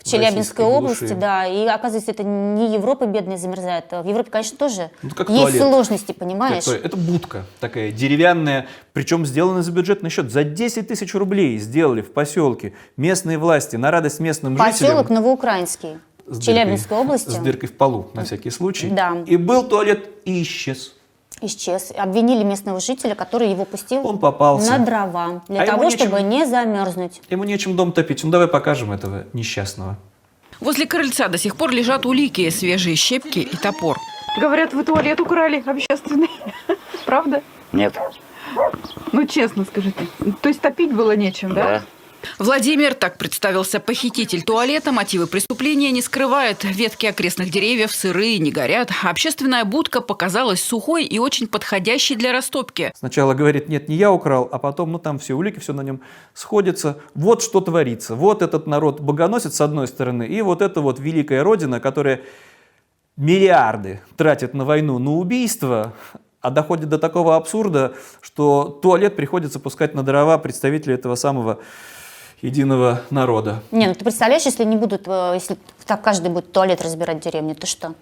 В 0.00 0.04
Челябинской 0.10 0.64
области, 0.64 1.00
глуши. 1.00 1.14
да. 1.14 1.46
И 1.46 1.66
оказывается, 1.66 2.10
это 2.10 2.22
не 2.22 2.72
Европа 2.74 3.06
бедная 3.06 3.36
замерзает. 3.36 3.84
а 3.90 4.02
В 4.02 4.08
Европе, 4.08 4.30
конечно, 4.30 4.56
тоже 4.56 4.90
Ну, 5.02 5.10
как 5.10 5.28
есть 5.28 5.40
туалет. 5.42 5.60
сложности, 5.62 6.12
понимаешь? 6.12 6.66
Это, 6.66 6.76
это 6.86 6.96
будка 6.96 7.44
такая 7.60 7.92
деревянная, 7.92 8.66
причем 8.94 9.26
сделана 9.26 9.62
за 9.62 9.72
бюджетный 9.72 10.08
счет. 10.08 10.30
За 10.32 10.42
10 10.42 10.88
тысяч 10.88 11.14
рублей 11.14 11.58
сделали 11.58 12.00
в 12.00 12.12
поселке 12.12 12.72
местные 12.96 13.36
власти 13.38 13.76
на 13.76 13.90
радость 13.90 14.20
местным 14.20 14.56
Поселок 14.56 14.98
жителям. 15.08 15.14
Новоукраинский 15.22 15.98
с 16.26 16.38
в 16.38 16.42
Челябинской 16.42 16.96
дыркой- 16.96 17.00
области 17.04 17.28
С 17.30 17.36
дыркой 17.36 17.68
в 17.68 17.76
полу, 17.76 18.10
на 18.14 18.24
всякий 18.24 18.50
случай. 18.50 18.88
Да. 18.88 19.18
И 19.26 19.36
был 19.36 19.64
туалет 19.64 20.08
и 20.24 20.42
исчез. 20.42 20.94
Исчез. 21.42 21.92
Обвинили 21.96 22.42
местного 22.44 22.80
жителя, 22.80 23.14
который 23.14 23.50
его 23.50 23.64
пустил 23.64 24.06
Он 24.06 24.18
попался. 24.18 24.70
на 24.72 24.84
дрова, 24.84 25.42
для 25.48 25.62
А 25.62 25.66
того, 25.66 25.84
нечем- 25.84 25.98
чтобы 25.98 26.22
не 26.22 26.46
замерзнуть. 26.46 27.20
Ему 27.30 27.44
нечем 27.44 27.76
дом 27.76 27.92
топить. 27.92 28.24
Ну 28.24 28.30
давай 28.30 28.48
покажем 28.48 28.92
этого 28.92 29.24
несчастного. 29.32 29.96
Возле 30.60 30.86
крыльца 30.86 31.28
до 31.28 31.38
сих 31.38 31.56
пор 31.56 31.70
лежат 31.70 32.04
улики, 32.06 32.48
свежие 32.50 32.94
щепки 32.96 33.38
и 33.38 33.56
топор. 33.56 33.96
Говорят, 34.38 34.74
вы 34.74 34.84
туалет 34.84 35.18
украли 35.20 35.62
общественный. 35.66 36.30
Правда? 37.06 37.42
Нет. 37.72 37.94
Ну, 39.12 39.26
честно 39.26 39.64
скажите. 39.64 40.06
То 40.42 40.48
есть 40.48 40.60
топить 40.60 40.92
было 40.92 41.16
нечем, 41.16 41.54
да? 41.54 41.82
Владимир, 42.38 42.94
так 42.94 43.18
представился 43.18 43.80
похититель 43.80 44.42
туалета, 44.42 44.92
мотивы 44.92 45.26
преступления 45.26 45.90
не 45.90 46.02
скрывает. 46.02 46.64
Ветки 46.64 47.06
окрестных 47.06 47.50
деревьев 47.50 47.92
сырые, 47.92 48.38
не 48.38 48.50
горят. 48.50 48.90
Общественная 49.02 49.64
будка 49.64 50.00
показалась 50.00 50.62
сухой 50.62 51.04
и 51.04 51.18
очень 51.18 51.46
подходящей 51.46 52.16
для 52.16 52.32
растопки. 52.32 52.92
Сначала 52.96 53.34
говорит, 53.34 53.68
нет, 53.68 53.88
не 53.88 53.96
я 53.96 54.12
украл, 54.12 54.48
а 54.50 54.58
потом, 54.58 54.92
ну 54.92 54.98
там 54.98 55.18
все 55.18 55.34
улики, 55.34 55.58
все 55.58 55.72
на 55.72 55.82
нем 55.82 56.00
сходится. 56.34 56.98
Вот 57.14 57.42
что 57.42 57.60
творится. 57.60 58.14
Вот 58.14 58.42
этот 58.42 58.66
народ 58.66 59.00
богоносит 59.00 59.54
с 59.54 59.60
одной 59.60 59.88
стороны, 59.88 60.26
и 60.26 60.42
вот 60.42 60.62
эта 60.62 60.80
вот 60.80 60.98
великая 60.98 61.42
родина, 61.42 61.80
которая 61.80 62.22
миллиарды 63.16 64.00
тратит 64.16 64.54
на 64.54 64.64
войну, 64.64 64.98
на 64.98 65.12
убийство, 65.12 65.94
а 66.40 66.50
доходит 66.50 66.88
до 66.88 66.98
такого 66.98 67.36
абсурда, 67.36 67.94
что 68.20 68.78
туалет 68.82 69.14
приходится 69.16 69.60
пускать 69.60 69.94
на 69.94 70.02
дрова 70.02 70.38
представителей 70.38 70.94
этого 70.94 71.14
самого 71.14 71.60
единого 72.42 73.02
народа. 73.10 73.62
Не, 73.70 73.86
ну 73.86 73.94
ты 73.94 74.04
представляешь, 74.04 74.44
если 74.44 74.64
не 74.64 74.76
будут, 74.76 75.02
э, 75.06 75.32
если 75.34 75.56
так 75.86 76.02
каждый 76.02 76.30
будет 76.30 76.52
туалет 76.52 76.82
разбирать 76.82 77.18
в 77.18 77.20
деревне, 77.24 77.54
то 77.54 77.66
что? 77.66 77.94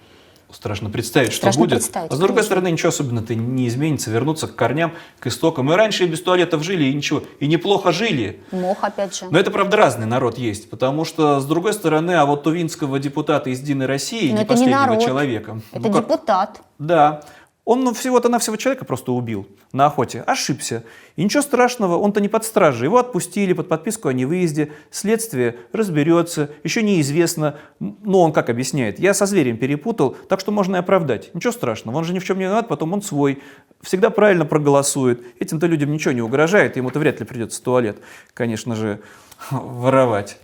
Страшно 0.50 0.88
представить, 0.88 1.28
что 1.32 1.40
Страшно 1.42 1.60
будет. 1.60 1.70
представить, 1.72 2.10
а 2.10 2.14
с 2.14 2.18
другой 2.18 2.36
конечно. 2.36 2.46
стороны, 2.46 2.70
ничего 2.70 2.88
особенно-то 2.88 3.34
не 3.34 3.68
изменится, 3.68 4.10
вернуться 4.10 4.46
к 4.48 4.56
корням, 4.56 4.94
к 5.20 5.26
истокам. 5.26 5.66
Мы 5.66 5.76
раньше 5.76 6.04
и 6.04 6.06
без 6.06 6.22
туалетов 6.22 6.62
жили, 6.62 6.84
и 6.84 6.94
ничего, 6.94 7.22
и 7.38 7.46
неплохо 7.46 7.92
жили. 7.92 8.40
Мох, 8.50 8.78
опять 8.80 9.14
же. 9.14 9.26
Но 9.30 9.38
это, 9.38 9.50
правда, 9.50 9.76
разный 9.76 10.06
народ 10.06 10.38
есть, 10.38 10.70
потому 10.70 11.04
что, 11.04 11.40
с 11.40 11.44
другой 11.44 11.74
стороны, 11.74 12.12
а 12.12 12.24
вот 12.24 12.44
тувинского 12.44 12.98
депутата 12.98 13.50
из 13.50 13.60
«Единой 13.60 13.84
России», 13.84 14.30
Но 14.30 14.38
не 14.38 14.44
это 14.44 14.54
не 14.54 14.58
последнего 14.60 14.78
народ. 14.86 15.04
человека, 15.04 15.60
Это 15.70 15.86
ну 15.86 15.92
как- 15.92 16.02
депутат. 16.04 16.60
да, 16.78 17.20
он 17.68 17.84
ну, 17.84 17.92
всего-то 17.92 18.30
навсего 18.30 18.56
человека 18.56 18.86
просто 18.86 19.12
убил 19.12 19.46
на 19.72 19.84
охоте, 19.84 20.22
ошибся. 20.22 20.84
И 21.16 21.22
ничего 21.22 21.42
страшного, 21.42 21.98
он-то 21.98 22.18
не 22.18 22.28
под 22.28 22.46
стражей. 22.46 22.84
Его 22.84 22.96
отпустили 22.96 23.52
под 23.52 23.68
подписку 23.68 24.08
о 24.08 24.14
невыезде, 24.14 24.72
следствие 24.90 25.56
разберется, 25.74 26.48
еще 26.64 26.82
неизвестно. 26.82 27.58
Ну, 27.78 28.20
он 28.20 28.32
как 28.32 28.48
объясняет, 28.48 28.98
я 28.98 29.12
со 29.12 29.26
зверем 29.26 29.58
перепутал, 29.58 30.16
так 30.30 30.40
что 30.40 30.50
можно 30.50 30.76
и 30.76 30.78
оправдать. 30.78 31.34
Ничего 31.34 31.52
страшного, 31.52 31.98
он 31.98 32.04
же 32.04 32.14
ни 32.14 32.20
в 32.20 32.24
чем 32.24 32.38
не 32.38 32.44
виноват, 32.44 32.68
потом 32.68 32.94
он 32.94 33.02
свой, 33.02 33.42
всегда 33.82 34.08
правильно 34.08 34.46
проголосует. 34.46 35.20
Этим-то 35.38 35.66
людям 35.66 35.92
ничего 35.92 36.12
не 36.12 36.22
угрожает, 36.22 36.78
ему-то 36.78 36.98
вряд 36.98 37.20
ли 37.20 37.26
придется 37.26 37.62
туалет, 37.62 37.98
конечно 38.32 38.76
же, 38.76 39.02
воровать. 39.50 40.38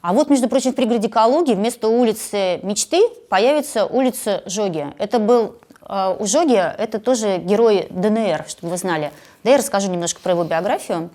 А 0.00 0.14
вот, 0.14 0.30
между 0.30 0.48
прочим, 0.48 0.72
в 0.72 0.76
пригороде 0.76 1.10
Калуги 1.10 1.52
вместо 1.52 1.88
улицы 1.88 2.58
Мечты 2.62 3.02
появится 3.28 3.84
улица 3.84 4.42
Жоги. 4.46 4.86
Это 4.96 5.18
был 5.18 5.56
э, 5.90 6.16
у 6.18 6.26
Жоги, 6.26 6.54
это 6.54 6.98
тоже 6.98 7.38
герой 7.38 7.86
ДНР, 7.90 8.44
чтобы 8.48 8.70
вы 8.70 8.76
знали. 8.76 9.12
Да 9.44 9.50
я 9.50 9.58
расскажу 9.58 9.90
немножко 9.90 10.20
про 10.20 10.32
его 10.32 10.44
биографию. 10.44 11.10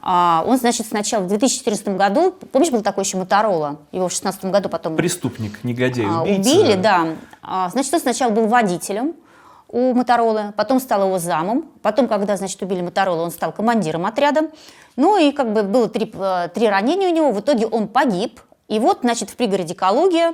А, 0.00 0.44
он, 0.46 0.58
значит, 0.58 0.86
сначала 0.86 1.24
в 1.24 1.28
2014 1.28 1.88
году, 1.96 2.32
помнишь, 2.52 2.70
был 2.70 2.82
такой 2.82 3.04
еще 3.04 3.16
Моторола, 3.16 3.78
его 3.90 4.06
в 4.08 4.12
2016 4.12 4.44
году 4.46 4.68
потом 4.68 4.96
Преступник, 4.96 5.64
негодяй, 5.64 6.06
а, 6.08 6.22
убийца. 6.22 6.50
убили, 6.50 6.74
да. 6.74 7.06
А, 7.42 7.68
Значит, 7.70 7.94
он 7.94 8.00
сначала 8.00 8.30
был 8.30 8.46
водителем 8.46 9.14
у 9.68 9.92
Моторолы, 9.94 10.52
потом 10.56 10.80
стал 10.80 11.06
его 11.06 11.18
замом, 11.18 11.66
потом, 11.82 12.08
когда, 12.08 12.36
значит, 12.36 12.62
убили 12.62 12.80
Моторолу, 12.80 13.22
он 13.22 13.30
стал 13.30 13.52
командиром 13.52 14.06
отряда. 14.06 14.50
Ну 14.96 15.16
и 15.16 15.32
как 15.32 15.52
бы 15.52 15.62
было 15.62 15.88
три, 15.88 16.10
э, 16.12 16.48
три 16.54 16.68
ранения 16.68 17.08
у 17.08 17.12
него, 17.14 17.32
в 17.32 17.40
итоге 17.40 17.66
он 17.66 17.88
погиб. 17.88 18.40
И 18.68 18.78
вот, 18.78 19.00
значит, 19.02 19.30
в 19.30 19.36
пригороде 19.36 19.74
Калуги 19.74 20.24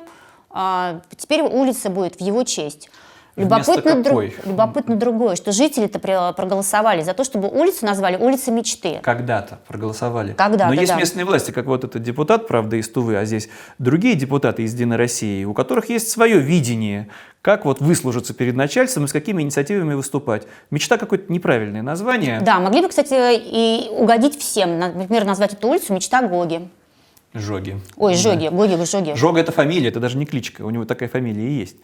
а, 0.51 1.01
теперь 1.17 1.43
улица 1.43 1.91
будет 1.91 2.17
в 2.17 2.21
его 2.21 2.45
честь. 2.45 2.89
Любопытно, 3.37 4.03
друг- 4.03 4.25
любопытно 4.47 4.97
другое, 4.97 5.35
что 5.35 5.51
жители-то 5.51 5.99
проголосовали 5.99 7.03
за 7.03 7.15
то, 7.15 7.25
чтобы 7.25 7.49
улицу 7.49 7.85
назвали 7.85 8.17
улица 8.17 8.51
мечты. 8.53 9.01
Когда-то 9.03 9.59
проголосовали. 9.67 10.33
Когда-то, 10.35 10.67
Но 10.73 10.75
есть 10.81 10.93
да. 10.93 10.99
местные 10.99 11.25
власти, 11.25 11.51
как 11.51 11.67
вот 11.67 11.83
этот 11.85 12.03
депутат, 12.03 12.47
правда, 12.47 12.77
из 12.77 12.89
Тувы, 12.89 13.17
а 13.17 13.25
здесь 13.25 13.49
другие 13.79 14.15
депутаты 14.15 14.63
из 14.63 14.73
Единой 14.75 14.97
России, 14.97 15.45
у 15.45 15.53
которых 15.53 15.89
есть 15.89 16.09
свое 16.11 16.39
видение, 16.39 17.09
как 17.43 17.65
вот 17.65 17.81
выслужиться 17.81 18.35
перед 18.35 18.55
начальством 18.55 19.05
и 19.05 19.09
с 19.09 19.13
какими 19.13 19.43
инициативами 19.43 19.95
выступать. 19.95 20.45
Мечта 20.71 20.97
какое-то 20.97 21.33
неправильное 21.33 21.83
название. 21.83 22.41
Да, 22.41 22.61
могли 22.61 22.83
бы, 22.83 22.89
кстати, 22.89 23.15
и 23.15 23.89
угодить 23.91 24.39
всем. 24.39 24.79
На- 24.79 24.93
Например, 24.93 25.25
назвать 25.25 25.53
эту 25.55 25.69
улицу 25.69 25.93
«Мечта 25.93 26.23
Гоги». 26.23 26.69
Жоги. 27.35 27.81
Ой, 27.97 28.13
Да. 28.13 28.19
Жоги, 28.19 28.47
Гоги, 28.49 28.85
Жоги. 28.85 29.15
Жога 29.17 29.41
это 29.41 29.51
фамилия, 29.51 29.89
это 29.89 29.99
даже 29.99 30.17
не 30.17 30.25
кличка. 30.25 30.63
У 30.63 30.71
него 30.71 30.85
такая 30.85 31.09
фамилия 31.09 31.45
и 31.49 31.53
есть, 31.53 31.77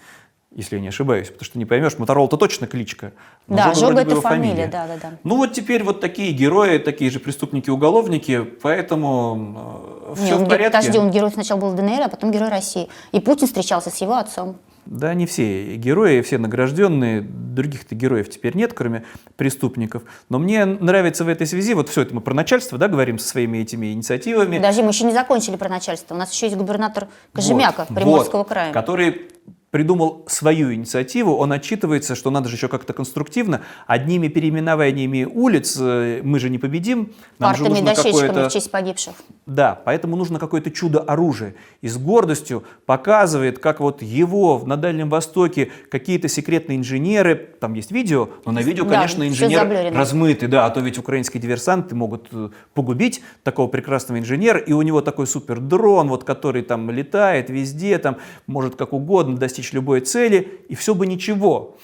если 0.55 0.76
я 0.76 0.82
не 0.82 0.88
ошибаюсь. 0.88 1.28
Потому 1.28 1.44
что 1.44 1.59
не 1.59 1.64
поймешь, 1.64 1.98
Моторола-то 1.98 2.36
точно 2.36 2.66
кличка. 2.66 3.12
но 3.46 3.57
Да, 3.57 3.64
Жога 3.74 3.76
Жога 3.76 4.01
это 4.01 4.11
его 4.11 4.20
фамилия, 4.20 4.66
да, 4.66 4.86
да, 4.86 4.96
да. 5.01 5.18
Ну 5.22 5.36
вот 5.36 5.53
теперь 5.53 5.84
вот 5.84 6.01
такие 6.01 6.32
герои, 6.32 6.78
такие 6.78 7.11
же 7.11 7.20
преступники-уголовники, 7.20 8.42
поэтому 8.62 10.14
все 10.16 10.24
Не, 10.24 10.32
он 10.34 10.44
в 10.44 10.48
порядке. 10.48 10.78
Подожди, 10.78 10.98
он 10.98 11.11
герой 11.11 11.30
сначала 11.30 11.61
был 11.61 11.72
ДНР, 11.72 12.03
а 12.05 12.09
потом 12.09 12.32
герой 12.32 12.48
России. 12.48 12.88
И 13.12 13.20
Путин 13.20 13.46
встречался 13.46 13.90
с 13.90 13.96
его 14.01 14.16
отцом. 14.16 14.57
Да, 14.86 15.14
не 15.14 15.26
все 15.26 15.76
герои, 15.76 16.20
все 16.22 16.38
награжденные, 16.38 17.20
других-то 17.20 17.94
героев 17.94 18.28
теперь 18.30 18.57
нет, 18.57 18.72
кроме 18.72 19.05
преступников. 19.36 20.03
Но 20.28 20.38
мне 20.38 20.64
нравится 20.64 21.24
в 21.24 21.28
этой 21.28 21.46
связи, 21.46 21.74
вот 21.74 21.88
все 21.90 22.03
это 22.03 22.14
мы 22.14 22.20
про 22.20 22.34
начальство, 22.34 22.78
да, 22.78 22.88
говорим 22.88 23.18
со 23.18 23.28
своими 23.28 23.59
этими 23.59 23.92
инициативами. 23.92 24.57
Подожди, 24.57 24.82
мы 24.82 24.88
еще 24.88 25.05
не 25.05 25.12
закончили 25.12 25.57
про 25.57 25.68
начальство. 25.68 26.14
У 26.14 26.18
нас 26.18 26.32
еще 26.32 26.46
есть 26.46 26.57
губернатор 26.57 27.09
Кожемяка 27.32 27.86
Вот, 27.88 27.94
Приморского 27.94 28.38
вот, 28.38 28.48
края. 28.48 28.72
Который 28.72 29.28
придумал 29.70 30.24
свою 30.28 30.74
инициативу, 30.74 31.36
он 31.36 31.52
отчитывается, 31.52 32.14
что 32.14 32.30
надо 32.30 32.48
же 32.48 32.56
еще 32.56 32.68
как-то 32.68 32.92
конструктивно. 32.92 33.62
Одними 33.86 34.28
переименованиями 34.28 35.24
улиц 35.24 35.76
э, 35.80 36.20
мы 36.24 36.40
же 36.40 36.50
не 36.50 36.58
победим. 36.58 37.12
Нам 37.38 37.54
же 37.54 37.64
Партами, 37.64 37.80
нужно 37.80 37.94
дощечками 37.94 38.48
в 38.48 38.52
честь 38.52 38.70
погибших. 38.70 39.14
Да, 39.46 39.80
поэтому 39.84 40.16
нужно 40.16 40.38
какое-то 40.38 40.70
чудо-оружие. 40.70 41.54
И 41.82 41.88
с 41.88 41.96
гордостью 41.96 42.64
показывает, 42.84 43.60
как 43.60 43.80
вот 43.80 44.02
его 44.02 44.60
на 44.64 44.76
Дальнем 44.76 45.08
Востоке 45.08 45.70
какие-то 45.90 46.28
секретные 46.28 46.78
инженеры, 46.78 47.36
там 47.60 47.74
есть 47.74 47.92
видео, 47.92 48.28
но 48.44 48.52
на 48.52 48.60
видео, 48.60 48.84
Да, 48.84 48.96
конечно, 48.96 49.26
инженер 49.26 49.94
размытый, 49.94 50.48
да, 50.48 50.66
а 50.66 50.70
то 50.70 50.80
ведь 50.80 50.98
украинские 50.98 51.40
диверсанты 51.40 51.94
могут 51.94 52.28
э, 52.32 52.50
погубить 52.74 53.22
такого 53.44 53.68
прекрасного 53.68 54.18
инженера, 54.18 54.58
и 54.58 54.72
у 54.72 54.82
него 54.82 55.00
такой 55.00 55.28
супер 55.28 55.60
дрон, 55.60 56.08
вот, 56.08 56.24
который 56.24 56.62
там 56.62 56.90
летает 56.90 57.50
везде, 57.50 57.98
там 57.98 58.16
может 58.46 58.74
как 58.74 58.92
угодно 58.92 59.36
достичь 59.36 59.59
любой 59.72 60.00
цели, 60.00 60.64
и 60.68 60.74
все 60.74 60.94
бы 60.94 61.06
ничего. 61.06 61.76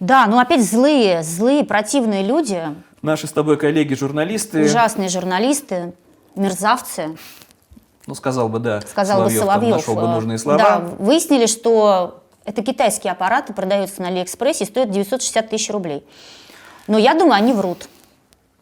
Да, 0.00 0.26
ну 0.26 0.38
опять 0.38 0.64
злые, 0.64 1.22
злые, 1.22 1.64
противные 1.64 2.22
люди, 2.22 2.62
Наши 3.02 3.26
с 3.26 3.32
тобой 3.32 3.58
коллеги-журналисты, 3.58 4.64
ужасные 4.64 5.10
журналисты, 5.10 5.92
мерзавцы, 6.34 7.16
ну, 8.06 8.14
сказал 8.14 8.48
бы, 8.48 8.58
да, 8.58 8.80
сказал 8.82 9.22
бы 9.24 9.30
там 9.30 9.38
Соловьев. 9.38 9.76
нашел 9.76 9.94
бы 9.94 10.02
э, 10.02 10.06
нужные 10.06 10.38
слова. 10.38 10.58
Да, 10.58 10.78
выяснили, 10.98 11.46
что 11.46 12.22
это 12.44 12.62
китайские 12.62 13.12
аппараты, 13.12 13.54
продаются 13.54 14.02
на 14.02 14.08
Алиэкспрессе 14.08 14.64
и 14.64 14.66
стоят 14.66 14.90
960 14.90 15.48
тысяч 15.48 15.70
рублей. 15.70 16.04
Но 16.86 16.98
я 16.98 17.14
думаю, 17.14 17.34
они 17.34 17.54
врут. 17.54 17.88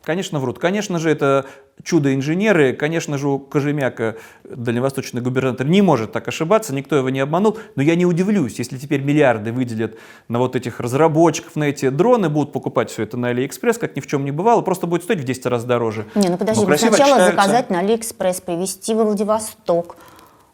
Конечно, 0.05 0.41
врут. 0.41 0.59
Конечно 0.59 0.99
же, 0.99 1.11
это 1.11 1.47
чудо-инженеры. 1.83 2.73
Конечно 2.73 3.19
же, 3.19 3.29
у 3.29 3.39
Кожемяка, 3.39 4.17
дальневосточный 4.45 5.21
губернатор, 5.21 5.67
не 5.67 5.81
может 5.81 6.13
так 6.13 6.27
ошибаться, 6.29 6.75
никто 6.75 6.97
его 6.97 7.09
не 7.11 7.21
обманул. 7.21 7.59
Но 7.77 7.83
я 7.83 7.95
не 7.95 8.05
удивлюсь, 8.05 8.59
если 8.59 8.79
теперь 8.79 9.01
миллиарды 9.03 9.53
выделят 9.53 9.97
на 10.29 10.39
вот 10.39 10.57
этих 10.57 10.81
разработчиков, 10.81 11.55
на 11.57 11.65
эти 11.65 11.89
дроны, 11.89 12.29
будут 12.29 12.53
покупать 12.53 12.91
все 12.91 13.05
это 13.05 13.17
на 13.17 13.29
Алиэкспресс, 13.29 13.79
как 13.79 13.97
ни 13.97 14.01
в 14.01 14.07
чем 14.07 14.25
не 14.25 14.33
бывало, 14.33 14.63
просто 14.63 14.87
будет 14.87 15.05
стоить 15.05 15.21
в 15.21 15.25
10 15.25 15.47
раз 15.47 15.65
дороже. 15.65 16.07
Не, 16.15 16.29
ну 16.29 16.37
подожди, 16.37 16.65
ну 16.65 16.77
сначала 16.77 16.97
отчитаются. 16.97 17.31
заказать 17.31 17.71
на 17.71 17.79
Алиэкспресс, 17.79 18.41
привезти 18.41 18.95
во 18.95 19.05
Владивосток, 19.05 19.97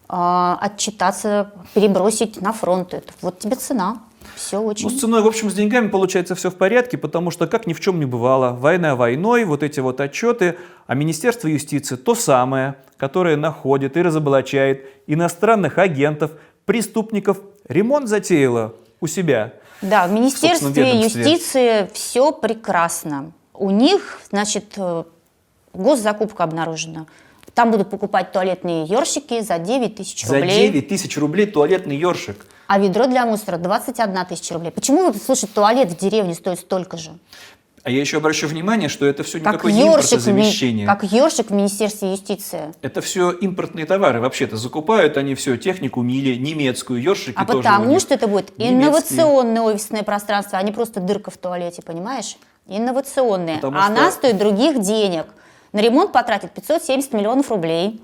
а, 0.09 0.59
отчитаться, 0.61 1.53
перебросить 1.75 2.41
на 2.41 2.53
фронт. 2.53 2.95
Это 2.95 3.13
вот 3.23 3.39
тебе 3.39 3.57
цена. 3.57 4.03
Все 4.39 4.61
очень... 4.61 4.89
Ну, 4.89 4.97
с 4.97 5.01
ценой, 5.01 5.23
в 5.23 5.27
общем, 5.27 5.51
с 5.51 5.55
деньгами 5.55 5.89
получается 5.89 6.35
все 6.35 6.51
в 6.51 6.55
порядке, 6.55 6.97
потому 6.97 7.31
что, 7.31 7.47
как 7.47 7.67
ни 7.67 7.73
в 7.73 7.81
чем 7.81 7.99
не 7.99 8.07
бывало, 8.07 8.53
война 8.53 8.95
войной, 8.95 9.45
вот 9.45 9.63
эти 9.63 9.81
вот 9.81 10.01
отчеты, 10.01 10.57
а 10.87 10.95
Министерство 10.95 11.49
юстиции 11.49 11.97
то 11.97 12.15
самое, 12.15 12.77
которое 12.97 13.37
находит 13.37 13.97
и 13.97 14.03
разоблачает 14.03 14.87
иностранных 15.07 15.79
агентов, 15.79 16.31
преступников, 16.65 17.39
ремонт 17.67 18.09
затеяло 18.09 18.75
у 19.01 19.07
себя. 19.09 19.55
Да, 19.83 20.07
в 20.07 20.13
Министерстве 20.13 20.69
ведомстве. 20.69 21.23
юстиции 21.23 21.91
все 21.93 22.33
прекрасно. 22.33 23.33
У 23.55 23.71
них, 23.71 24.21
значит, 24.31 24.75
э, 24.77 25.05
госзакупка 25.73 26.45
обнаружена. 26.45 27.07
Там 27.55 27.71
будут 27.71 27.91
покупать 27.91 28.33
туалетные 28.33 28.85
ёршики 28.85 29.41
за 29.41 29.59
9 29.59 29.97
тысяч 29.97 30.25
За 30.25 30.35
рублей. 30.37 30.69
9 30.71 30.89
тысяч 30.89 31.17
рублей 31.17 31.47
туалетный 31.47 31.97
ёршик. 31.97 32.45
А 32.67 32.79
ведро 32.79 33.07
для 33.07 33.25
мусора 33.27 33.57
21 33.57 34.27
тысяча 34.27 34.55
рублей. 34.55 34.71
Почему, 34.71 35.13
слушай, 35.15 35.49
туалет 35.53 35.91
в 35.91 35.97
деревне 35.97 36.35
стоит 36.35 36.61
столько 36.61 36.97
же? 36.97 37.11
А 37.85 37.91
я 37.91 38.01
еще 38.01 38.19
обращу 38.19 38.47
внимание, 38.49 38.91
что 38.91 39.07
это 39.07 39.23
все 39.23 39.41
Как 39.41 39.55
никакое 39.55 39.73
не 39.73 39.87
импортозамещение. 39.89 40.87
как 40.87 41.05
ёршик 41.05 41.49
в 41.49 41.55
Министерстве 41.55 42.11
юстиции. 42.11 42.75
Это 42.83 43.01
все 43.01 43.31
импортные 43.31 43.87
товары. 43.87 44.21
Вообще-то 44.21 44.57
закупают 44.59 45.17
они 45.17 45.35
все 45.35 45.57
технику 45.57 46.03
Мили, 46.03 46.35
немецкую, 46.35 47.01
ёршики 47.01 47.35
А 47.37 47.47
тоже 47.47 47.63
потому 47.63 47.99
что 47.99 48.13
это 48.13 48.27
будет 48.29 48.59
немецкие. 48.59 48.79
инновационное 48.83 49.63
офисное 49.63 50.03
пространство, 50.03 50.59
а 50.59 50.63
не 50.63 50.73
просто 50.73 51.01
дырка 51.01 51.31
в 51.31 51.39
туалете, 51.39 51.81
понимаешь? 51.81 52.37
Инновационное. 52.67 53.57
Потому 53.57 53.79
а 53.79 53.83
что- 53.85 53.93
она 53.93 54.11
стоит 54.11 54.37
других 54.37 54.81
денег. 54.83 55.25
На 55.73 55.81
ремонт 55.81 56.13
потратит 56.13 56.53
570 56.53 57.13
миллионов 57.13 57.51
рублей. 57.51 58.03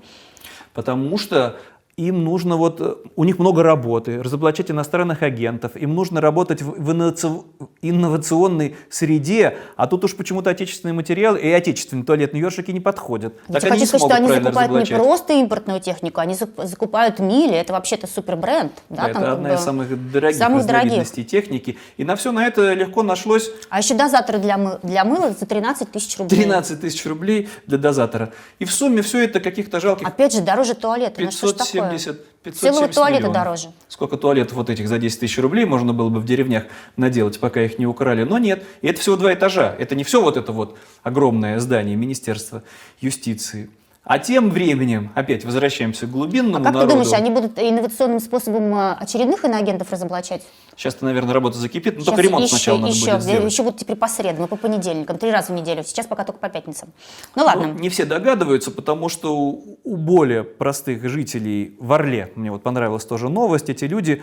Потому 0.73 1.17
что 1.17 1.57
им 1.97 2.25
нужно 2.25 2.57
вот, 2.57 2.81
э, 2.81 2.95
у 3.15 3.23
них 3.23 3.39
много 3.39 3.63
работы, 3.63 4.21
разоблачать 4.21 4.69
иностранных 4.69 5.23
агентов, 5.23 5.77
им 5.77 5.95
нужно 5.95 6.19
работать 6.19 6.61
в, 6.61 6.71
в 6.71 6.91
инноваци- 6.91 7.43
инновационной 7.81 8.75
среде, 8.89 9.57
а 9.77 9.87
тут 9.87 10.03
уж 10.03 10.15
почему-то 10.15 10.49
отечественный 10.49 10.93
материал 10.93 11.35
и 11.37 11.47
отечественные 11.49 12.03
туалетные 12.05 12.41
ёршики 12.41 12.71
не 12.71 12.81
подходят. 12.81 13.33
Я 13.47 13.59
Так 13.61 13.69
хочу 13.71 13.85
сказать, 13.85 14.07
что 14.07 14.15
они 14.15 14.27
закупают 14.27 14.89
не 14.89 14.95
просто 14.95 15.33
импортную 15.33 15.79
технику, 15.79 16.19
они 16.19 16.33
зак- 16.33 16.65
закупают 16.65 17.19
мили, 17.19 17.55
это 17.55 17.71
вообще-то 17.71 18.07
супербренд. 18.07 18.73
Да, 18.89 18.95
Да, 18.95 19.01
там 19.01 19.09
это 19.11 19.19
как 19.21 19.33
одна 19.33 19.53
из 19.53 19.59
самых 19.61 20.11
дорогих 20.11 20.37
самых 20.37 20.65
дорогих. 20.65 21.11
техники. 21.27 21.77
И 21.95 22.03
на 22.03 22.15
все 22.17 22.31
на 22.33 22.45
это 22.45 22.73
легко 22.73 23.03
нашлось 23.03 23.49
А 23.69 23.79
еще 23.79 23.93
дозаторы 23.93 24.39
для, 24.39 24.57
мы- 24.57 24.79
для 24.83 25.05
мыла 25.05 25.31
за 25.31 25.45
13 25.45 25.91
тысяч 25.91 26.17
рублей. 26.19 26.39
13 26.41 26.81
тысяч 26.81 27.05
рублей 27.05 27.47
для 27.67 27.77
дозатора. 27.77 28.33
И 28.59 28.65
в 28.65 28.71
сумме 28.71 29.01
все 29.01 29.23
это 29.23 29.39
каких-то 29.39 29.79
жалких 29.79 30.05
Опять 30.05 30.33
же, 30.33 30.41
дороже 30.41 30.73
туалета. 30.75 31.21
Ну 31.21 31.31
что 31.31 31.47
ж 31.47 31.53
такое? 31.53 31.84
570, 31.89 32.43
570 32.43 32.59
Целого 32.59 32.93
туалета 32.93 33.27
миллионов. 33.27 33.33
дороже. 33.33 33.67
Сколько 33.87 34.17
туалетов 34.17 34.53
вот 34.53 34.69
этих 34.69 34.87
за 34.87 34.97
10 34.97 35.19
тысяч 35.19 35.37
рублей 35.39 35.65
можно 35.65 35.93
было 35.93 36.09
бы 36.09 36.19
в 36.19 36.25
деревнях 36.25 36.65
наделать, 36.97 37.39
пока 37.39 37.61
их 37.61 37.79
не 37.79 37.87
украли. 37.87 38.23
Но 38.23 38.37
нет. 38.37 38.63
И 38.81 38.87
это 38.87 38.99
всего 39.01 39.15
два 39.15 39.33
этажа. 39.33 39.75
Это 39.77 39.95
не 39.95 40.03
все 40.03 40.21
вот 40.21 40.37
это 40.37 40.51
вот 40.51 40.77
огромное 41.03 41.59
здание 41.59 41.95
Министерства 41.95 42.63
юстиции. 42.99 43.69
А 44.05 44.19
тем 44.19 44.51
временем, 44.51 45.11
опять 45.15 45.43
возвращаемся 45.45 46.05
к 46.05 46.11
глубинному 46.11 46.57
А 46.57 46.63
как 46.63 46.73
народу. 46.75 46.87
ты 46.87 46.93
думаешь, 46.93 47.13
они 47.13 47.31
будут 47.31 47.57
инновационным 47.57 48.19
способом 48.19 48.71
э, 48.75 48.93
очередных 48.99 49.43
иноагентов 49.43 49.91
разоблачать? 49.91 50.43
Сейчас-то, 50.77 51.05
наверное, 51.05 51.33
работа 51.33 51.57
закипит. 51.57 51.95
Но 51.95 52.01
Сейчас 52.01 52.05
только 52.05 52.21
ремонт 52.21 52.45
еще, 52.45 52.55
сначала 52.55 52.77
надо 52.77 52.93
еще, 52.93 53.11
будет 53.13 53.23
сделать. 53.23 53.51
еще 53.51 53.63
будут 53.63 53.79
теперь 53.79 53.95
по 53.95 54.07
средам 54.07 54.47
по 54.47 54.57
понедельникам, 54.57 55.17
три 55.17 55.31
раза 55.31 55.51
в 55.51 55.55
неделю. 55.55 55.83
Сейчас 55.83 56.05
пока 56.05 56.23
только 56.23 56.39
по 56.39 56.49
пятницам. 56.49 56.89
Ну 57.35 57.45
ладно. 57.45 57.67
Ну, 57.67 57.79
не 57.79 57.89
все 57.89 58.05
догадываются, 58.05 58.69
потому 58.69 59.09
что 59.09 59.35
у, 59.35 59.79
у 59.83 59.97
более 59.97 60.43
простых 60.43 61.09
жителей 61.09 61.75
в 61.79 61.91
Орле, 61.91 62.31
мне 62.35 62.51
вот 62.51 62.61
понравилась 62.61 63.05
тоже 63.05 63.29
новость, 63.29 63.69
эти 63.69 63.85
люди 63.85 64.21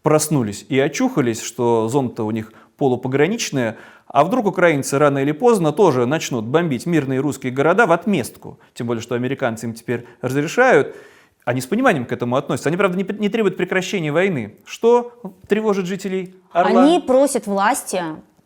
проснулись 0.00 0.64
и 0.70 0.78
очухались, 0.78 1.42
что 1.42 1.86
зона-то 1.88 2.24
у 2.24 2.30
них 2.30 2.52
полупограничная, 2.78 3.76
а 4.12 4.24
вдруг 4.24 4.46
украинцы 4.46 4.98
рано 4.98 5.18
или 5.18 5.32
поздно 5.32 5.72
тоже 5.72 6.06
начнут 6.06 6.44
бомбить 6.44 6.86
мирные 6.86 7.20
русские 7.20 7.50
города 7.50 7.86
в 7.86 7.92
отместку. 7.92 8.60
Тем 8.74 8.86
более, 8.86 9.02
что 9.02 9.14
американцы 9.14 9.66
им 9.66 9.74
теперь 9.74 10.06
разрешают. 10.20 10.94
Они 11.44 11.60
с 11.60 11.66
пониманием 11.66 12.04
к 12.04 12.12
этому 12.12 12.36
относятся. 12.36 12.68
Они, 12.68 12.76
правда, 12.76 12.96
не, 12.96 13.04
не 13.18 13.28
требуют 13.28 13.56
прекращения 13.56 14.12
войны. 14.12 14.56
Что 14.64 15.12
тревожит 15.48 15.86
жителей 15.86 16.36
Орла? 16.52 16.84
Они 16.84 17.00
просят 17.00 17.46
власти, 17.46 18.02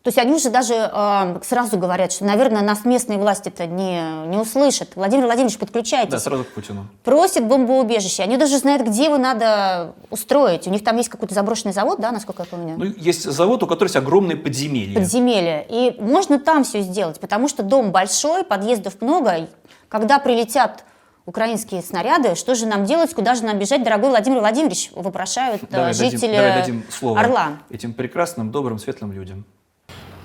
то 0.07 0.09
есть 0.09 0.19
они 0.19 0.35
уже 0.35 0.49
даже 0.49 0.73
э, 0.73 1.39
сразу 1.43 1.77
говорят, 1.77 2.13
что, 2.13 2.23
наверное, 2.23 2.61
нас 2.61 2.85
местные 2.85 3.17
власти-то 3.17 3.65
не, 3.65 4.25
не 4.27 4.37
услышат. 4.37 4.91
Владимир 4.95 5.25
Владимирович, 5.25 5.57
подключайтесь. 5.57 6.11
Да, 6.11 6.17
сразу 6.17 6.45
к 6.45 6.47
Путину. 6.47 6.87
Просят 7.03 7.45
бомбоубежище. 7.45 8.23
Они 8.23 8.37
даже 8.37 8.57
знают, 8.57 8.87
где 8.87 9.03
его 9.03 9.17
надо 9.17 9.95
устроить. 10.09 10.65
У 10.65 10.69
них 10.69 10.85
там 10.85 10.95
есть 10.95 11.09
какой-то 11.09 11.35
заброшенный 11.35 11.73
завод, 11.73 11.99
да, 11.99 12.13
насколько 12.13 12.43
я 12.43 12.47
помню? 12.47 12.75
Ну, 12.77 12.85
есть 12.85 13.29
завод, 13.29 13.63
у 13.63 13.67
которого 13.67 13.87
есть 13.87 13.97
огромные 13.97 14.37
подземелья. 14.37 14.97
подземелье. 14.97 15.65
И 15.67 15.97
можно 15.99 16.39
там 16.39 16.63
все 16.63 16.79
сделать, 16.83 17.19
потому 17.19 17.49
что 17.49 17.61
дом 17.61 17.91
большой, 17.91 18.45
подъездов 18.45 19.01
много. 19.01 19.49
Когда 19.89 20.19
прилетят 20.19 20.85
украинские 21.25 21.81
снаряды, 21.81 22.35
что 22.35 22.55
же 22.55 22.65
нам 22.65 22.85
делать, 22.85 23.13
куда 23.13 23.35
же 23.35 23.43
нам 23.43 23.59
бежать, 23.59 23.83
дорогой 23.83 24.11
Владимир 24.11 24.39
Владимирович, 24.39 24.89
вопрошают 24.95 25.63
Давай 25.69 25.91
дадим, 25.91 26.11
жители 26.11 26.33
давай 26.33 26.61
дадим 26.61 26.85
слово 26.89 27.19
Орла. 27.19 27.49
этим 27.69 27.93
прекрасным, 27.93 28.51
добрым, 28.51 28.79
светлым 28.79 29.11
людям. 29.11 29.45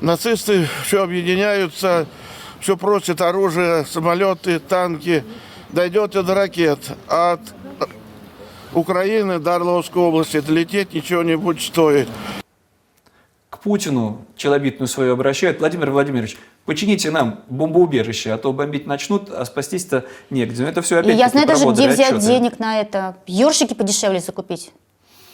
Нацисты 0.03 0.69
все 0.85 1.05
объединяются, 1.05 2.07
все 2.59 2.77
просят 2.77 3.21
оружие, 3.21 3.87
самолеты, 3.87 4.59
танки. 4.59 5.23
Дойдет 5.71 6.17
и 6.17 6.23
до 6.25 6.35
ракет. 6.35 6.81
А 7.07 7.35
от 7.35 7.41
Украины 8.75 9.39
до 9.39 9.55
Орловской 9.55 10.03
области 10.03 10.41
долететь 10.41 10.93
ничего 10.93 11.23
не 11.23 11.37
будет 11.37 11.63
стоить. 11.63 12.09
К 13.49 13.61
Путину 13.61 14.27
челобитную 14.37 14.89
свою 14.89 15.13
обращают. 15.13 15.61
Владимир 15.61 15.93
Владимирович, 15.93 16.37
почините 16.65 17.13
нам 17.13 17.39
бомбоубежище, 17.49 18.33
а 18.33 18.39
то 18.39 18.53
бомбить 18.53 18.89
начнут, 18.89 19.31
а 19.31 19.45
спастись-то 19.45 20.05
негде. 20.31 20.65
Но 20.65 20.69
это 20.69 20.83
все 20.83 20.97
И 20.97 20.99
опять 20.99 21.17
я 21.17 21.29
знаю 21.29 21.47
даже, 21.47 21.65
где 21.67 21.89
взять 21.89 22.15
отчеты. 22.15 22.27
денег 22.27 22.59
на 22.59 22.81
это. 22.81 23.17
Ёршики 23.29 23.75
подешевле 23.75 24.19
закупить. 24.19 24.73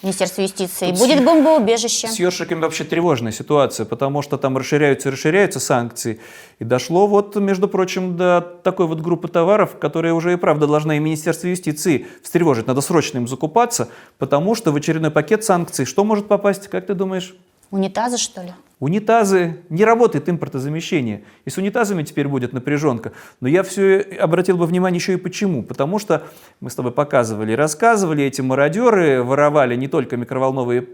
Министерство 0.03 0.43
юстиции. 0.43 0.91
Тут 0.91 0.99
Будет 0.99 1.19
с- 1.19 1.25
бомбоубежище. 1.25 2.07
С 2.09 2.19
ёршиками 2.19 2.61
вообще 2.61 2.85
тревожная 2.85 3.33
ситуация, 3.33 3.85
потому 3.85 4.23
что 4.23 4.37
там 4.39 4.57
расширяются 4.57 5.09
и 5.09 5.13
расширяются 5.13 5.61
санкции. 5.61 6.21
И 6.61 6.65
дошло 6.65 7.07
вот, 7.07 7.35
между 7.37 7.69
прочим, 7.69 8.17
до 8.17 8.41
такой 8.63 8.87
вот 8.87 9.01
группы 9.01 9.29
товаров, 9.29 9.77
которые 9.79 10.15
уже 10.15 10.33
и 10.33 10.37
правда 10.37 10.67
должна 10.67 10.97
и 10.97 11.01
Министерство 11.01 11.49
юстиции 11.49 12.07
встревожить. 12.23 12.67
Надо 12.67 12.81
срочно 12.81 13.19
им 13.19 13.27
закупаться, 13.29 13.89
потому 14.19 14.55
что 14.55 14.71
в 14.73 14.77
очередной 14.77 15.11
пакет 15.11 15.45
санкций 15.45 15.85
что 15.85 16.05
может 16.05 16.29
попасть, 16.29 16.69
как 16.69 16.87
ты 16.87 16.95
думаешь? 16.95 17.35
Унитазы, 17.71 18.19
что 18.19 18.43
ли? 18.43 18.53
Унитазы, 18.81 19.59
не 19.71 19.85
работает 19.85 20.29
импортозамещение. 20.29 21.25
И 21.45 21.51
с 21.51 21.59
унитазами 21.59 22.05
теперь 22.05 22.29
будет 22.29 22.53
напряженка. 22.53 23.13
Но 23.41 23.49
я 23.49 23.65
все 23.65 24.01
обратил 24.01 24.57
бы 24.57 24.67
внимание 24.67 24.99
еще 24.99 25.15
и 25.15 25.17
почему. 25.17 25.65
Потому 25.65 25.99
что 25.99 26.23
мы 26.61 26.71
с 26.71 26.77
тобой 26.77 26.93
показывали 26.93 27.53
и 27.53 27.57
рассказывали, 27.57 28.23
эти 28.25 28.41
мародеры 28.41 29.23
воровали 29.25 29.75
не 29.75 29.89
только 29.89 30.17
микроволновые 30.17 30.87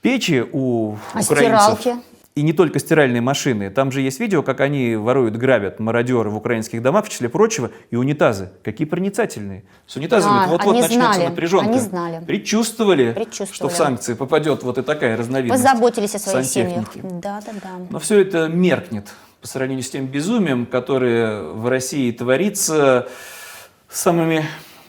печи 0.00 0.44
у 0.50 0.96
А 1.12 1.20
украинцев. 1.20 1.78
стиралки? 1.80 2.02
И 2.36 2.42
не 2.42 2.52
только 2.52 2.80
стиральные 2.80 3.20
машины. 3.20 3.70
Там 3.70 3.92
же 3.92 4.00
есть 4.00 4.18
видео, 4.18 4.42
как 4.42 4.58
они 4.60 4.96
воруют, 4.96 5.36
грабят 5.36 5.78
мародеры 5.78 6.30
в 6.30 6.36
украинских 6.36 6.82
домах, 6.82 7.06
в 7.06 7.08
числе 7.08 7.28
прочего, 7.28 7.70
и 7.92 7.96
унитазы. 7.96 8.50
Какие 8.64 8.88
проницательные. 8.88 9.62
С 9.86 9.94
унитазами 9.94 10.44
А, 10.44 10.48
вот-вот 10.48 10.72
начнется 10.74 11.12
знали, 11.12 11.28
напряженка. 11.28 11.70
они 11.70 11.78
знали. 11.78 12.24
Предчувствовали, 12.24 13.12
Предчувствовали. 13.12 13.54
что 13.54 13.68
в 13.68 13.72
санкции 13.76 14.14
попадет 14.14 14.64
вот 14.64 14.78
и 14.78 14.82
такая 14.82 15.16
разновидность 15.16 15.62
Позаботились 15.62 16.16
о 16.16 16.18
своих 16.18 16.46
семьях. 16.46 16.88
Да, 16.96 17.40
да, 17.46 17.52
да. 17.62 17.70
Но 17.90 18.00
все 18.00 18.20
это 18.20 18.48
меркнет 18.48 19.06
по 19.40 19.46
сравнению 19.46 19.84
с 19.84 19.90
тем 19.90 20.06
безумием, 20.06 20.66
которое 20.66 21.40
в 21.40 21.68
России 21.68 22.10
творится 22.10 23.06
самыми 23.88 24.44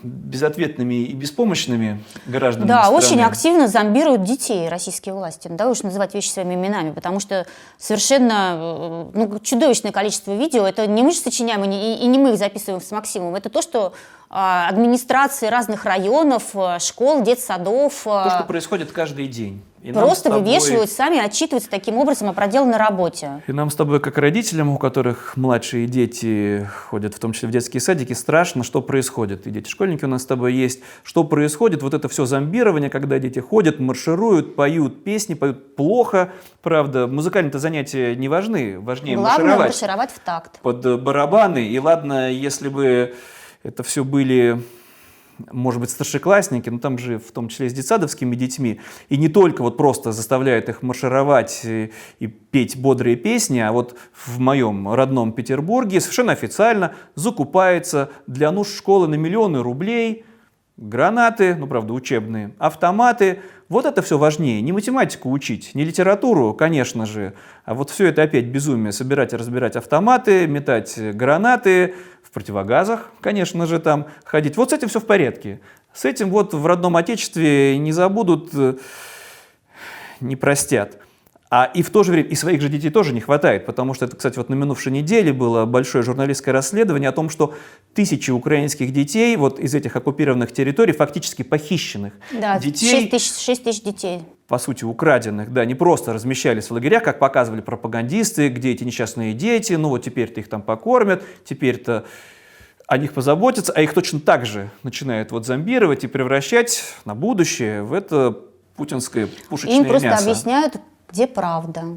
безответными 0.06 1.06
и 1.06 1.14
беспомощными 1.14 2.04
гражданами 2.26 2.68
Да, 2.68 2.84
страны. 2.84 2.98
очень 2.98 3.22
активно 3.22 3.68
зомбируют 3.68 4.24
детей 4.24 4.70
российские 4.70 5.16
власти. 5.16 5.48
Да, 5.50 5.70
уж 5.70 5.84
называть 5.84 6.14
вещи 6.14 6.30
своими 6.30 6.56
именами, 6.56 6.92
потому 6.92 7.20
что 7.20 7.46
совершенно 7.78 8.56
э, 8.56 9.12
ну, 9.14 9.40
чудовищное 9.40 9.92
количество 9.92 10.32
видео. 10.34 10.66
Это 10.66 10.88
не 10.88 11.04
мы 11.04 11.12
же 11.12 11.18
сочиняем, 11.18 11.64
и 11.64 11.68
не, 11.68 11.98
и 11.98 12.08
не 12.08 12.18
мы 12.18 12.32
их 12.32 12.38
записываем 12.38 12.82
с 12.82 12.92
Максимом. 12.92 13.36
Это 13.36 13.50
то, 13.50 13.62
что 13.62 13.94
а, 14.30 14.68
администрации 14.68 15.48
разных 15.48 15.86
районов, 15.86 16.56
э, 16.56 16.80
школ, 16.80 17.22
детсадов 17.22 18.02
То, 18.04 18.30
что 18.30 18.44
э, 18.44 18.48
происходит 18.48 18.92
каждый 18.92 19.28
день. 19.28 19.62
И 19.86 19.92
просто 19.94 20.30
тобой- 20.30 20.42
вывешивают 20.42 20.90
сами, 20.90 21.20
отчитываются 21.20 21.70
таким 21.70 21.98
образом 21.98 22.28
о 22.28 22.34
проделанной 22.34 22.78
работе. 22.78 23.44
И 23.46 23.52
нам 23.52 23.70
с 23.70 23.76
тобой, 23.76 24.00
как 24.00 24.18
родителям, 24.18 24.70
у 24.70 24.78
которых 24.80 25.38
младшие 25.38 25.86
дети 25.86 26.68
ходят, 26.90 27.14
в 27.14 27.20
том 27.20 27.34
числе 27.34 27.50
в 27.50 27.52
детские 27.52 27.82
садики, 27.82 28.14
страшно, 28.14 28.64
что 28.64 28.82
происходит. 28.82 29.46
И 29.46 29.52
дети-школьники 29.52 30.04
у 30.04 30.08
нас 30.08 30.24
с 30.24 30.26
тобой 30.26 30.54
есть. 30.54 30.80
Что 31.04 31.24
происходит? 31.24 31.84
Вот 31.84 31.94
это 31.94 32.10
все 32.10 32.26
зомбирование, 32.26 32.90
когда 32.90 33.20
дети 33.20 33.38
ходят, 33.40 33.80
маршируют, 33.80 34.56
поют 34.56 35.04
песни, 35.04 35.36
поют 35.36 35.76
плохо. 35.76 36.32
Правда, 36.64 37.06
музыкальные-то 37.06 37.60
занятия 37.60 38.16
не 38.16 38.28
важны. 38.28 38.80
Важнее 38.80 39.18
Главное 39.18 39.58
маршировать 39.58 39.68
маршировать 39.68 40.10
в 40.12 40.20
такт. 40.20 40.60
под 40.62 41.02
барабаны. 41.04 41.68
И 41.68 41.78
ладно, 41.78 42.32
если 42.32 42.70
бы 42.70 43.14
это 43.62 43.84
все 43.84 44.04
были 44.04 44.62
может 45.52 45.82
быть, 45.82 45.90
старшеклассники, 45.90 46.70
но 46.70 46.80
там 46.80 46.98
же 46.98 47.20
в 47.20 47.32
том 47.32 47.50
числе 47.50 47.70
с 47.70 47.74
детсадовскими 47.74 48.36
детьми, 48.36 48.80
и 49.10 49.18
не 49.18 49.28
только 49.28 49.62
вот 49.62 49.78
просто 49.78 50.12
заставляют 50.12 50.70
их 50.70 50.82
маршировать 50.82 51.62
и, 51.64 51.92
и 52.20 52.28
петь 52.28 52.78
бодрые 52.78 53.16
песни, 53.16 53.60
а 53.60 53.72
вот 53.72 53.98
в 54.14 54.40
моем 54.40 54.94
родном 54.94 55.32
Петербурге 55.32 56.00
совершенно 56.00 56.34
официально 56.34 56.94
закупается 57.16 58.12
для 58.28 58.52
нужд 58.52 58.76
школы 58.76 59.08
на 59.08 59.16
миллионы 59.16 59.62
рублей 59.62 60.26
гранаты, 60.78 61.56
ну, 61.56 61.68
правда, 61.68 61.94
учебные, 61.94 62.54
автоматы. 62.58 63.40
Вот 63.70 63.86
это 63.86 64.02
все 64.02 64.18
важнее. 64.18 64.62
Не 64.62 64.74
математику 64.74 65.32
учить, 65.32 65.74
не 65.74 65.86
литературу, 65.86 66.54
конечно 66.54 67.06
же, 67.06 67.34
а 67.64 67.74
вот 67.74 67.90
все 67.90 68.08
это 68.08 68.24
опять 68.24 68.46
безумие. 68.46 68.92
Собирать 68.92 69.34
и 69.34 69.38
разбирать 69.38 69.76
автоматы, 69.76 70.48
метать 70.48 71.00
гранаты, 71.16 71.96
противогазах, 72.36 73.12
конечно 73.22 73.66
же, 73.66 73.80
там 73.80 74.08
ходить. 74.26 74.58
Вот 74.58 74.70
с 74.70 74.74
этим 74.74 74.90
все 74.90 75.00
в 75.00 75.06
порядке. 75.06 75.62
С 75.94 76.04
этим 76.04 76.30
вот 76.30 76.54
в 76.54 76.66
родном 76.66 76.98
отечестве 76.98 77.78
не 77.78 77.94
забудут, 77.94 78.50
э, 78.54 78.76
не 80.20 80.36
простят. 80.36 80.98
А 81.58 81.72
и 81.74 81.84
в 81.84 81.90
то 81.90 82.04
же 82.04 82.12
время 82.12 82.28
и 82.28 82.36
своих 82.36 82.62
же 82.62 82.68
детей 82.68 82.90
тоже 82.90 83.14
не 83.14 83.22
хватает, 83.22 83.66
потому 83.66 83.94
что 83.94 84.04
это, 84.04 84.18
кстати, 84.18 84.36
вот 84.36 84.50
на 84.50 84.56
минувшей 84.56 84.92
неделе 84.92 85.32
было 85.32 85.64
большое 85.66 86.04
журналистское 86.04 86.54
расследование 86.54 87.08
о 87.08 87.14
том, 87.14 87.30
что 87.30 87.54
тысячи 87.94 88.30
украинских 88.30 88.92
детей 88.92 89.38
вот 89.38 89.58
из 89.58 89.74
этих 89.74 89.96
оккупированных 89.96 90.52
территорий, 90.52 90.92
фактически 90.92 91.44
похищенных 91.44 92.12
Да, 92.42 92.60
детей, 92.60 92.90
6 92.90 93.10
тысяч, 93.10 93.42
6 93.42 93.64
тысяч 93.64 93.82
детей. 93.84 94.24
по 94.50 94.58
сути, 94.58 94.84
украденных, 94.84 95.54
да, 95.54 95.64
не 95.64 95.76
просто 95.76 96.12
размещались 96.12 96.70
в 96.70 96.72
лагерях, 96.72 97.04
как 97.04 97.20
показывали 97.20 97.62
пропагандисты, 97.62 98.50
где 98.50 98.72
эти 98.72 98.84
несчастные 98.84 99.32
дети, 99.34 99.72
ну 99.76 99.88
вот 99.88 100.04
теперь-то 100.04 100.42
их 100.42 100.50
там 100.50 100.62
покормят, 100.62 101.24
теперь-то 101.46 102.04
о 102.86 102.98
них 102.98 103.14
позаботятся, 103.14 103.72
а 103.72 103.82
их 103.82 103.94
точно 103.94 104.20
так 104.20 104.46
же 104.46 104.72
начинают 104.84 105.32
вот 105.32 105.46
зомбировать 105.46 106.04
и 106.04 106.08
превращать 106.08 106.84
на 107.06 107.16
будущее 107.16 107.82
в 107.84 107.94
это 107.94 108.38
путинское 108.76 109.30
пушечное 109.48 109.78
Им 109.78 109.86
просто 109.86 110.10
мясо. 110.10 110.26
объясняют, 110.30 110.74
где 111.16 111.28
правда 111.28 111.96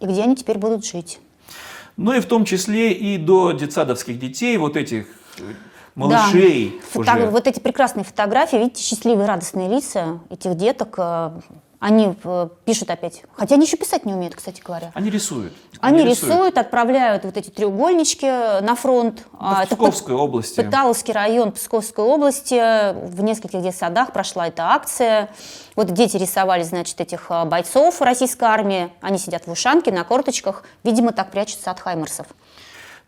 и 0.00 0.06
где 0.06 0.24
они 0.24 0.34
теперь 0.34 0.58
будут 0.58 0.84
жить. 0.84 1.20
Ну 1.96 2.12
и 2.12 2.18
в 2.20 2.26
том 2.26 2.44
числе 2.44 2.92
и 2.92 3.16
до 3.16 3.52
детсадовских 3.52 4.18
детей, 4.18 4.56
вот 4.56 4.76
этих 4.76 5.06
э, 5.38 5.42
малышей 5.94 6.80
Да. 6.94 7.00
уже. 7.00 7.10
Фото- 7.10 7.30
Вот 7.30 7.46
эти 7.46 7.60
прекрасные 7.60 8.02
фотографии, 8.02 8.56
видите, 8.56 8.82
счастливые, 8.82 9.28
радостные 9.28 9.68
лица 9.68 10.18
этих 10.28 10.56
деток, 10.56 10.96
э, 10.98 11.30
они 11.82 12.14
э, 12.22 12.48
пишут 12.64 12.90
опять. 12.90 13.24
Хотя 13.36 13.56
они 13.56 13.66
еще 13.66 13.76
писать 13.76 14.06
не 14.06 14.14
умеют, 14.14 14.36
кстати 14.36 14.62
говоря. 14.64 14.92
Они 14.94 15.10
рисуют. 15.10 15.52
Они, 15.80 16.04
рисуют, 16.04 16.56
отправляют 16.56 17.24
вот 17.24 17.36
эти 17.36 17.50
треугольнички 17.50 18.24
на 18.24 18.76
фронт. 18.76 19.26
А, 19.36 19.66
в 19.66 19.68
Псковской 19.68 20.14
области. 20.14 20.62
Пыталовский 20.62 21.12
район 21.12 21.50
Псковской 21.50 22.04
области. 22.04 22.54
В 22.94 23.20
нескольких 23.24 23.62
детсадах 23.62 24.12
прошла 24.12 24.46
эта 24.46 24.62
акция. 24.68 25.30
Вот 25.74 25.90
дети 25.90 26.16
рисовали, 26.16 26.62
значит, 26.62 27.00
этих 27.00 27.26
а, 27.30 27.46
бойцов 27.46 28.00
российской 28.00 28.44
армии. 28.44 28.90
Они 29.00 29.18
сидят 29.18 29.48
в 29.48 29.50
ушанке, 29.50 29.90
на 29.90 30.04
корточках. 30.04 30.62
Видимо, 30.84 31.10
так 31.10 31.32
прячутся 31.32 31.72
от 31.72 31.80
хаймерсов. 31.80 32.28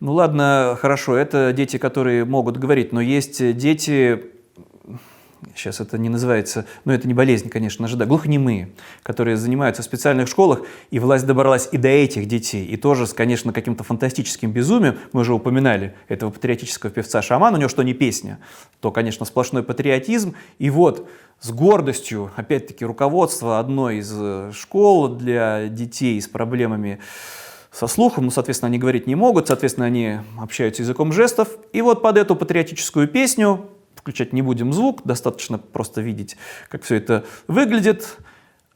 Ну 0.01 0.15
ладно, 0.15 0.77
хорошо, 0.81 1.17
это 1.17 1.53
дети, 1.53 1.77
которые 1.77 2.25
могут 2.25 2.57
говорить, 2.57 2.93
но 2.93 3.01
есть 3.01 3.57
дети, 3.57 4.34
сейчас 5.55 5.81
это 5.81 5.99
не 5.99 6.09
называется, 6.09 6.67
но 6.85 6.93
это 6.93 7.09
не 7.09 7.15
болезнь, 7.15 7.49
конечно 7.49 7.89
же, 7.89 7.97
да, 7.97 8.07
глухонемые, 8.07 8.71
которые 9.03 9.37
занимаются 9.37 9.83
в 9.83 9.85
специальных 9.85 10.29
школах, 10.29 10.63
и 10.91 10.99
власть 10.99 11.27
добралась 11.27 11.69
и 11.73 11.77
до 11.77 11.89
этих 11.89 12.27
детей, 12.27 12.65
и 12.65 12.77
тоже 12.77 13.07
с, 13.07 13.13
конечно, 13.13 13.53
каким-то 13.53 13.85
фантастическим 13.85 14.53
безумием, 14.53 14.99
мы 15.13 15.23
уже 15.23 15.35
упоминали 15.35 15.95
этого 16.09 16.31
патриотического 16.31 16.91
певца 16.91 17.23
Шаман, 17.23 17.55
у 17.55 17.57
него 17.57 17.69
что 17.69 17.83
не 17.83 17.95
песня, 17.95 18.39
то, 18.81 18.91
конечно, 18.91 19.27
сплошной 19.27 19.63
патриотизм, 19.63 20.35
и 20.59 20.71
вот 20.71 21.09
с 21.41 21.51
гордостью, 21.51 22.31
опять-таки, 22.37 22.85
руководство 22.85 23.59
одной 23.59 23.99
из 23.99 24.13
э, 24.15 24.53
школ 24.55 25.09
для 25.09 25.69
детей 25.69 26.21
с 26.21 26.29
проблемами 26.29 27.01
со 27.71 27.89
слухом, 27.89 28.25
ну, 28.25 28.31
соответственно, 28.31 28.69
они 28.69 28.79
говорить 28.79 29.07
не 29.07 29.17
могут, 29.17 29.49
соответственно, 29.49 29.87
они 29.87 30.21
общаются 30.39 30.83
языком 30.83 31.13
жестов. 31.13 31.49
И 31.73 31.83
вот 31.83 32.03
под 32.03 32.17
эту 32.17 32.37
патриотическую 32.37 33.09
песню, 33.09 33.69
включать 34.05 34.35
не 34.35 34.43
будем 34.43 34.75
звук, 34.75 35.01
достаточно 35.05 35.57
просто 35.57 36.03
видеть, 36.03 36.37
как 36.69 36.83
все 36.83 36.97
это 36.97 37.25
выглядит, 37.49 38.19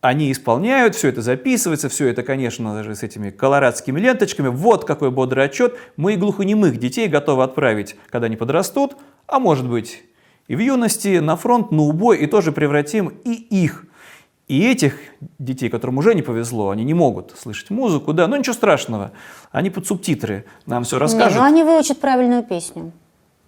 они 0.01 0.33
исполняют, 0.33 0.95
все 0.95 1.09
это 1.09 1.21
записывается, 1.21 1.91
все 1.91 2.09
это, 2.09 2.23
конечно, 2.23 2.73
даже 2.73 2.95
с 2.95 3.03
этими 3.03 3.29
колорадскими 3.29 4.01
ленточками. 4.01 4.49
Вот 4.49 4.87
какой 4.87 5.11
бодрый 5.11 5.45
отчет. 5.45 5.77
Мы 5.97 6.15
и 6.15 6.17
глухонемых 6.17 6.79
детей 6.79 7.09
готовы 7.09 7.43
отправить, 7.43 7.95
когда 8.09 8.25
они 8.27 8.37
подрастут, 8.37 8.97
а 9.27 9.39
может 9.39 9.69
быть 9.69 10.03
и 10.47 10.57
в 10.57 10.61
юности 10.61 11.19
на 11.19 11.37
фронт, 11.37 11.73
на 11.73 11.83
убой, 11.83 12.17
и 12.19 12.27
тоже 12.27 12.53
превратим 12.53 13.09
и 13.09 13.33
их 13.33 13.85
и 14.47 14.67
этих 14.67 14.95
детей, 15.39 15.69
которым 15.69 15.99
уже 15.99 16.15
не 16.15 16.23
повезло, 16.23 16.71
они 16.71 16.85
не 16.85 16.95
могут 16.95 17.35
слышать 17.39 17.69
музыку, 17.69 18.15
да, 18.15 18.27
но 18.27 18.37
ничего 18.39 18.55
страшного, 18.55 19.13
они 19.53 19.69
под 19.69 19.87
субтитры 19.87 20.47
нам 20.65 20.85
все 20.85 20.97
Не, 20.97 21.01
расскажут. 21.01 21.39
ну 21.39 21.45
они 21.45 21.65
выучат 21.65 22.01
правильную 22.01 22.43
песню. 22.43 22.93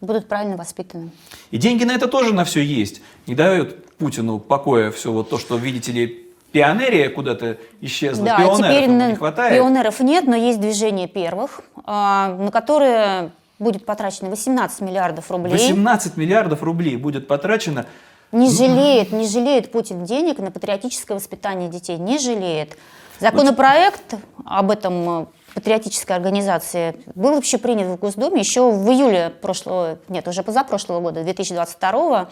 Будут 0.00 0.28
правильно 0.28 0.56
воспитаны. 0.56 1.10
И 1.50 1.58
деньги 1.58 1.84
на 1.84 1.92
это 1.92 2.08
тоже 2.08 2.32
на 2.32 2.44
все 2.44 2.62
есть. 2.62 3.02
Не 3.26 3.34
дают 3.34 3.84
Путину 3.98 4.38
покоя 4.38 4.90
все 4.90 5.12
вот 5.12 5.28
то, 5.28 5.38
что, 5.38 5.56
видите 5.56 5.92
ли, 5.92 6.26
пионерия 6.52 7.10
куда-то 7.10 7.58
исчезла, 7.82 8.24
Да, 8.24 8.38
пионеров 8.38 8.58
теперь 8.58 8.88
не 8.88 9.14
хватает. 9.14 9.54
пионеров 9.54 10.00
нет, 10.00 10.26
но 10.26 10.36
есть 10.36 10.60
движение 10.60 11.06
первых, 11.06 11.60
а, 11.84 12.34
на 12.34 12.50
которые 12.50 13.30
будет 13.58 13.84
потрачено 13.84 14.30
18 14.30 14.80
миллиардов 14.80 15.30
рублей. 15.30 15.52
18 15.52 16.16
миллиардов 16.16 16.62
рублей 16.62 16.96
будет 16.96 17.28
потрачено. 17.28 17.84
Не 18.32 18.50
жалеет, 18.50 19.12
не 19.12 19.28
жалеет 19.28 19.70
Путин 19.70 20.04
денег 20.04 20.38
на 20.38 20.50
патриотическое 20.50 21.16
воспитание 21.16 21.68
детей, 21.68 21.98
не 21.98 22.18
жалеет. 22.18 22.76
Законопроект 23.18 24.14
об 24.46 24.70
этом 24.70 25.28
патриотической 25.54 26.16
организации 26.16 26.96
был 27.14 27.34
вообще 27.34 27.58
принят 27.58 27.88
в 27.88 27.96
Госдуме 27.96 28.40
еще 28.40 28.70
в 28.70 28.90
июле 28.90 29.30
прошлого, 29.30 29.98
нет, 30.08 30.26
уже 30.28 30.42
позапрошлого 30.42 31.00
года, 31.00 31.22
2022 31.22 32.28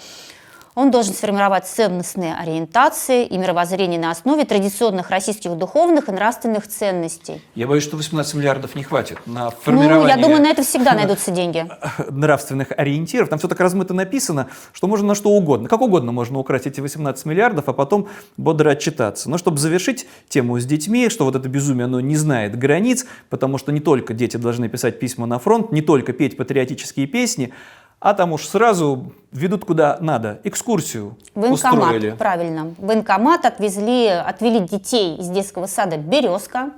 Он 0.74 0.90
должен 0.90 1.14
сформировать 1.14 1.66
ценностные 1.66 2.34
ориентации 2.34 3.26
и 3.26 3.36
мировоззрение 3.36 3.98
на 3.98 4.10
основе 4.10 4.44
традиционных 4.44 5.10
российских 5.10 5.56
духовных 5.56 6.08
и 6.08 6.12
нравственных 6.12 6.68
ценностей. 6.68 7.42
Я 7.54 7.66
боюсь, 7.66 7.82
что 7.82 7.96
18 7.96 8.34
миллиардов 8.34 8.74
не 8.74 8.82
хватит 8.82 9.18
на 9.26 9.46
Ну, 9.46 9.50
формирование 9.50 10.16
я 10.16 10.22
думаю, 10.22 10.42
на 10.42 10.48
это 10.48 10.62
всегда 10.62 10.94
найдутся 10.94 11.30
деньги. 11.30 11.66
нравственных 12.10 12.72
ориентиров. 12.76 13.28
Там 13.28 13.38
все 13.38 13.48
так 13.48 13.60
размыто 13.60 13.94
написано, 13.94 14.48
что 14.72 14.86
можно 14.86 15.08
на 15.08 15.14
что 15.14 15.30
угодно. 15.30 15.68
Как 15.68 15.80
угодно 15.80 16.12
можно 16.12 16.38
украсть 16.38 16.66
эти 16.66 16.80
18 16.80 17.24
миллиардов, 17.26 17.68
а 17.68 17.72
потом 17.72 18.08
бодро 18.36 18.70
отчитаться. 18.70 19.28
Но 19.30 19.38
чтобы 19.38 19.58
завершить 19.58 20.06
тему 20.28 20.58
с 20.58 20.64
детьми, 20.64 21.08
что 21.08 21.24
вот 21.24 21.34
это 21.36 21.48
безумие, 21.48 21.84
оно 21.84 22.00
не 22.00 22.16
знает 22.16 22.58
границ, 22.58 23.06
потому 23.30 23.58
что 23.58 23.72
не 23.72 23.80
только 23.80 24.14
дети 24.14 24.36
должны 24.36 24.68
писать 24.68 24.98
письма 24.98 25.26
на 25.26 25.38
фронт, 25.38 25.72
не 25.72 25.82
только 25.82 26.12
петь 26.12 26.36
патриотические 26.36 27.06
песни, 27.06 27.52
а 28.00 28.14
там 28.14 28.32
уж 28.32 28.46
сразу 28.46 29.12
ведут 29.32 29.64
куда 29.64 29.98
надо. 30.00 30.40
Экскурсию 30.44 31.16
Военкомат, 31.34 31.74
устроили. 31.82 32.10
правильно. 32.12 32.74
В 32.78 32.86
Военкомат 32.86 33.44
отвезли, 33.44 34.06
отвели 34.06 34.60
детей 34.60 35.16
из 35.16 35.28
детского 35.28 35.66
сада 35.66 35.96
«Березка». 35.96 36.70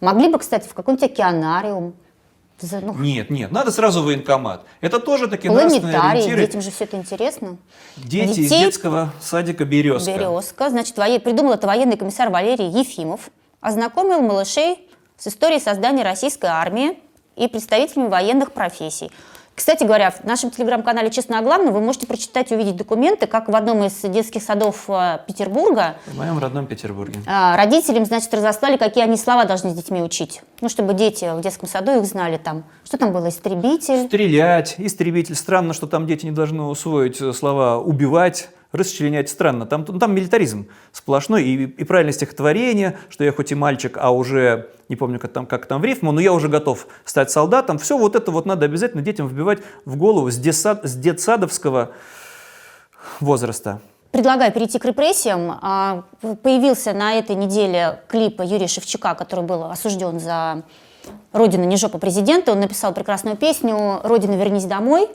Могли 0.00 0.28
бы, 0.28 0.38
кстати, 0.38 0.68
в 0.68 0.74
какой-нибудь 0.74 1.10
океанариум. 1.10 1.94
Ну, 2.72 2.94
Нет, 2.94 3.30
нет, 3.30 3.52
надо 3.52 3.70
сразу 3.70 4.02
в 4.02 4.06
военкомат. 4.06 4.64
Это 4.80 4.98
тоже 4.98 5.28
такие 5.28 5.52
нравственные 5.52 5.96
ориентиры. 6.00 6.40
Детям 6.40 6.60
же 6.60 6.72
все 6.72 6.84
это 6.84 6.96
интересно. 6.96 7.56
Дети 7.96 8.30
из 8.30 8.36
Детей- 8.36 8.60
детского 8.64 9.12
садика 9.20 9.64
«Березка». 9.64 10.10
«Березка». 10.12 10.68
Значит, 10.70 10.96
воен- 10.98 11.20
придумал 11.20 11.52
это 11.52 11.68
военный 11.68 11.96
комиссар 11.96 12.30
Валерий 12.30 12.68
Ефимов. 12.68 13.30
Ознакомил 13.60 14.22
малышей 14.22 14.88
с 15.16 15.28
историей 15.28 15.60
создания 15.60 16.02
российской 16.02 16.46
армии 16.46 16.98
и 17.36 17.46
представителями 17.46 18.08
военных 18.08 18.50
профессий. 18.52 19.10
Кстати 19.58 19.82
говоря, 19.82 20.12
в 20.12 20.22
нашем 20.22 20.52
телеграм-канале 20.52 21.10
«Честно 21.10 21.40
о 21.40 21.42
главном» 21.42 21.74
вы 21.74 21.80
можете 21.80 22.06
прочитать 22.06 22.52
и 22.52 22.54
увидеть 22.54 22.76
документы, 22.76 23.26
как 23.26 23.48
в 23.48 23.56
одном 23.56 23.82
из 23.82 24.00
детских 24.02 24.40
садов 24.40 24.84
э, 24.86 25.18
Петербурга 25.26 25.96
В 26.06 26.16
моем 26.16 26.38
родном 26.38 26.68
Петербурге. 26.68 27.18
а, 27.26 27.56
родителям, 27.56 28.04
значит, 28.06 28.32
разослали, 28.32 28.76
какие 28.76 29.02
они 29.02 29.16
слова 29.16 29.46
должны 29.46 29.70
с 29.70 29.74
детьми 29.74 30.00
учить. 30.00 30.42
Ну, 30.60 30.68
чтобы 30.68 30.94
дети 30.94 31.28
в 31.36 31.40
детском 31.40 31.68
саду 31.68 31.98
их 31.98 32.04
знали 32.04 32.36
там. 32.36 32.62
Что 32.84 32.98
там 32.98 33.12
было? 33.12 33.30
Истребитель. 33.30 34.06
Стрелять, 34.06 34.76
истребитель. 34.78 35.34
Странно, 35.34 35.74
что 35.74 35.88
там 35.88 36.06
дети 36.06 36.24
не 36.24 36.32
должны 36.32 36.62
усвоить 36.62 37.20
э, 37.20 37.32
слова 37.32 37.78
убивать, 37.78 38.50
расчленять. 38.72 39.28
Странно. 39.28 39.66
Там, 39.66 39.84
ну, 39.88 39.98
там 39.98 40.14
милитаризм 40.14 40.68
сплошной 40.92 41.44
и, 41.44 41.64
и 41.64 41.84
правильное 41.84 42.12
стихотворение, 42.12 42.98
что 43.08 43.24
я 43.24 43.32
хоть 43.32 43.52
и 43.52 43.54
мальчик, 43.54 43.96
а 44.00 44.10
уже 44.10 44.70
не 44.88 44.96
помню, 44.96 45.18
как 45.18 45.32
там, 45.32 45.46
как 45.46 45.66
там 45.66 45.80
в 45.80 45.84
рифму, 45.84 46.12
но 46.12 46.20
я 46.20 46.32
уже 46.32 46.48
готов 46.48 46.86
стать 47.04 47.30
солдатом. 47.30 47.78
Все 47.78 47.96
вот 47.96 48.16
это 48.16 48.30
вот 48.30 48.46
надо 48.46 48.66
обязательно 48.66 49.02
детям 49.02 49.26
вбивать 49.26 49.60
в 49.84 49.96
голову 49.96 50.30
с, 50.30 50.38
детсад- 50.38 50.86
с 50.86 50.94
детсадовского 50.94 51.90
возраста. 53.20 53.80
Предлагаю 54.10 54.52
перейти 54.52 54.78
к 54.78 54.84
репрессиям. 54.84 55.58
А, 55.60 56.04
Появился 56.42 56.92
на 56.92 57.14
этой 57.14 57.36
неделе 57.36 58.00
клип 58.08 58.40
Юрия 58.40 58.66
Шевчука, 58.66 59.14
который 59.14 59.44
был 59.44 59.64
осужден 59.64 60.18
за 60.18 60.62
«Родина 61.32 61.64
не 61.64 61.76
жопа 61.76 61.98
президента». 61.98 62.52
Он 62.52 62.60
написал 62.60 62.94
прекрасную 62.94 63.36
песню 63.36 64.00
«Родина, 64.02 64.36
вернись 64.36 64.64
домой». 64.64 65.08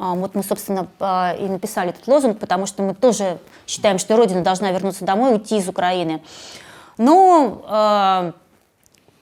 А, 0.00 0.14
Вот 0.14 0.34
мы, 0.34 0.42
собственно, 0.42 0.88
а, 0.98 1.36
и 1.38 1.46
написали 1.46 1.90
этот 1.90 2.08
лозунг, 2.08 2.38
потому 2.38 2.64
что 2.64 2.82
мы 2.82 2.94
тоже 2.94 3.38
считаем, 3.66 3.98
что 3.98 4.16
Родина 4.16 4.42
должна 4.42 4.72
вернуться 4.72 5.04
домой, 5.04 5.34
уйти 5.34 5.58
из 5.58 5.68
Украины. 5.68 6.22
Но 6.96 7.62
а, 7.66 8.32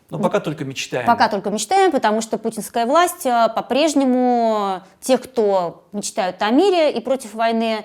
Но 0.08 0.20
пока 0.20 0.38
только 0.38 0.64
мечтаем. 0.64 1.04
Пока 1.04 1.28
только 1.28 1.50
мечтаем, 1.50 1.90
потому 1.90 2.20
что 2.20 2.38
путинская 2.38 2.86
власть 2.86 3.24
по-прежнему 3.24 4.82
тех, 5.00 5.20
кто 5.20 5.82
мечтают 5.92 6.40
о 6.42 6.50
мире 6.50 6.92
и 6.92 7.00
против 7.00 7.34
войны, 7.34 7.84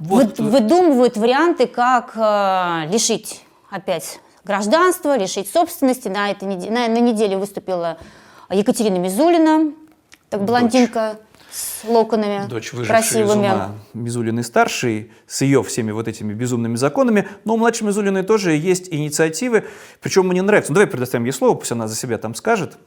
Вот. 0.00 0.40
вы- 0.40 0.50
выдумывают 0.50 1.16
варианты, 1.16 1.68
как 1.68 2.16
лишить 2.90 3.44
опять 3.70 4.18
гражданства, 4.42 5.16
лишить 5.16 5.48
собственности. 5.50 6.08
На, 6.08 6.32
этой 6.32 6.46
на, 6.46 6.88
на 6.88 6.98
неделе 6.98 7.36
выступила 7.36 7.96
Екатерина 8.50 8.96
Мизулина, 8.96 9.72
так 10.30 10.44
блондинка 10.44 11.18
с 11.50 11.84
локонами 11.84 12.46
Дочь 12.48 12.72
выжившая 12.72 13.00
из 13.00 13.08
красивыми. 13.08 13.46
ума 13.46 13.74
Мизулиной 13.94 14.44
старшей, 14.44 15.12
с 15.26 15.40
ее 15.42 15.62
всеми 15.62 15.90
вот 15.90 16.08
этими 16.08 16.34
безумными 16.34 16.76
законами. 16.76 17.28
Но 17.44 17.54
у 17.54 17.56
младшей 17.56 17.86
Мизулиной 17.86 18.22
тоже 18.22 18.52
есть 18.52 18.88
инициативы, 18.92 19.66
причем 20.00 20.28
мне 20.28 20.42
нравится. 20.42 20.72
Ну, 20.72 20.74
давай 20.74 20.86
предоставим 20.88 21.24
ей 21.24 21.32
слово, 21.32 21.54
пусть 21.54 21.72
она 21.72 21.88
за 21.88 21.96
себя 21.96 22.18
там 22.18 22.34
скажет. 22.34 22.78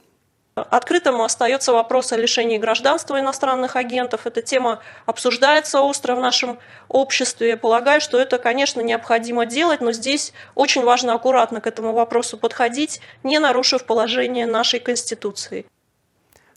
Открытым 0.53 1.21
остается 1.21 1.71
вопрос 1.71 2.11
о 2.11 2.17
лишении 2.17 2.57
гражданства 2.57 3.17
иностранных 3.19 3.77
агентов. 3.77 4.27
Эта 4.27 4.41
тема 4.41 4.79
обсуждается 5.05 5.81
остро 5.81 6.13
в 6.13 6.19
нашем 6.19 6.59
обществе. 6.89 7.49
Я 7.49 7.57
полагаю, 7.57 8.01
что 8.01 8.19
это, 8.19 8.37
конечно, 8.37 8.81
необходимо 8.81 9.45
делать, 9.45 9.79
но 9.79 9.93
здесь 9.93 10.33
очень 10.53 10.83
важно 10.83 11.13
аккуратно 11.13 11.61
к 11.61 11.67
этому 11.67 11.93
вопросу 11.93 12.37
подходить, 12.37 12.99
не 13.23 13.39
нарушив 13.39 13.85
положение 13.85 14.45
нашей 14.45 14.81
Конституции. 14.81 15.65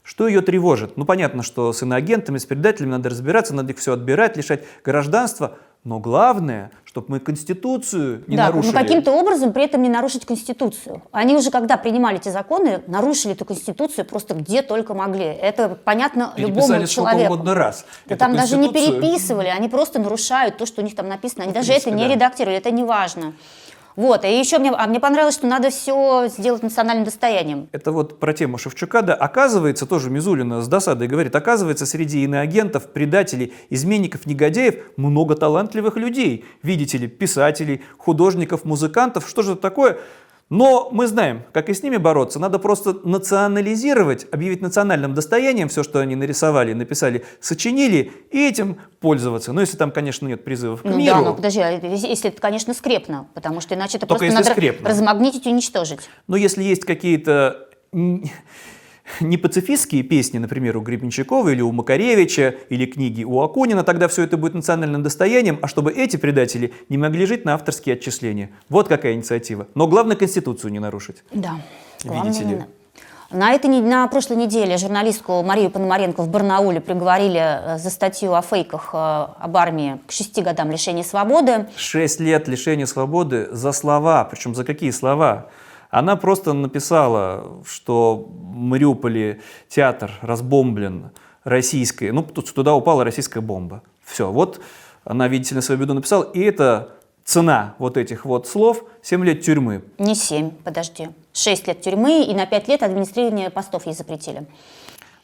Что 0.05 0.27
ее 0.27 0.41
тревожит? 0.41 0.97
Ну, 0.97 1.05
понятно, 1.05 1.41
что 1.41 1.73
с 1.73 1.81
иноагентами, 1.81 2.37
с 2.37 2.45
предателями 2.45 2.91
надо 2.91 3.09
разбираться, 3.09 3.55
надо 3.55 3.73
их 3.73 3.79
все 3.79 3.93
отбирать, 3.93 4.37
лишать 4.37 4.63
гражданства. 4.83 5.57
Но 5.83 5.99
главное, 5.99 6.71
чтобы 6.83 7.07
мы 7.09 7.19
Конституцию 7.19 8.23
не 8.27 8.37
да, 8.37 8.45
нарушили. 8.47 8.71
но 8.71 8.79
каким-то 8.79 9.11
образом 9.11 9.51
при 9.51 9.65
этом 9.65 9.81
не 9.81 9.89
нарушить 9.89 10.25
Конституцию. 10.25 11.01
Они 11.11 11.35
уже, 11.35 11.51
когда 11.51 11.77
принимали 11.77 12.17
эти 12.17 12.29
законы, 12.29 12.81
нарушили 12.87 13.33
эту 13.33 13.45
Конституцию 13.45 14.05
просто 14.05 14.35
где 14.35 14.61
только 14.61 14.93
могли. 14.93 15.25
Это 15.25 15.69
понятно 15.83 16.33
любому 16.37 16.85
человеку. 16.87 17.33
угодно 17.33 17.55
раз. 17.55 17.85
Да 18.05 18.15
там 18.15 18.35
даже 18.35 18.57
не 18.57 18.71
переписывали, 18.71 19.47
они 19.47 19.69
просто 19.69 19.99
нарушают 19.99 20.57
то, 20.57 20.65
что 20.65 20.81
у 20.81 20.83
них 20.83 20.95
там 20.95 21.07
написано. 21.07 21.43
Они 21.43 21.53
Ну, 21.53 21.59
даже 21.59 21.71
это 21.73 21.83
принципе, 21.83 22.03
не 22.03 22.07
да. 22.09 22.15
редактировали, 22.15 22.57
это 22.57 22.71
не 22.71 22.83
важно. 22.83 23.33
Вот, 23.95 24.25
и 24.25 24.39
еще 24.39 24.57
мне, 24.57 24.71
а 24.71 24.87
мне 24.87 24.99
понравилось, 24.99 25.35
что 25.35 25.47
надо 25.47 25.69
все 25.69 26.27
сделать 26.27 26.63
национальным 26.63 27.05
достоянием. 27.05 27.69
Это 27.71 27.91
вот 27.91 28.19
про 28.19 28.33
тему 28.33 28.57
Шевчука, 28.57 29.01
да, 29.01 29.13
оказывается, 29.13 29.85
тоже 29.85 30.09
Мизулина 30.09 30.61
с 30.61 30.67
досадой 30.67 31.07
говорит, 31.07 31.35
оказывается, 31.35 31.85
среди 31.85 32.23
иноагентов, 32.23 32.91
предателей, 32.91 33.53
изменников, 33.69 34.25
негодяев 34.25 34.75
много 34.97 35.35
талантливых 35.35 35.95
людей. 35.95 36.43
Видите 36.61 36.97
ли, 36.97 37.07
писателей, 37.07 37.81
художников, 37.97 38.65
музыкантов, 38.65 39.29
что 39.29 39.43
же 39.43 39.53
это 39.53 39.61
такое? 39.61 39.97
Но 40.49 40.89
мы 40.91 41.07
знаем, 41.07 41.43
как 41.53 41.69
и 41.69 41.73
с 41.73 41.81
ними 41.81 41.97
бороться. 41.97 42.37
Надо 42.39 42.59
просто 42.59 42.93
национализировать, 43.03 44.27
объявить 44.31 44.61
национальным 44.61 45.15
достоянием 45.15 45.69
все, 45.69 45.81
что 45.81 45.99
они 45.99 46.15
нарисовали, 46.15 46.73
написали, 46.73 47.25
сочинили, 47.39 48.11
и 48.29 48.47
этим 48.47 48.77
пользоваться. 48.99 49.53
Ну, 49.53 49.61
если 49.61 49.75
там, 49.75 49.91
конечно, 49.91 50.27
нет 50.27 50.43
призывов 50.43 50.83
к 50.83 50.85
Ну 50.85 50.97
миру. 50.97 51.15
да, 51.15 51.21
ну 51.21 51.35
подожди, 51.35 51.61
а 51.61 51.71
если 51.71 52.29
это, 52.29 52.39
конечно, 52.39 52.75
скрепно, 52.75 53.27
потому 53.33 53.59
что 53.59 53.73
иначе 53.73 53.97
это 53.97 54.05
Только 54.05 54.25
просто 54.25 54.35
надо 54.41 54.51
скрепно. 54.51 54.87
размагнитить 54.87 55.47
и 55.47 55.49
уничтожить. 55.49 56.01
Но 56.27 56.35
если 56.37 56.61
есть 56.63 56.85
какие-то 56.85 57.67
не 59.19 59.37
пацифистские 59.37 60.03
песни, 60.03 60.37
например, 60.37 60.77
у 60.77 60.81
Гребенщикова 60.81 61.49
или 61.49 61.61
у 61.61 61.71
Макаревича, 61.71 62.55
или 62.69 62.85
книги 62.85 63.23
у 63.23 63.41
Акунина, 63.41 63.83
тогда 63.83 64.07
все 64.07 64.23
это 64.23 64.37
будет 64.37 64.53
национальным 64.53 65.03
достоянием, 65.03 65.59
а 65.61 65.67
чтобы 65.67 65.91
эти 65.91 66.17
предатели 66.17 66.73
не 66.89 66.97
могли 66.97 67.25
жить 67.25 67.45
на 67.45 67.53
авторские 67.53 67.95
отчисления. 67.95 68.51
Вот 68.69 68.87
какая 68.87 69.13
инициатива. 69.13 69.67
Но 69.75 69.87
главное, 69.87 70.15
Конституцию 70.15 70.71
не 70.71 70.79
нарушить. 70.79 71.23
Да. 71.31 71.61
Видите 72.03 72.43
ли. 72.43 72.51
именно. 72.51 72.67
На, 73.31 73.53
этой, 73.53 73.69
на 73.81 74.07
прошлой 74.07 74.37
неделе 74.37 74.77
журналистку 74.77 75.41
Марию 75.41 75.71
Пономаренко 75.71 76.21
в 76.21 76.29
Барнауле 76.29 76.79
приговорили 76.79 77.39
э, 77.39 77.77
за 77.79 77.89
статью 77.89 78.33
о 78.33 78.41
фейках 78.41 78.91
э, 78.93 78.97
об 78.97 79.57
армии 79.57 79.99
к 80.07 80.11
шести 80.11 80.41
годам 80.41 80.71
лишения 80.71 81.03
свободы. 81.03 81.65
Шесть 81.75 82.19
лет 82.19 82.47
лишения 82.47 82.85
свободы 82.85 83.47
за 83.51 83.71
слова. 83.71 84.23
Причем 84.25 84.53
за 84.53 84.63
какие 84.63 84.91
слова? 84.91 85.47
Она 85.95 86.17
просто 86.17 86.51
написала, 86.51 87.61
что 87.65 88.17
в 88.29 88.53
Мариуполе 88.53 89.39
театр 89.69 90.11
разбомблен 90.21 91.11
российской, 91.45 92.11
ну, 92.11 92.21
тут 92.21 92.53
туда 92.53 92.75
упала 92.75 93.05
российская 93.05 93.39
бомба. 93.39 93.81
Все, 94.03 94.29
вот 94.29 94.59
она, 95.05 95.29
видите 95.29 95.51
ли, 95.51 95.55
на 95.55 95.61
свою 95.61 95.79
беду 95.79 95.93
написала, 95.93 96.23
и 96.25 96.41
это 96.41 96.89
цена 97.23 97.75
вот 97.79 97.95
этих 97.95 98.25
вот 98.25 98.45
слов 98.45 98.83
7 99.03 99.23
лет 99.23 99.41
тюрьмы. 99.45 99.83
Не 99.97 100.15
семь, 100.15 100.51
подожди. 100.65 101.07
Шесть 101.31 101.65
лет 101.65 101.79
тюрьмы 101.79 102.25
и 102.25 102.33
на 102.33 102.45
пять 102.45 102.67
лет 102.67 102.83
администрирование 102.83 103.49
постов 103.49 103.85
ей 103.85 103.93
запретили. 103.95 104.45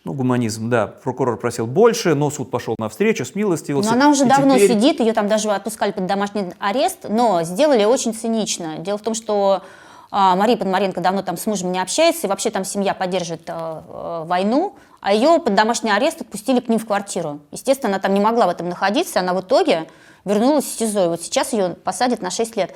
Ну, 0.05 0.13
гуманизм, 0.13 0.69
да. 0.69 0.87
Прокурор 0.87 1.37
просил 1.37 1.67
больше, 1.67 2.15
но 2.15 2.29
суд 2.31 2.49
пошел 2.49 2.75
навстречу, 2.79 3.25
смилостивился. 3.25 3.89
Но 3.89 3.95
она 3.97 4.09
уже 4.09 4.23
И 4.23 4.29
давно 4.29 4.55
теперь- 4.55 4.71
сидит, 4.71 5.01
ее 5.01 5.11
там 5.11 5.27
даже 5.27 5.49
отпускали 5.51 5.91
под 5.91 6.05
домашний 6.05 6.45
арест, 6.59 7.07
но 7.09 7.43
сделали 7.43 7.83
очень 7.83 8.13
цинично. 8.13 8.77
Дело 8.77 8.97
в 8.97 9.01
том, 9.01 9.13
что 9.15 9.63
а, 10.11 10.35
Мария 10.35 10.57
Пономаренко 10.57 10.99
давно 10.99 11.21
там 11.21 11.37
с 11.37 11.45
мужем 11.45 11.71
не 11.71 11.79
общается, 11.79 12.27
и 12.27 12.29
вообще 12.29 12.49
там 12.49 12.65
семья 12.65 12.93
поддерживает 12.93 13.49
а, 13.49 13.83
а, 13.87 14.25
войну, 14.25 14.75
а 14.99 15.13
ее 15.13 15.39
под 15.39 15.55
домашний 15.55 15.89
арест 15.89 16.19
отпустили 16.21 16.59
к 16.59 16.67
ним 16.67 16.79
в 16.79 16.85
квартиру. 16.85 17.39
Естественно, 17.51 17.93
она 17.93 17.99
там 17.99 18.13
не 18.13 18.19
могла 18.19 18.45
в 18.47 18.49
этом 18.49 18.67
находиться, 18.67 19.21
она 19.21 19.33
в 19.33 19.39
итоге 19.39 19.87
вернулась 20.25 20.65
в 20.65 20.77
СИЗО, 20.77 21.05
и 21.05 21.07
вот 21.07 21.21
сейчас 21.21 21.53
ее 21.53 21.69
посадят 21.69 22.21
на 22.21 22.29
6 22.29 22.57
лет. 22.57 22.75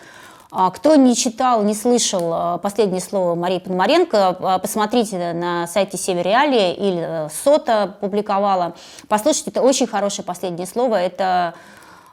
А, 0.50 0.72
Кто 0.72 0.96
не 0.96 1.14
читал, 1.14 1.62
не 1.64 1.76
слышал 1.76 2.32
а, 2.34 2.58
последнее 2.58 3.02
слово 3.02 3.36
Марии 3.36 3.60
Пономаренко, 3.60 4.60
посмотрите 4.62 5.34
на 5.34 5.68
сайте 5.68 5.98
Северреалии 5.98 6.74
или 6.74 7.26
э, 7.26 7.30
СОТа 7.44 7.98
публиковала. 8.00 8.76
Послушайте, 9.10 9.52
это 9.52 9.62
очень 9.62 9.88
хорошее 9.88 10.26
последнее 10.26 10.68
слово. 10.68 10.96
Это 10.96 11.54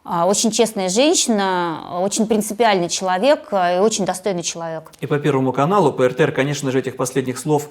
очень 0.04 0.50
честная 0.50 0.88
женщина, 0.88 2.00
очень 2.00 2.26
принципиальный 2.26 2.88
человек 2.88 3.48
а, 3.52 3.76
и 3.76 3.78
очень 3.78 4.04
достойный 4.04 4.42
человек. 4.42 4.90
И 5.00 5.06
по 5.06 5.18
Первому 5.18 5.52
каналу, 5.52 5.92
по 5.92 6.08
РТР, 6.08 6.32
конечно 6.32 6.70
же, 6.72 6.80
этих 6.80 6.96
последних 6.96 7.38
слов 7.38 7.68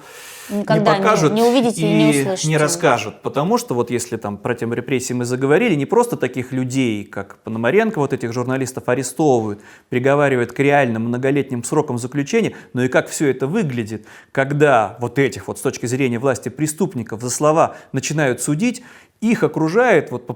Никогда 0.48 0.96
не 0.96 1.02
покажут 1.02 1.32
не, 1.32 1.42
не 1.42 1.48
увидите 1.48 1.82
и, 1.82 1.92
не 1.92 2.20
услышите. 2.22 2.48
не 2.48 2.56
расскажут. 2.56 3.22
Потому 3.22 3.58
что 3.58 3.74
вот 3.74 3.90
если 3.90 4.16
там 4.16 4.36
про 4.36 4.54
тему 4.54 4.74
репрессий 4.74 5.14
мы 5.14 5.24
заговорили, 5.24 5.74
не 5.74 5.86
просто 5.86 6.16
таких 6.16 6.52
людей, 6.52 7.04
как 7.04 7.38
Пономаренко, 7.38 7.98
вот 7.98 8.12
этих 8.12 8.32
журналистов 8.32 8.88
арестовывают, 8.88 9.60
приговаривают 9.88 10.52
к 10.52 10.58
реальным 10.58 11.04
многолетним 11.04 11.62
срокам 11.64 11.98
заключения, 11.98 12.54
но 12.72 12.82
и 12.84 12.88
как 12.88 13.08
все 13.08 13.30
это 13.30 13.46
выглядит, 13.46 14.06
когда 14.32 14.96
вот 15.00 15.18
этих 15.18 15.48
вот 15.48 15.58
с 15.58 15.62
точки 15.62 15.86
зрения 15.86 16.18
власти 16.18 16.48
преступников 16.48 17.20
за 17.20 17.30
слова 17.30 17.76
начинают 17.92 18.40
судить, 18.42 18.82
их 19.22 19.44
окружает, 19.44 20.10
вот, 20.10 20.28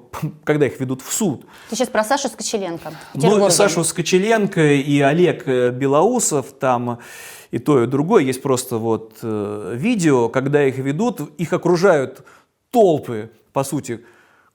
когда 0.45 0.67
их 0.67 0.81
ведут 0.81 1.03
в 1.03 1.13
суд, 1.13 1.45
Ты 1.69 1.77
сейчас 1.77 1.89
про 1.89 2.05
Сашу 2.05 2.29
Скочеленко. 2.29 2.93
ну. 3.15 3.51
Сашу 3.51 3.85
Скочеленко, 3.85 4.75
и 4.75 5.01
Олег 5.01 5.47
э, 5.47 5.71
Белоусов, 5.71 6.53
там 6.53 7.01
и 7.51 7.59
то, 7.59 7.83
и 7.83 7.87
другое. 7.87 8.23
Есть 8.23 8.43
просто 8.43 8.79
вот 8.79 9.19
э, 9.23 9.75
видео, 9.77 10.29
когда 10.29 10.65
их 10.65 10.79
ведут, 10.79 11.21
их 11.37 11.53
окружают 11.53 12.25
толпы, 12.71 13.31
по 13.53 13.65
сути, 13.65 14.05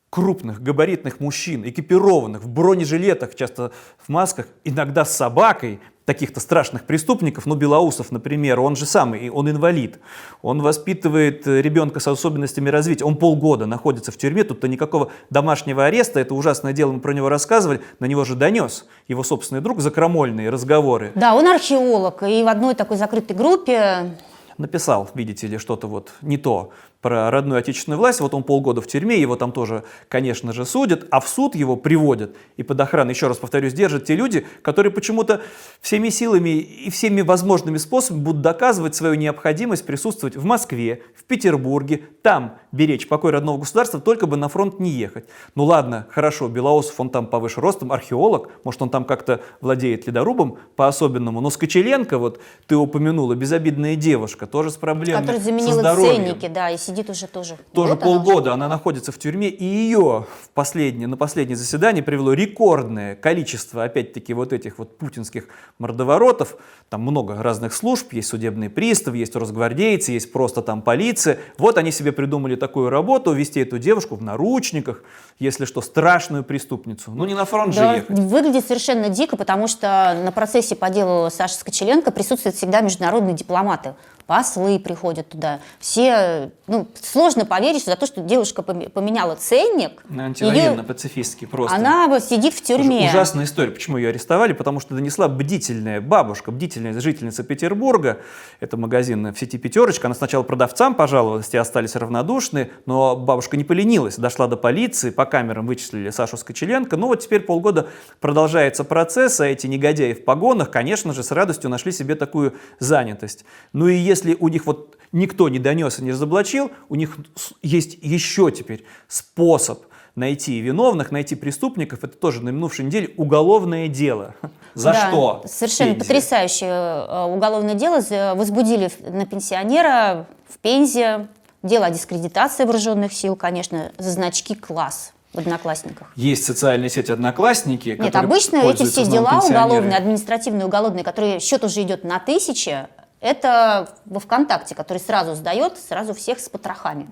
крупных, 0.09 0.61
габаритных 0.61 1.19
мужчин, 1.19 1.67
экипированных, 1.67 2.41
в 2.41 2.47
бронежилетах, 2.47 3.35
часто 3.35 3.71
в 3.97 4.07
масках, 4.07 4.47
иногда 4.63 5.03
с 5.03 5.15
собакой, 5.15 5.81
таких-то 6.05 6.39
страшных 6.39 6.85
преступников, 6.85 7.45
ну, 7.45 7.55
Белоусов, 7.55 8.11
например, 8.11 8.59
он 8.59 8.75
же 8.75 8.85
самый, 8.85 9.29
он 9.29 9.49
инвалид, 9.49 9.99
он 10.41 10.61
воспитывает 10.61 11.45
э, 11.47 11.61
ребенка 11.61 11.99
с 11.99 12.07
особенностями 12.07 12.69
развития, 12.69 13.05
он 13.05 13.17
полгода 13.17 13.65
находится 13.65 14.11
в 14.11 14.17
тюрьме, 14.17 14.43
тут-то 14.43 14.67
никакого 14.67 15.11
домашнего 15.29 15.85
ареста, 15.85 16.19
это 16.19 16.33
ужасное 16.33 16.73
дело, 16.73 16.91
мы 16.91 16.99
про 16.99 17.13
него 17.13 17.29
рассказывали, 17.29 17.81
на 17.99 18.05
него 18.05 18.25
же 18.25 18.35
донес 18.35 18.85
его 19.07 19.23
собственный 19.23 19.61
друг 19.61 19.79
за 19.81 19.91
крамольные 19.91 20.49
разговоры. 20.49 21.11
Да, 21.15 21.35
он 21.35 21.47
археолог, 21.47 22.23
и 22.23 22.43
в 22.43 22.47
одной 22.47 22.73
такой 22.73 22.97
закрытой 22.97 23.33
группе 23.33 24.17
написал, 24.57 25.09
видите 25.13 25.47
ли, 25.47 25.57
что-то 25.57 25.87
вот 25.87 26.11
не 26.21 26.37
то 26.37 26.71
про 27.01 27.31
родную 27.31 27.59
отечественную 27.59 27.99
власть. 27.99 28.21
Вот 28.21 28.33
он 28.33 28.43
полгода 28.43 28.81
в 28.81 28.87
тюрьме, 28.87 29.19
его 29.19 29.35
там 29.35 29.51
тоже, 29.51 29.83
конечно 30.07 30.53
же, 30.53 30.65
судят, 30.65 31.07
а 31.09 31.19
в 31.19 31.27
суд 31.27 31.55
его 31.55 31.75
приводят 31.75 32.35
и 32.57 32.63
под 32.63 32.79
охраной, 32.79 33.13
еще 33.13 33.27
раз 33.27 33.37
повторюсь, 33.37 33.73
держат 33.73 34.05
те 34.05 34.15
люди, 34.15 34.45
которые 34.61 34.91
почему-то 34.91 35.41
всеми 35.81 36.09
силами 36.09 36.49
и 36.49 36.89
всеми 36.89 37.21
возможными 37.21 37.77
способами 37.77 38.21
будут 38.23 38.41
доказывать 38.41 38.95
свою 38.95 39.15
необходимость 39.15 39.85
присутствовать 39.85 40.35
в 40.35 40.45
Москве, 40.45 41.01
в 41.15 41.23
Петербурге, 41.23 42.03
там 42.21 42.57
беречь 42.71 43.07
покой 43.07 43.31
родного 43.31 43.57
государства, 43.59 43.99
только 43.99 44.27
бы 44.27 44.37
на 44.37 44.47
фронт 44.47 44.79
не 44.79 44.91
ехать. 44.91 45.25
Ну 45.55 45.65
ладно, 45.65 46.07
хорошо, 46.11 46.47
Белоусов, 46.47 46.99
он 46.99 47.09
там 47.09 47.25
повыше 47.25 47.61
ростом, 47.61 47.91
археолог, 47.91 48.49
может, 48.63 48.81
он 48.81 48.89
там 48.89 49.05
как-то 49.05 49.41
владеет 49.59 50.05
ледорубом 50.07 50.57
по-особенному, 50.75 51.41
но 51.41 51.49
Скочеленко, 51.49 52.17
вот 52.17 52.39
ты 52.67 52.75
упомянула, 52.75 53.33
безобидная 53.33 53.95
девушка, 53.95 54.45
тоже 54.45 54.69
с 54.69 54.75
проблемами 54.75 55.25
который 55.25 55.41
заменила 55.41 55.95
ценники, 55.95 56.47
да, 56.47 56.69
и 56.69 56.77
сидит 56.91 57.09
уже 57.09 57.27
тоже. 57.27 57.57
Тоже 57.73 57.95
год 57.95 58.03
она 58.03 58.13
полгода 58.13 58.53
она 58.53 58.67
находится 58.67 59.11
в 59.11 59.17
тюрьме, 59.17 59.49
и 59.49 59.63
ее 59.63 60.25
в 60.43 60.49
последнее, 60.53 61.07
на 61.07 61.17
последнее 61.17 61.55
заседание 61.55 62.03
привело 62.03 62.33
рекордное 62.33 63.15
количество, 63.15 63.83
опять-таки, 63.83 64.33
вот 64.33 64.53
этих 64.53 64.77
вот 64.77 64.97
путинских 64.97 65.47
мордоворотов. 65.79 66.57
Там 66.89 67.01
много 67.01 67.41
разных 67.41 67.73
служб, 67.73 68.11
есть 68.13 68.27
судебный 68.27 68.69
пристав, 68.69 69.15
есть 69.15 69.35
росгвардейцы, 69.35 70.11
есть 70.11 70.31
просто 70.31 70.61
там 70.61 70.81
полиция. 70.81 71.39
Вот 71.57 71.77
они 71.77 71.91
себе 71.91 72.11
придумали 72.11 72.55
такую 72.55 72.89
работу, 72.89 73.31
вести 73.31 73.61
эту 73.61 73.79
девушку 73.79 74.15
в 74.15 74.21
наручниках, 74.21 75.03
если 75.39 75.65
что, 75.65 75.81
страшную 75.81 76.43
преступницу. 76.43 77.11
Ну 77.11 77.25
не 77.25 77.33
на 77.33 77.45
фронт 77.45 77.73
Да, 77.75 77.93
же 77.93 77.97
ехать. 77.99 78.19
выглядит 78.19 78.65
совершенно 78.67 79.09
дико, 79.09 79.37
потому 79.37 79.67
что 79.67 80.19
на 80.23 80.31
процессе 80.31 80.75
по 80.75 80.89
делу 80.89 81.29
Саши 81.29 81.55
Скочеленко 81.55 82.11
присутствуют 82.11 82.57
всегда 82.57 82.81
международные 82.81 83.33
дипломаты. 83.35 83.95
Послы 84.25 84.79
приходят 84.79 85.29
туда. 85.29 85.59
Все, 85.79 86.51
ну, 86.67 86.87
сложно 87.01 87.45
поверить 87.45 87.81
что 87.81 87.91
за 87.91 87.97
то, 87.97 88.05
что 88.05 88.21
девушка 88.21 88.61
поме- 88.61 88.89
поменяла 88.89 89.35
ценник. 89.35 90.03
На 90.09 90.25
антивоенно-пацифистский 90.25 91.47
просто. 91.47 91.75
Она 91.75 92.19
сидит 92.19 92.53
в 92.53 92.61
тюрьме. 92.61 93.09
Ужасная 93.09 93.45
история. 93.45 93.71
Почему 93.71 93.97
ее 93.97 94.09
арестовали? 94.09 94.53
Потому 94.53 94.79
что 94.79 94.93
донесла 94.95 95.27
бдительная 95.27 96.01
бабушка, 96.01 96.51
бдительная 96.51 96.99
жительница 96.99 97.43
Петербурга. 97.43 98.19
Это 98.59 98.77
магазин 98.77 99.33
в 99.33 99.39
сети 99.39 99.57
«Пятерочка». 99.57 100.07
Она 100.07 100.15
сначала 100.15 100.43
продавцам 100.43 100.93
пожаловалась, 100.93 101.49
те 101.49 101.59
остались 101.59 101.95
равнодушны, 101.95 102.71
но 102.85 103.15
бабушка 103.15 103.57
не 103.57 103.63
поленилась. 103.63 104.17
Дошла 104.17 104.47
до 104.47 104.57
полиции, 104.57 105.09
по 105.09 105.25
камерам 105.25 105.65
вычислили 105.65 106.09
Сашу 106.11 106.37
Скочеленко. 106.37 106.95
Ну 106.97 107.07
вот 107.07 107.21
теперь 107.21 107.41
полгода 107.41 107.87
продолжается 108.19 108.83
процесс, 108.83 109.39
а 109.39 109.47
эти 109.47 109.67
негодяи 109.67 110.13
в 110.13 110.23
погонах, 110.25 110.69
конечно 110.69 111.13
же, 111.13 111.23
с 111.23 111.31
радостью 111.31 111.69
нашли 111.71 111.91
себе 111.91 112.15
такую 112.15 112.53
занятость. 112.79 113.45
Ну 113.73 113.87
и 113.87 113.95
если 113.95 114.20
у 114.39 114.47
них 114.47 114.65
вот 114.65 114.97
никто 115.11 115.49
не 115.49 115.59
донес 115.59 115.99
и 115.99 116.03
не 116.03 116.11
разоблачил, 116.11 116.71
у 116.89 116.95
них 116.95 117.17
есть 117.61 117.97
еще 118.01 118.51
теперь 118.51 118.85
способ 119.07 119.83
найти 120.15 120.59
виновных, 120.59 121.11
найти 121.11 121.35
преступников. 121.35 122.03
Это 122.03 122.17
тоже 122.17 122.41
на 122.43 122.49
минувшей 122.49 122.85
неделе 122.85 123.11
уголовное 123.17 123.87
дело. 123.87 124.35
За 124.73 124.91
Да, 124.91 125.07
что? 125.09 125.43
Совершенно 125.47 125.91
Пензе? 125.93 125.99
потрясающее 126.07 126.69
э, 126.69 127.25
уголовное 127.33 127.75
дело. 127.75 128.01
З- 128.01 128.33
Возбудили 128.35 128.89
на 129.09 129.25
пенсионера 129.25 130.27
в 130.49 130.57
Пензе. 130.59 131.27
Дело 131.63 131.85
о 131.85 131.91
дискредитации 131.91 132.63
вооруженных 132.65 133.13
сил, 133.13 133.35
конечно, 133.35 133.91
за 133.97 134.11
значки 134.11 134.55
класс 134.55 135.13
в 135.33 135.37
Одноклассниках. 135.39 136.11
Есть 136.17 136.43
социальные 136.43 136.89
сети 136.89 137.11
«Одноклассники», 137.11 137.95
Нет, 137.97 138.15
обычно 138.15 138.57
эти 138.57 138.85
все 138.85 139.05
дела 139.05 139.39
уголовные, 139.39 139.95
административные, 139.95 140.65
уголовные, 140.65 141.03
которые 141.05 141.39
счет 141.39 141.63
уже 141.63 141.83
идет 141.83 142.03
на 142.03 142.19
тысячи, 142.19 142.87
это 143.21 143.87
во 144.05 144.19
ВКонтакте, 144.19 144.75
который 144.75 144.97
сразу 144.97 145.35
сдает, 145.35 145.77
сразу 145.77 146.13
всех 146.13 146.39
с 146.39 146.49
потрохами. 146.49 147.09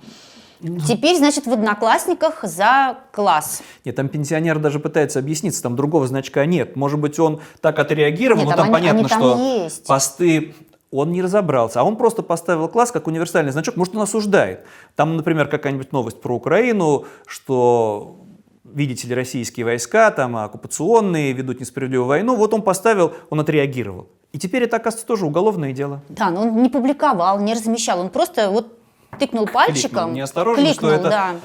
Ну. 0.62 0.80
Теперь, 0.82 1.16
значит, 1.16 1.46
в 1.46 1.54
Одноклассниках 1.54 2.44
за 2.44 2.98
класс. 3.14 3.62
Нет, 3.86 3.96
там 3.96 4.10
пенсионер 4.10 4.60
даже 4.60 4.80
пытается 4.80 5.20
объясниться, 5.20 5.64
там 5.64 5.78
другого 5.78 6.06
значка 6.08 6.46
нет. 6.46 6.76
Может 6.76 7.00
быть, 7.00 7.18
он 7.18 7.40
так 7.62 7.80
отреагировал, 7.80 8.42
Нет, 8.42 8.50
но 8.50 8.56
там 8.58 8.66
там 8.66 8.76
они- 8.76 8.90
понятно, 8.90 9.00
они 9.00 9.10
там 9.10 9.20
что 9.20 9.64
есть. 9.64 9.88
посты 9.88 10.54
он 10.92 11.12
не 11.12 11.22
разобрался, 11.22 11.82
а 11.82 11.84
он 11.84 11.96
просто 11.96 12.24
поставил 12.24 12.68
класс 12.68 12.92
как 12.92 13.08
универсальный 13.08 13.52
значок, 13.52 13.76
может, 13.76 13.96
он 13.96 14.02
осуждает. 14.02 14.66
Там, 14.96 15.18
например, 15.18 15.48
какая-нибудь 15.48 15.92
новость 15.92 16.20
про 16.20 16.36
Украину, 16.36 17.06
что 17.28 18.18
видите 18.64 19.08
ли, 19.08 19.16
российские 19.16 19.66
войска, 19.66 20.12
там, 20.12 20.36
оккупационные, 20.36 21.34
ведут 21.34 21.60
несправедливую 21.60 22.08
войну, 22.08 22.36
вот 22.36 22.54
он 22.54 22.64
поставил, 22.64 23.14
он 23.30 23.40
отреагировал. 23.40 24.10
И 24.32 24.38
теперь 24.38 24.64
это, 24.64 24.78
оказывается, 24.78 25.08
тоже 25.08 25.26
уголовное 25.26 25.74
дело. 25.74 26.02
Да, 26.10 26.30
но 26.30 26.42
он 26.42 26.62
не 26.62 26.70
публиковал, 26.70 27.40
не 27.40 27.54
размещал, 27.54 28.00
он 28.00 28.10
просто 28.10 28.50
вот 28.52 28.78
тыкнул 29.18 29.48
пальчиком. 29.48 29.90
Кликнул 29.90 30.10
неосторожно, 30.12 30.64
кликнул, 30.64 30.92
что 30.92 31.00
это 31.00 31.10
да. 31.10 31.36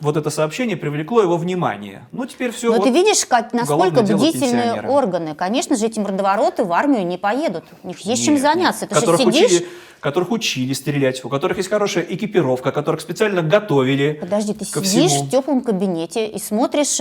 вот 0.00 0.18
это 0.18 0.28
сообщение 0.28 0.76
привлекло 0.76 1.22
его 1.22 1.38
внимание. 1.38 2.06
Ну, 2.12 2.26
теперь 2.26 2.50
все. 2.52 2.74
Но 2.74 2.82
ты 2.82 2.90
видишь, 2.90 3.24
как, 3.24 3.54
насколько 3.54 4.02
бдительные 4.02 4.82
органы. 4.82 5.34
Конечно 5.34 5.76
же, 5.76 5.86
эти 5.86 5.98
мордовороты 5.98 6.64
в 6.64 6.72
армию 6.72 7.06
не 7.06 7.16
поедут. 7.16 7.64
У 7.82 7.88
них 7.88 8.00
есть 8.00 8.22
чем 8.22 8.34
Нет, 8.34 8.42
заняться. 8.42 8.82
нет. 8.82 8.90
Ты 8.90 8.94
же 8.94 9.00
которых, 9.00 9.20
сидишь... 9.20 9.50
учили, 9.50 9.68
которых 10.00 10.30
учили 10.30 10.72
стрелять, 10.74 11.24
у 11.24 11.30
которых 11.30 11.56
есть 11.56 11.70
хорошая 11.70 12.04
экипировка, 12.04 12.72
которых 12.72 13.00
специально 13.00 13.40
готовили. 13.40 14.18
Подожди, 14.20 14.52
ты 14.52 14.66
сидишь 14.66 15.12
всему. 15.12 15.24
в 15.24 15.30
теплом 15.30 15.60
кабинете 15.62 16.26
и 16.26 16.38
смотришь, 16.38 17.00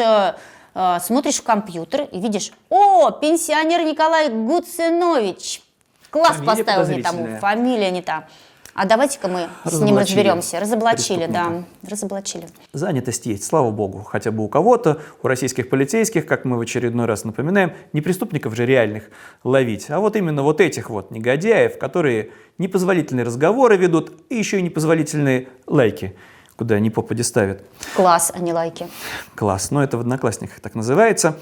э, 0.76 0.98
смотришь 1.02 1.36
в 1.36 1.44
компьютер 1.44 2.08
и 2.12 2.20
видишь, 2.20 2.52
о, 2.70 3.12
пенсионер 3.12 3.84
Николай 3.84 4.30
Гуцинович. 4.30 5.62
Класс 6.10 6.38
Фамилия 6.38 6.64
поставил 6.64 6.96
не 6.96 7.02
тому, 7.02 7.40
фамилия 7.40 7.92
не 7.92 8.02
та. 8.02 8.28
А 8.76 8.88
давайте-ка 8.88 9.28
мы 9.28 9.50
с 9.66 9.80
ним 9.80 10.00
разберемся. 10.00 10.60
Разоблачили, 10.60 11.28
да, 11.28 11.64
разоблачили. 11.88 12.48
Занятость 12.72 13.28
есть, 13.28 13.44
слава 13.44 13.70
богу, 13.70 14.00
хотя 14.00 14.32
бы 14.32 14.44
у 14.44 14.48
кого-то, 14.48 15.00
у 15.22 15.28
российских 15.28 15.70
полицейских, 15.70 16.26
как 16.26 16.44
мы 16.44 16.58
в 16.58 16.62
очередной 16.62 17.06
раз 17.06 17.24
напоминаем, 17.24 17.74
не 17.94 18.02
преступников 18.02 18.56
же 18.56 18.66
реальных 18.66 19.10
ловить, 19.44 19.92
а 19.92 20.00
вот 20.00 20.16
именно 20.16 20.42
вот 20.42 20.60
этих 20.60 20.90
вот 20.90 21.12
негодяев, 21.12 21.78
которые 21.78 22.32
непозволительные 22.58 23.26
разговоры 23.26 23.78
ведут 23.78 24.12
и 24.30 24.36
еще 24.36 24.58
и 24.58 24.64
непозволительные 24.64 25.50
лайки, 25.68 26.16
куда 26.64 26.80
ни 26.80 26.88
попади 26.88 27.24
ставят. 27.24 27.62
Класс, 27.94 28.32
а 28.34 28.40
не 28.40 28.54
лайки. 28.54 28.88
Класс, 29.36 29.70
но 29.70 29.84
это 29.84 29.98
в 29.98 30.00
Одноклассниках 30.00 30.62
так 30.62 30.76
называется. 30.76 31.38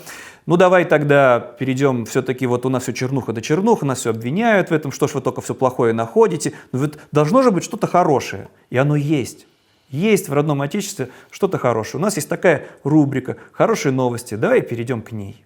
Ну 0.48 0.58
давай 0.58 0.84
тогда 0.84 1.40
перейдем, 1.40 2.08
все-таки 2.08 2.48
вот 2.48 2.66
у 2.66 2.70
нас 2.70 2.82
все 2.84 2.94
чернуха 2.94 3.32
да 3.32 3.40
чернуха, 3.40 3.86
нас 3.86 4.00
все 4.00 4.10
обвиняют 4.10 4.72
в 4.72 4.74
этом, 4.74 4.92
что 4.92 5.08
ж 5.08 5.14
вы 5.14 5.22
только 5.22 5.42
все 5.42 5.54
плохое 5.54 5.94
находите. 5.94 6.54
Но 6.72 6.80
ведь 6.80 6.94
должно 7.12 7.44
же 7.44 7.52
быть 7.52 7.64
что-то 7.64 7.86
хорошее, 7.86 8.48
и 8.72 8.78
оно 8.78 8.96
есть. 8.96 9.46
Есть 9.92 10.28
в 10.28 10.34
родном 10.34 10.64
отечестве 10.64 11.10
что-то 11.30 11.60
хорошее. 11.60 12.02
У 12.02 12.04
нас 12.04 12.16
есть 12.16 12.28
такая 12.28 12.66
рубрика 12.84 13.38
«Хорошие 13.52 13.92
новости». 13.92 14.34
Давай 14.34 14.62
перейдем 14.62 15.04
к 15.04 15.12
ней. 15.12 15.46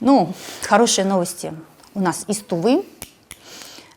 Ну, 0.00 0.34
хорошие 0.60 1.06
новости 1.06 1.54
у 1.94 2.00
нас 2.02 2.26
из 2.28 2.40
Тувы, 2.40 2.84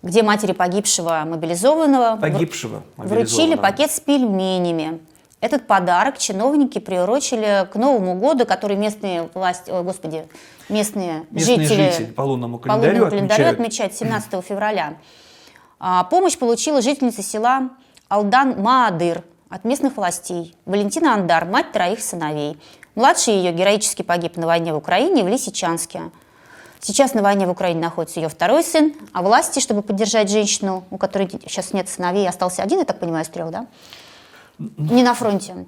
где 0.03 0.21
матери 0.21 0.51
погибшего 0.51 1.23
мобилизованного 1.25 2.17
Погибшего 2.17 2.83
вручили 2.97 3.55
мобилизованного. 3.55 3.61
пакет 3.61 3.91
с 3.91 3.99
пельменями. 3.99 4.99
Этот 5.39 5.65
подарок 5.65 6.17
чиновники 6.17 6.79
приурочили 6.79 7.67
к 7.71 7.75
Новому 7.75 8.15
году, 8.15 8.45
который 8.45 8.77
местные 8.77 9.29
власти, 9.33 9.71
ой, 9.71 9.83
господи, 9.83 10.25
местные 10.69 11.25
Местные 11.31 11.57
жители 11.57 11.91
жители 11.91 12.05
по 12.11 12.21
лунному 12.21 12.59
по 12.59 12.63
календарю 12.69 12.93
лунному 12.93 13.09
календарю 13.09 13.47
отмечают. 13.47 13.91
отмечают 13.91 13.93
17 13.93 14.45
февраля. 14.45 14.93
А, 15.79 16.03
помощь 16.05 16.37
получила 16.37 16.81
жительница 16.81 17.23
села 17.23 17.71
Алдан 18.07 18.61
Маадыр 18.61 19.23
от 19.49 19.65
местных 19.65 19.97
властей. 19.97 20.55
Валентина 20.65 21.13
Андар, 21.13 21.45
мать 21.45 21.71
троих 21.73 22.01
сыновей. 22.01 22.57
Младший 22.95 23.33
ее 23.35 23.51
героически 23.51 24.01
погиб 24.01 24.37
на 24.37 24.47
войне 24.47 24.73
в 24.73 24.77
Украине 24.77 25.23
в 25.23 25.27
Лисичанске. 25.27 26.11
Сейчас 26.85 27.13
на 27.13 27.21
войне 27.21 27.47
в 27.47 27.49
Украине 27.49 27.79
находится 27.79 28.19
ее 28.19 28.27
второй 28.27 28.61
сын, 28.61 28.93
а 29.13 29.21
власти, 29.21 29.59
чтобы 29.59 29.81
поддержать 29.83 30.29
женщину, 30.29 30.83
у 30.91 30.97
которой 30.97 31.29
сейчас 31.47 31.71
нет 31.71 31.87
сыновей, 31.87 32.27
остался 32.27 32.61
один, 32.61 32.79
я 32.79 32.85
так 32.85 32.99
понимаю, 32.99 33.23
из 33.23 33.29
трех, 33.29 33.51
да? 33.51 33.67
Не 34.59 35.01
на 35.01 35.13
фронте. 35.13 35.65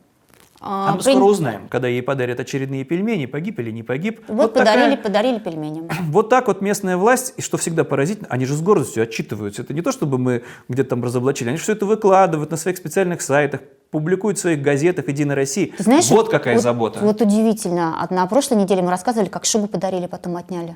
А 0.59 0.91
мы 0.93 0.97
при- 1.01 1.11
скоро 1.11 1.23
узнаем, 1.23 1.67
когда 1.69 1.87
ей 1.87 2.01
подарят 2.01 2.39
очередные 2.41 2.83
пельмени, 2.83 3.27
погиб 3.27 3.59
или 3.59 3.71
не 3.71 3.81
погиб. 3.83 4.21
Вот, 4.27 4.53
такая- 4.53 4.73
подарили, 4.75 4.95
подарили 5.01 5.39
пельмени. 5.39 5.87
Вот 6.09 6.27
так 6.29 6.47
вот 6.47 6.59
местная 6.61 6.97
власть, 6.97 7.33
и 7.37 7.41
что 7.41 7.57
всегда 7.57 7.85
поразительно, 7.85 8.27
они 8.29 8.45
же 8.45 8.53
с 8.53 8.61
гордостью 8.61 9.03
отчитываются. 9.03 9.61
Это 9.61 9.73
не 9.73 9.81
то, 9.81 9.93
чтобы 9.93 10.17
мы 10.17 10.43
где-то 10.67 10.91
там 10.91 11.03
разоблачили, 11.03 11.47
они 11.49 11.57
все 11.57 11.73
это 11.73 11.85
выкладывают 11.85 12.51
на 12.51 12.57
своих 12.57 12.77
специальных 12.77 13.21
сайтах, 13.21 13.61
публикуют 13.91 14.37
в 14.37 14.41
своих 14.41 14.61
газетах 14.61 15.07
«Единая 15.07 15.35
Россия». 15.35 15.69
Ты 15.77 15.83
знаешь, 15.83 16.09
вот 16.09 16.29
какая 16.29 16.55
вот- 16.55 16.63
забота. 16.63 16.99
Вот 16.99 17.21
удивительно. 17.21 17.95
А 18.01 18.13
На 18.13 18.25
прошлой 18.25 18.57
неделе 18.57 18.81
мы 18.81 18.89
рассказывали, 18.89 19.29
как 19.29 19.45
шубу 19.45 19.67
подарили, 19.67 20.07
потом 20.07 20.35
отняли. 20.35 20.75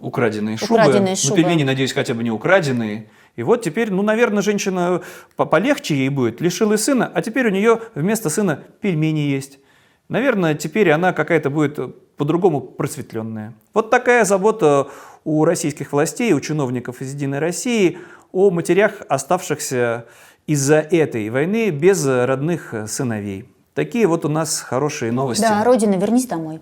Украденные 0.00 0.56
шубы. 0.56 0.74
Украденные 0.74 1.10
Ну, 1.10 1.16
шубы. 1.16 1.36
пельмени, 1.36 1.62
надеюсь, 1.64 1.92
хотя 1.92 2.14
бы 2.14 2.22
не 2.22 2.30
украденные. 2.30 3.08
И 3.36 3.42
вот 3.42 3.62
теперь, 3.62 3.90
ну, 3.92 4.02
наверное, 4.02 4.42
женщина 4.42 5.02
по- 5.36 5.44
полегче 5.46 5.94
ей 5.94 6.08
будет. 6.08 6.40
Лишила 6.40 6.76
сына, 6.76 7.10
а 7.14 7.22
теперь 7.22 7.46
у 7.46 7.50
нее 7.50 7.80
вместо 7.94 8.30
сына 8.30 8.62
пельмени 8.80 9.20
есть. 9.20 9.58
Наверное, 10.08 10.54
теперь 10.54 10.90
она 10.90 11.12
какая-то 11.12 11.50
будет 11.50 11.78
по-другому 12.16 12.60
просветленная. 12.60 13.54
Вот 13.74 13.90
такая 13.90 14.24
забота 14.24 14.88
у 15.24 15.44
российских 15.44 15.92
властей, 15.92 16.32
у 16.32 16.40
чиновников 16.40 17.00
из 17.02 17.14
«Единой 17.14 17.38
России» 17.38 17.98
о 18.32 18.50
матерях, 18.50 19.02
оставшихся 19.08 20.06
из-за 20.46 20.76
этой 20.80 21.28
войны 21.30 21.70
без 21.70 22.04
родных 22.06 22.74
сыновей. 22.88 23.48
Такие 23.74 24.06
вот 24.08 24.24
у 24.24 24.28
нас 24.28 24.60
хорошие 24.60 25.12
новости. 25.12 25.42
Да, 25.42 25.62
Родина, 25.62 25.94
вернись 25.94 26.26
домой. 26.26 26.60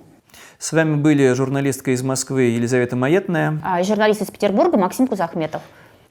С 0.58 0.72
вами 0.72 0.96
были 0.96 1.32
журналистка 1.34 1.92
из 1.92 2.02
Москвы 2.02 2.42
Елизавета 2.42 2.96
Маетная. 2.96 3.60
А, 3.64 3.80
и 3.80 3.84
журналист 3.84 4.22
из 4.22 4.30
Петербурга 4.32 4.76
Максим 4.76 5.06
Кузахметов. 5.06 5.62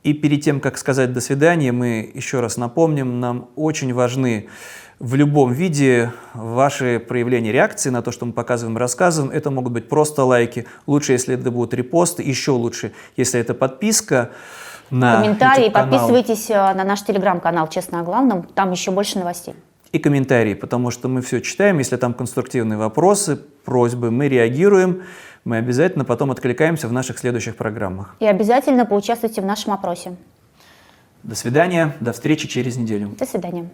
И 0.03 0.13
перед 0.13 0.41
тем, 0.41 0.61
как 0.61 0.77
сказать 0.77 1.11
«до 1.11 1.19
свидания», 1.19 1.73
мы 1.73 2.09
еще 2.13 2.39
раз 2.39 2.55
напомним, 2.55 3.19
нам 3.19 3.49
очень 3.57 3.93
важны 3.93 4.47
в 4.99 5.15
любом 5.15 5.51
виде 5.51 6.13
ваши 6.33 7.03
проявления 7.05 7.51
реакции 7.51 7.89
на 7.89 8.01
то, 8.01 8.11
что 8.11 8.25
мы 8.25 8.31
показываем 8.31 8.77
и 8.77 8.79
рассказываем. 8.79 9.33
Это 9.33 9.51
могут 9.51 9.73
быть 9.73 9.89
просто 9.89 10.23
лайки. 10.23 10.65
Лучше, 10.87 11.11
если 11.11 11.35
это 11.35 11.51
будут 11.51 11.73
репосты, 11.73 12.23
еще 12.23 12.51
лучше, 12.51 12.93
если 13.17 13.41
это 13.41 13.53
подписка. 13.53 14.31
на 14.89 15.21
комментарии, 15.21 15.67
подписывайтесь 15.67 16.49
э, 16.49 16.53
на 16.53 16.85
наш 16.85 17.03
телеграм-канал 17.03 17.67
«Честно 17.67 17.99
о 17.99 18.03
главном», 18.03 18.43
там 18.43 18.71
еще 18.71 18.91
больше 18.91 19.19
новостей. 19.19 19.55
И 19.91 19.99
комментарии, 19.99 20.53
потому 20.53 20.91
что 20.91 21.07
мы 21.07 21.21
все 21.21 21.41
читаем. 21.41 21.79
Если 21.79 21.97
там 21.97 22.13
конструктивные 22.13 22.77
вопросы, 22.77 23.37
просьбы, 23.65 24.11
мы 24.11 24.27
реагируем. 24.27 25.03
Мы 25.43 25.57
обязательно 25.57 26.03
потом 26.03 26.31
откликаемся 26.31 26.87
в 26.87 26.93
наших 26.93 27.19
следующих 27.19 27.55
программах. 27.55 28.15
И 28.19 28.25
обязательно 28.25 28.85
поучаствуйте 28.85 29.41
в 29.41 29.45
нашем 29.45 29.73
опросе. 29.73 30.15
До 31.23 31.35
свидания, 31.35 31.95
до 31.99 32.13
встречи 32.13 32.47
через 32.47 32.77
неделю. 32.77 33.15
До 33.17 33.25
свидания. 33.25 33.69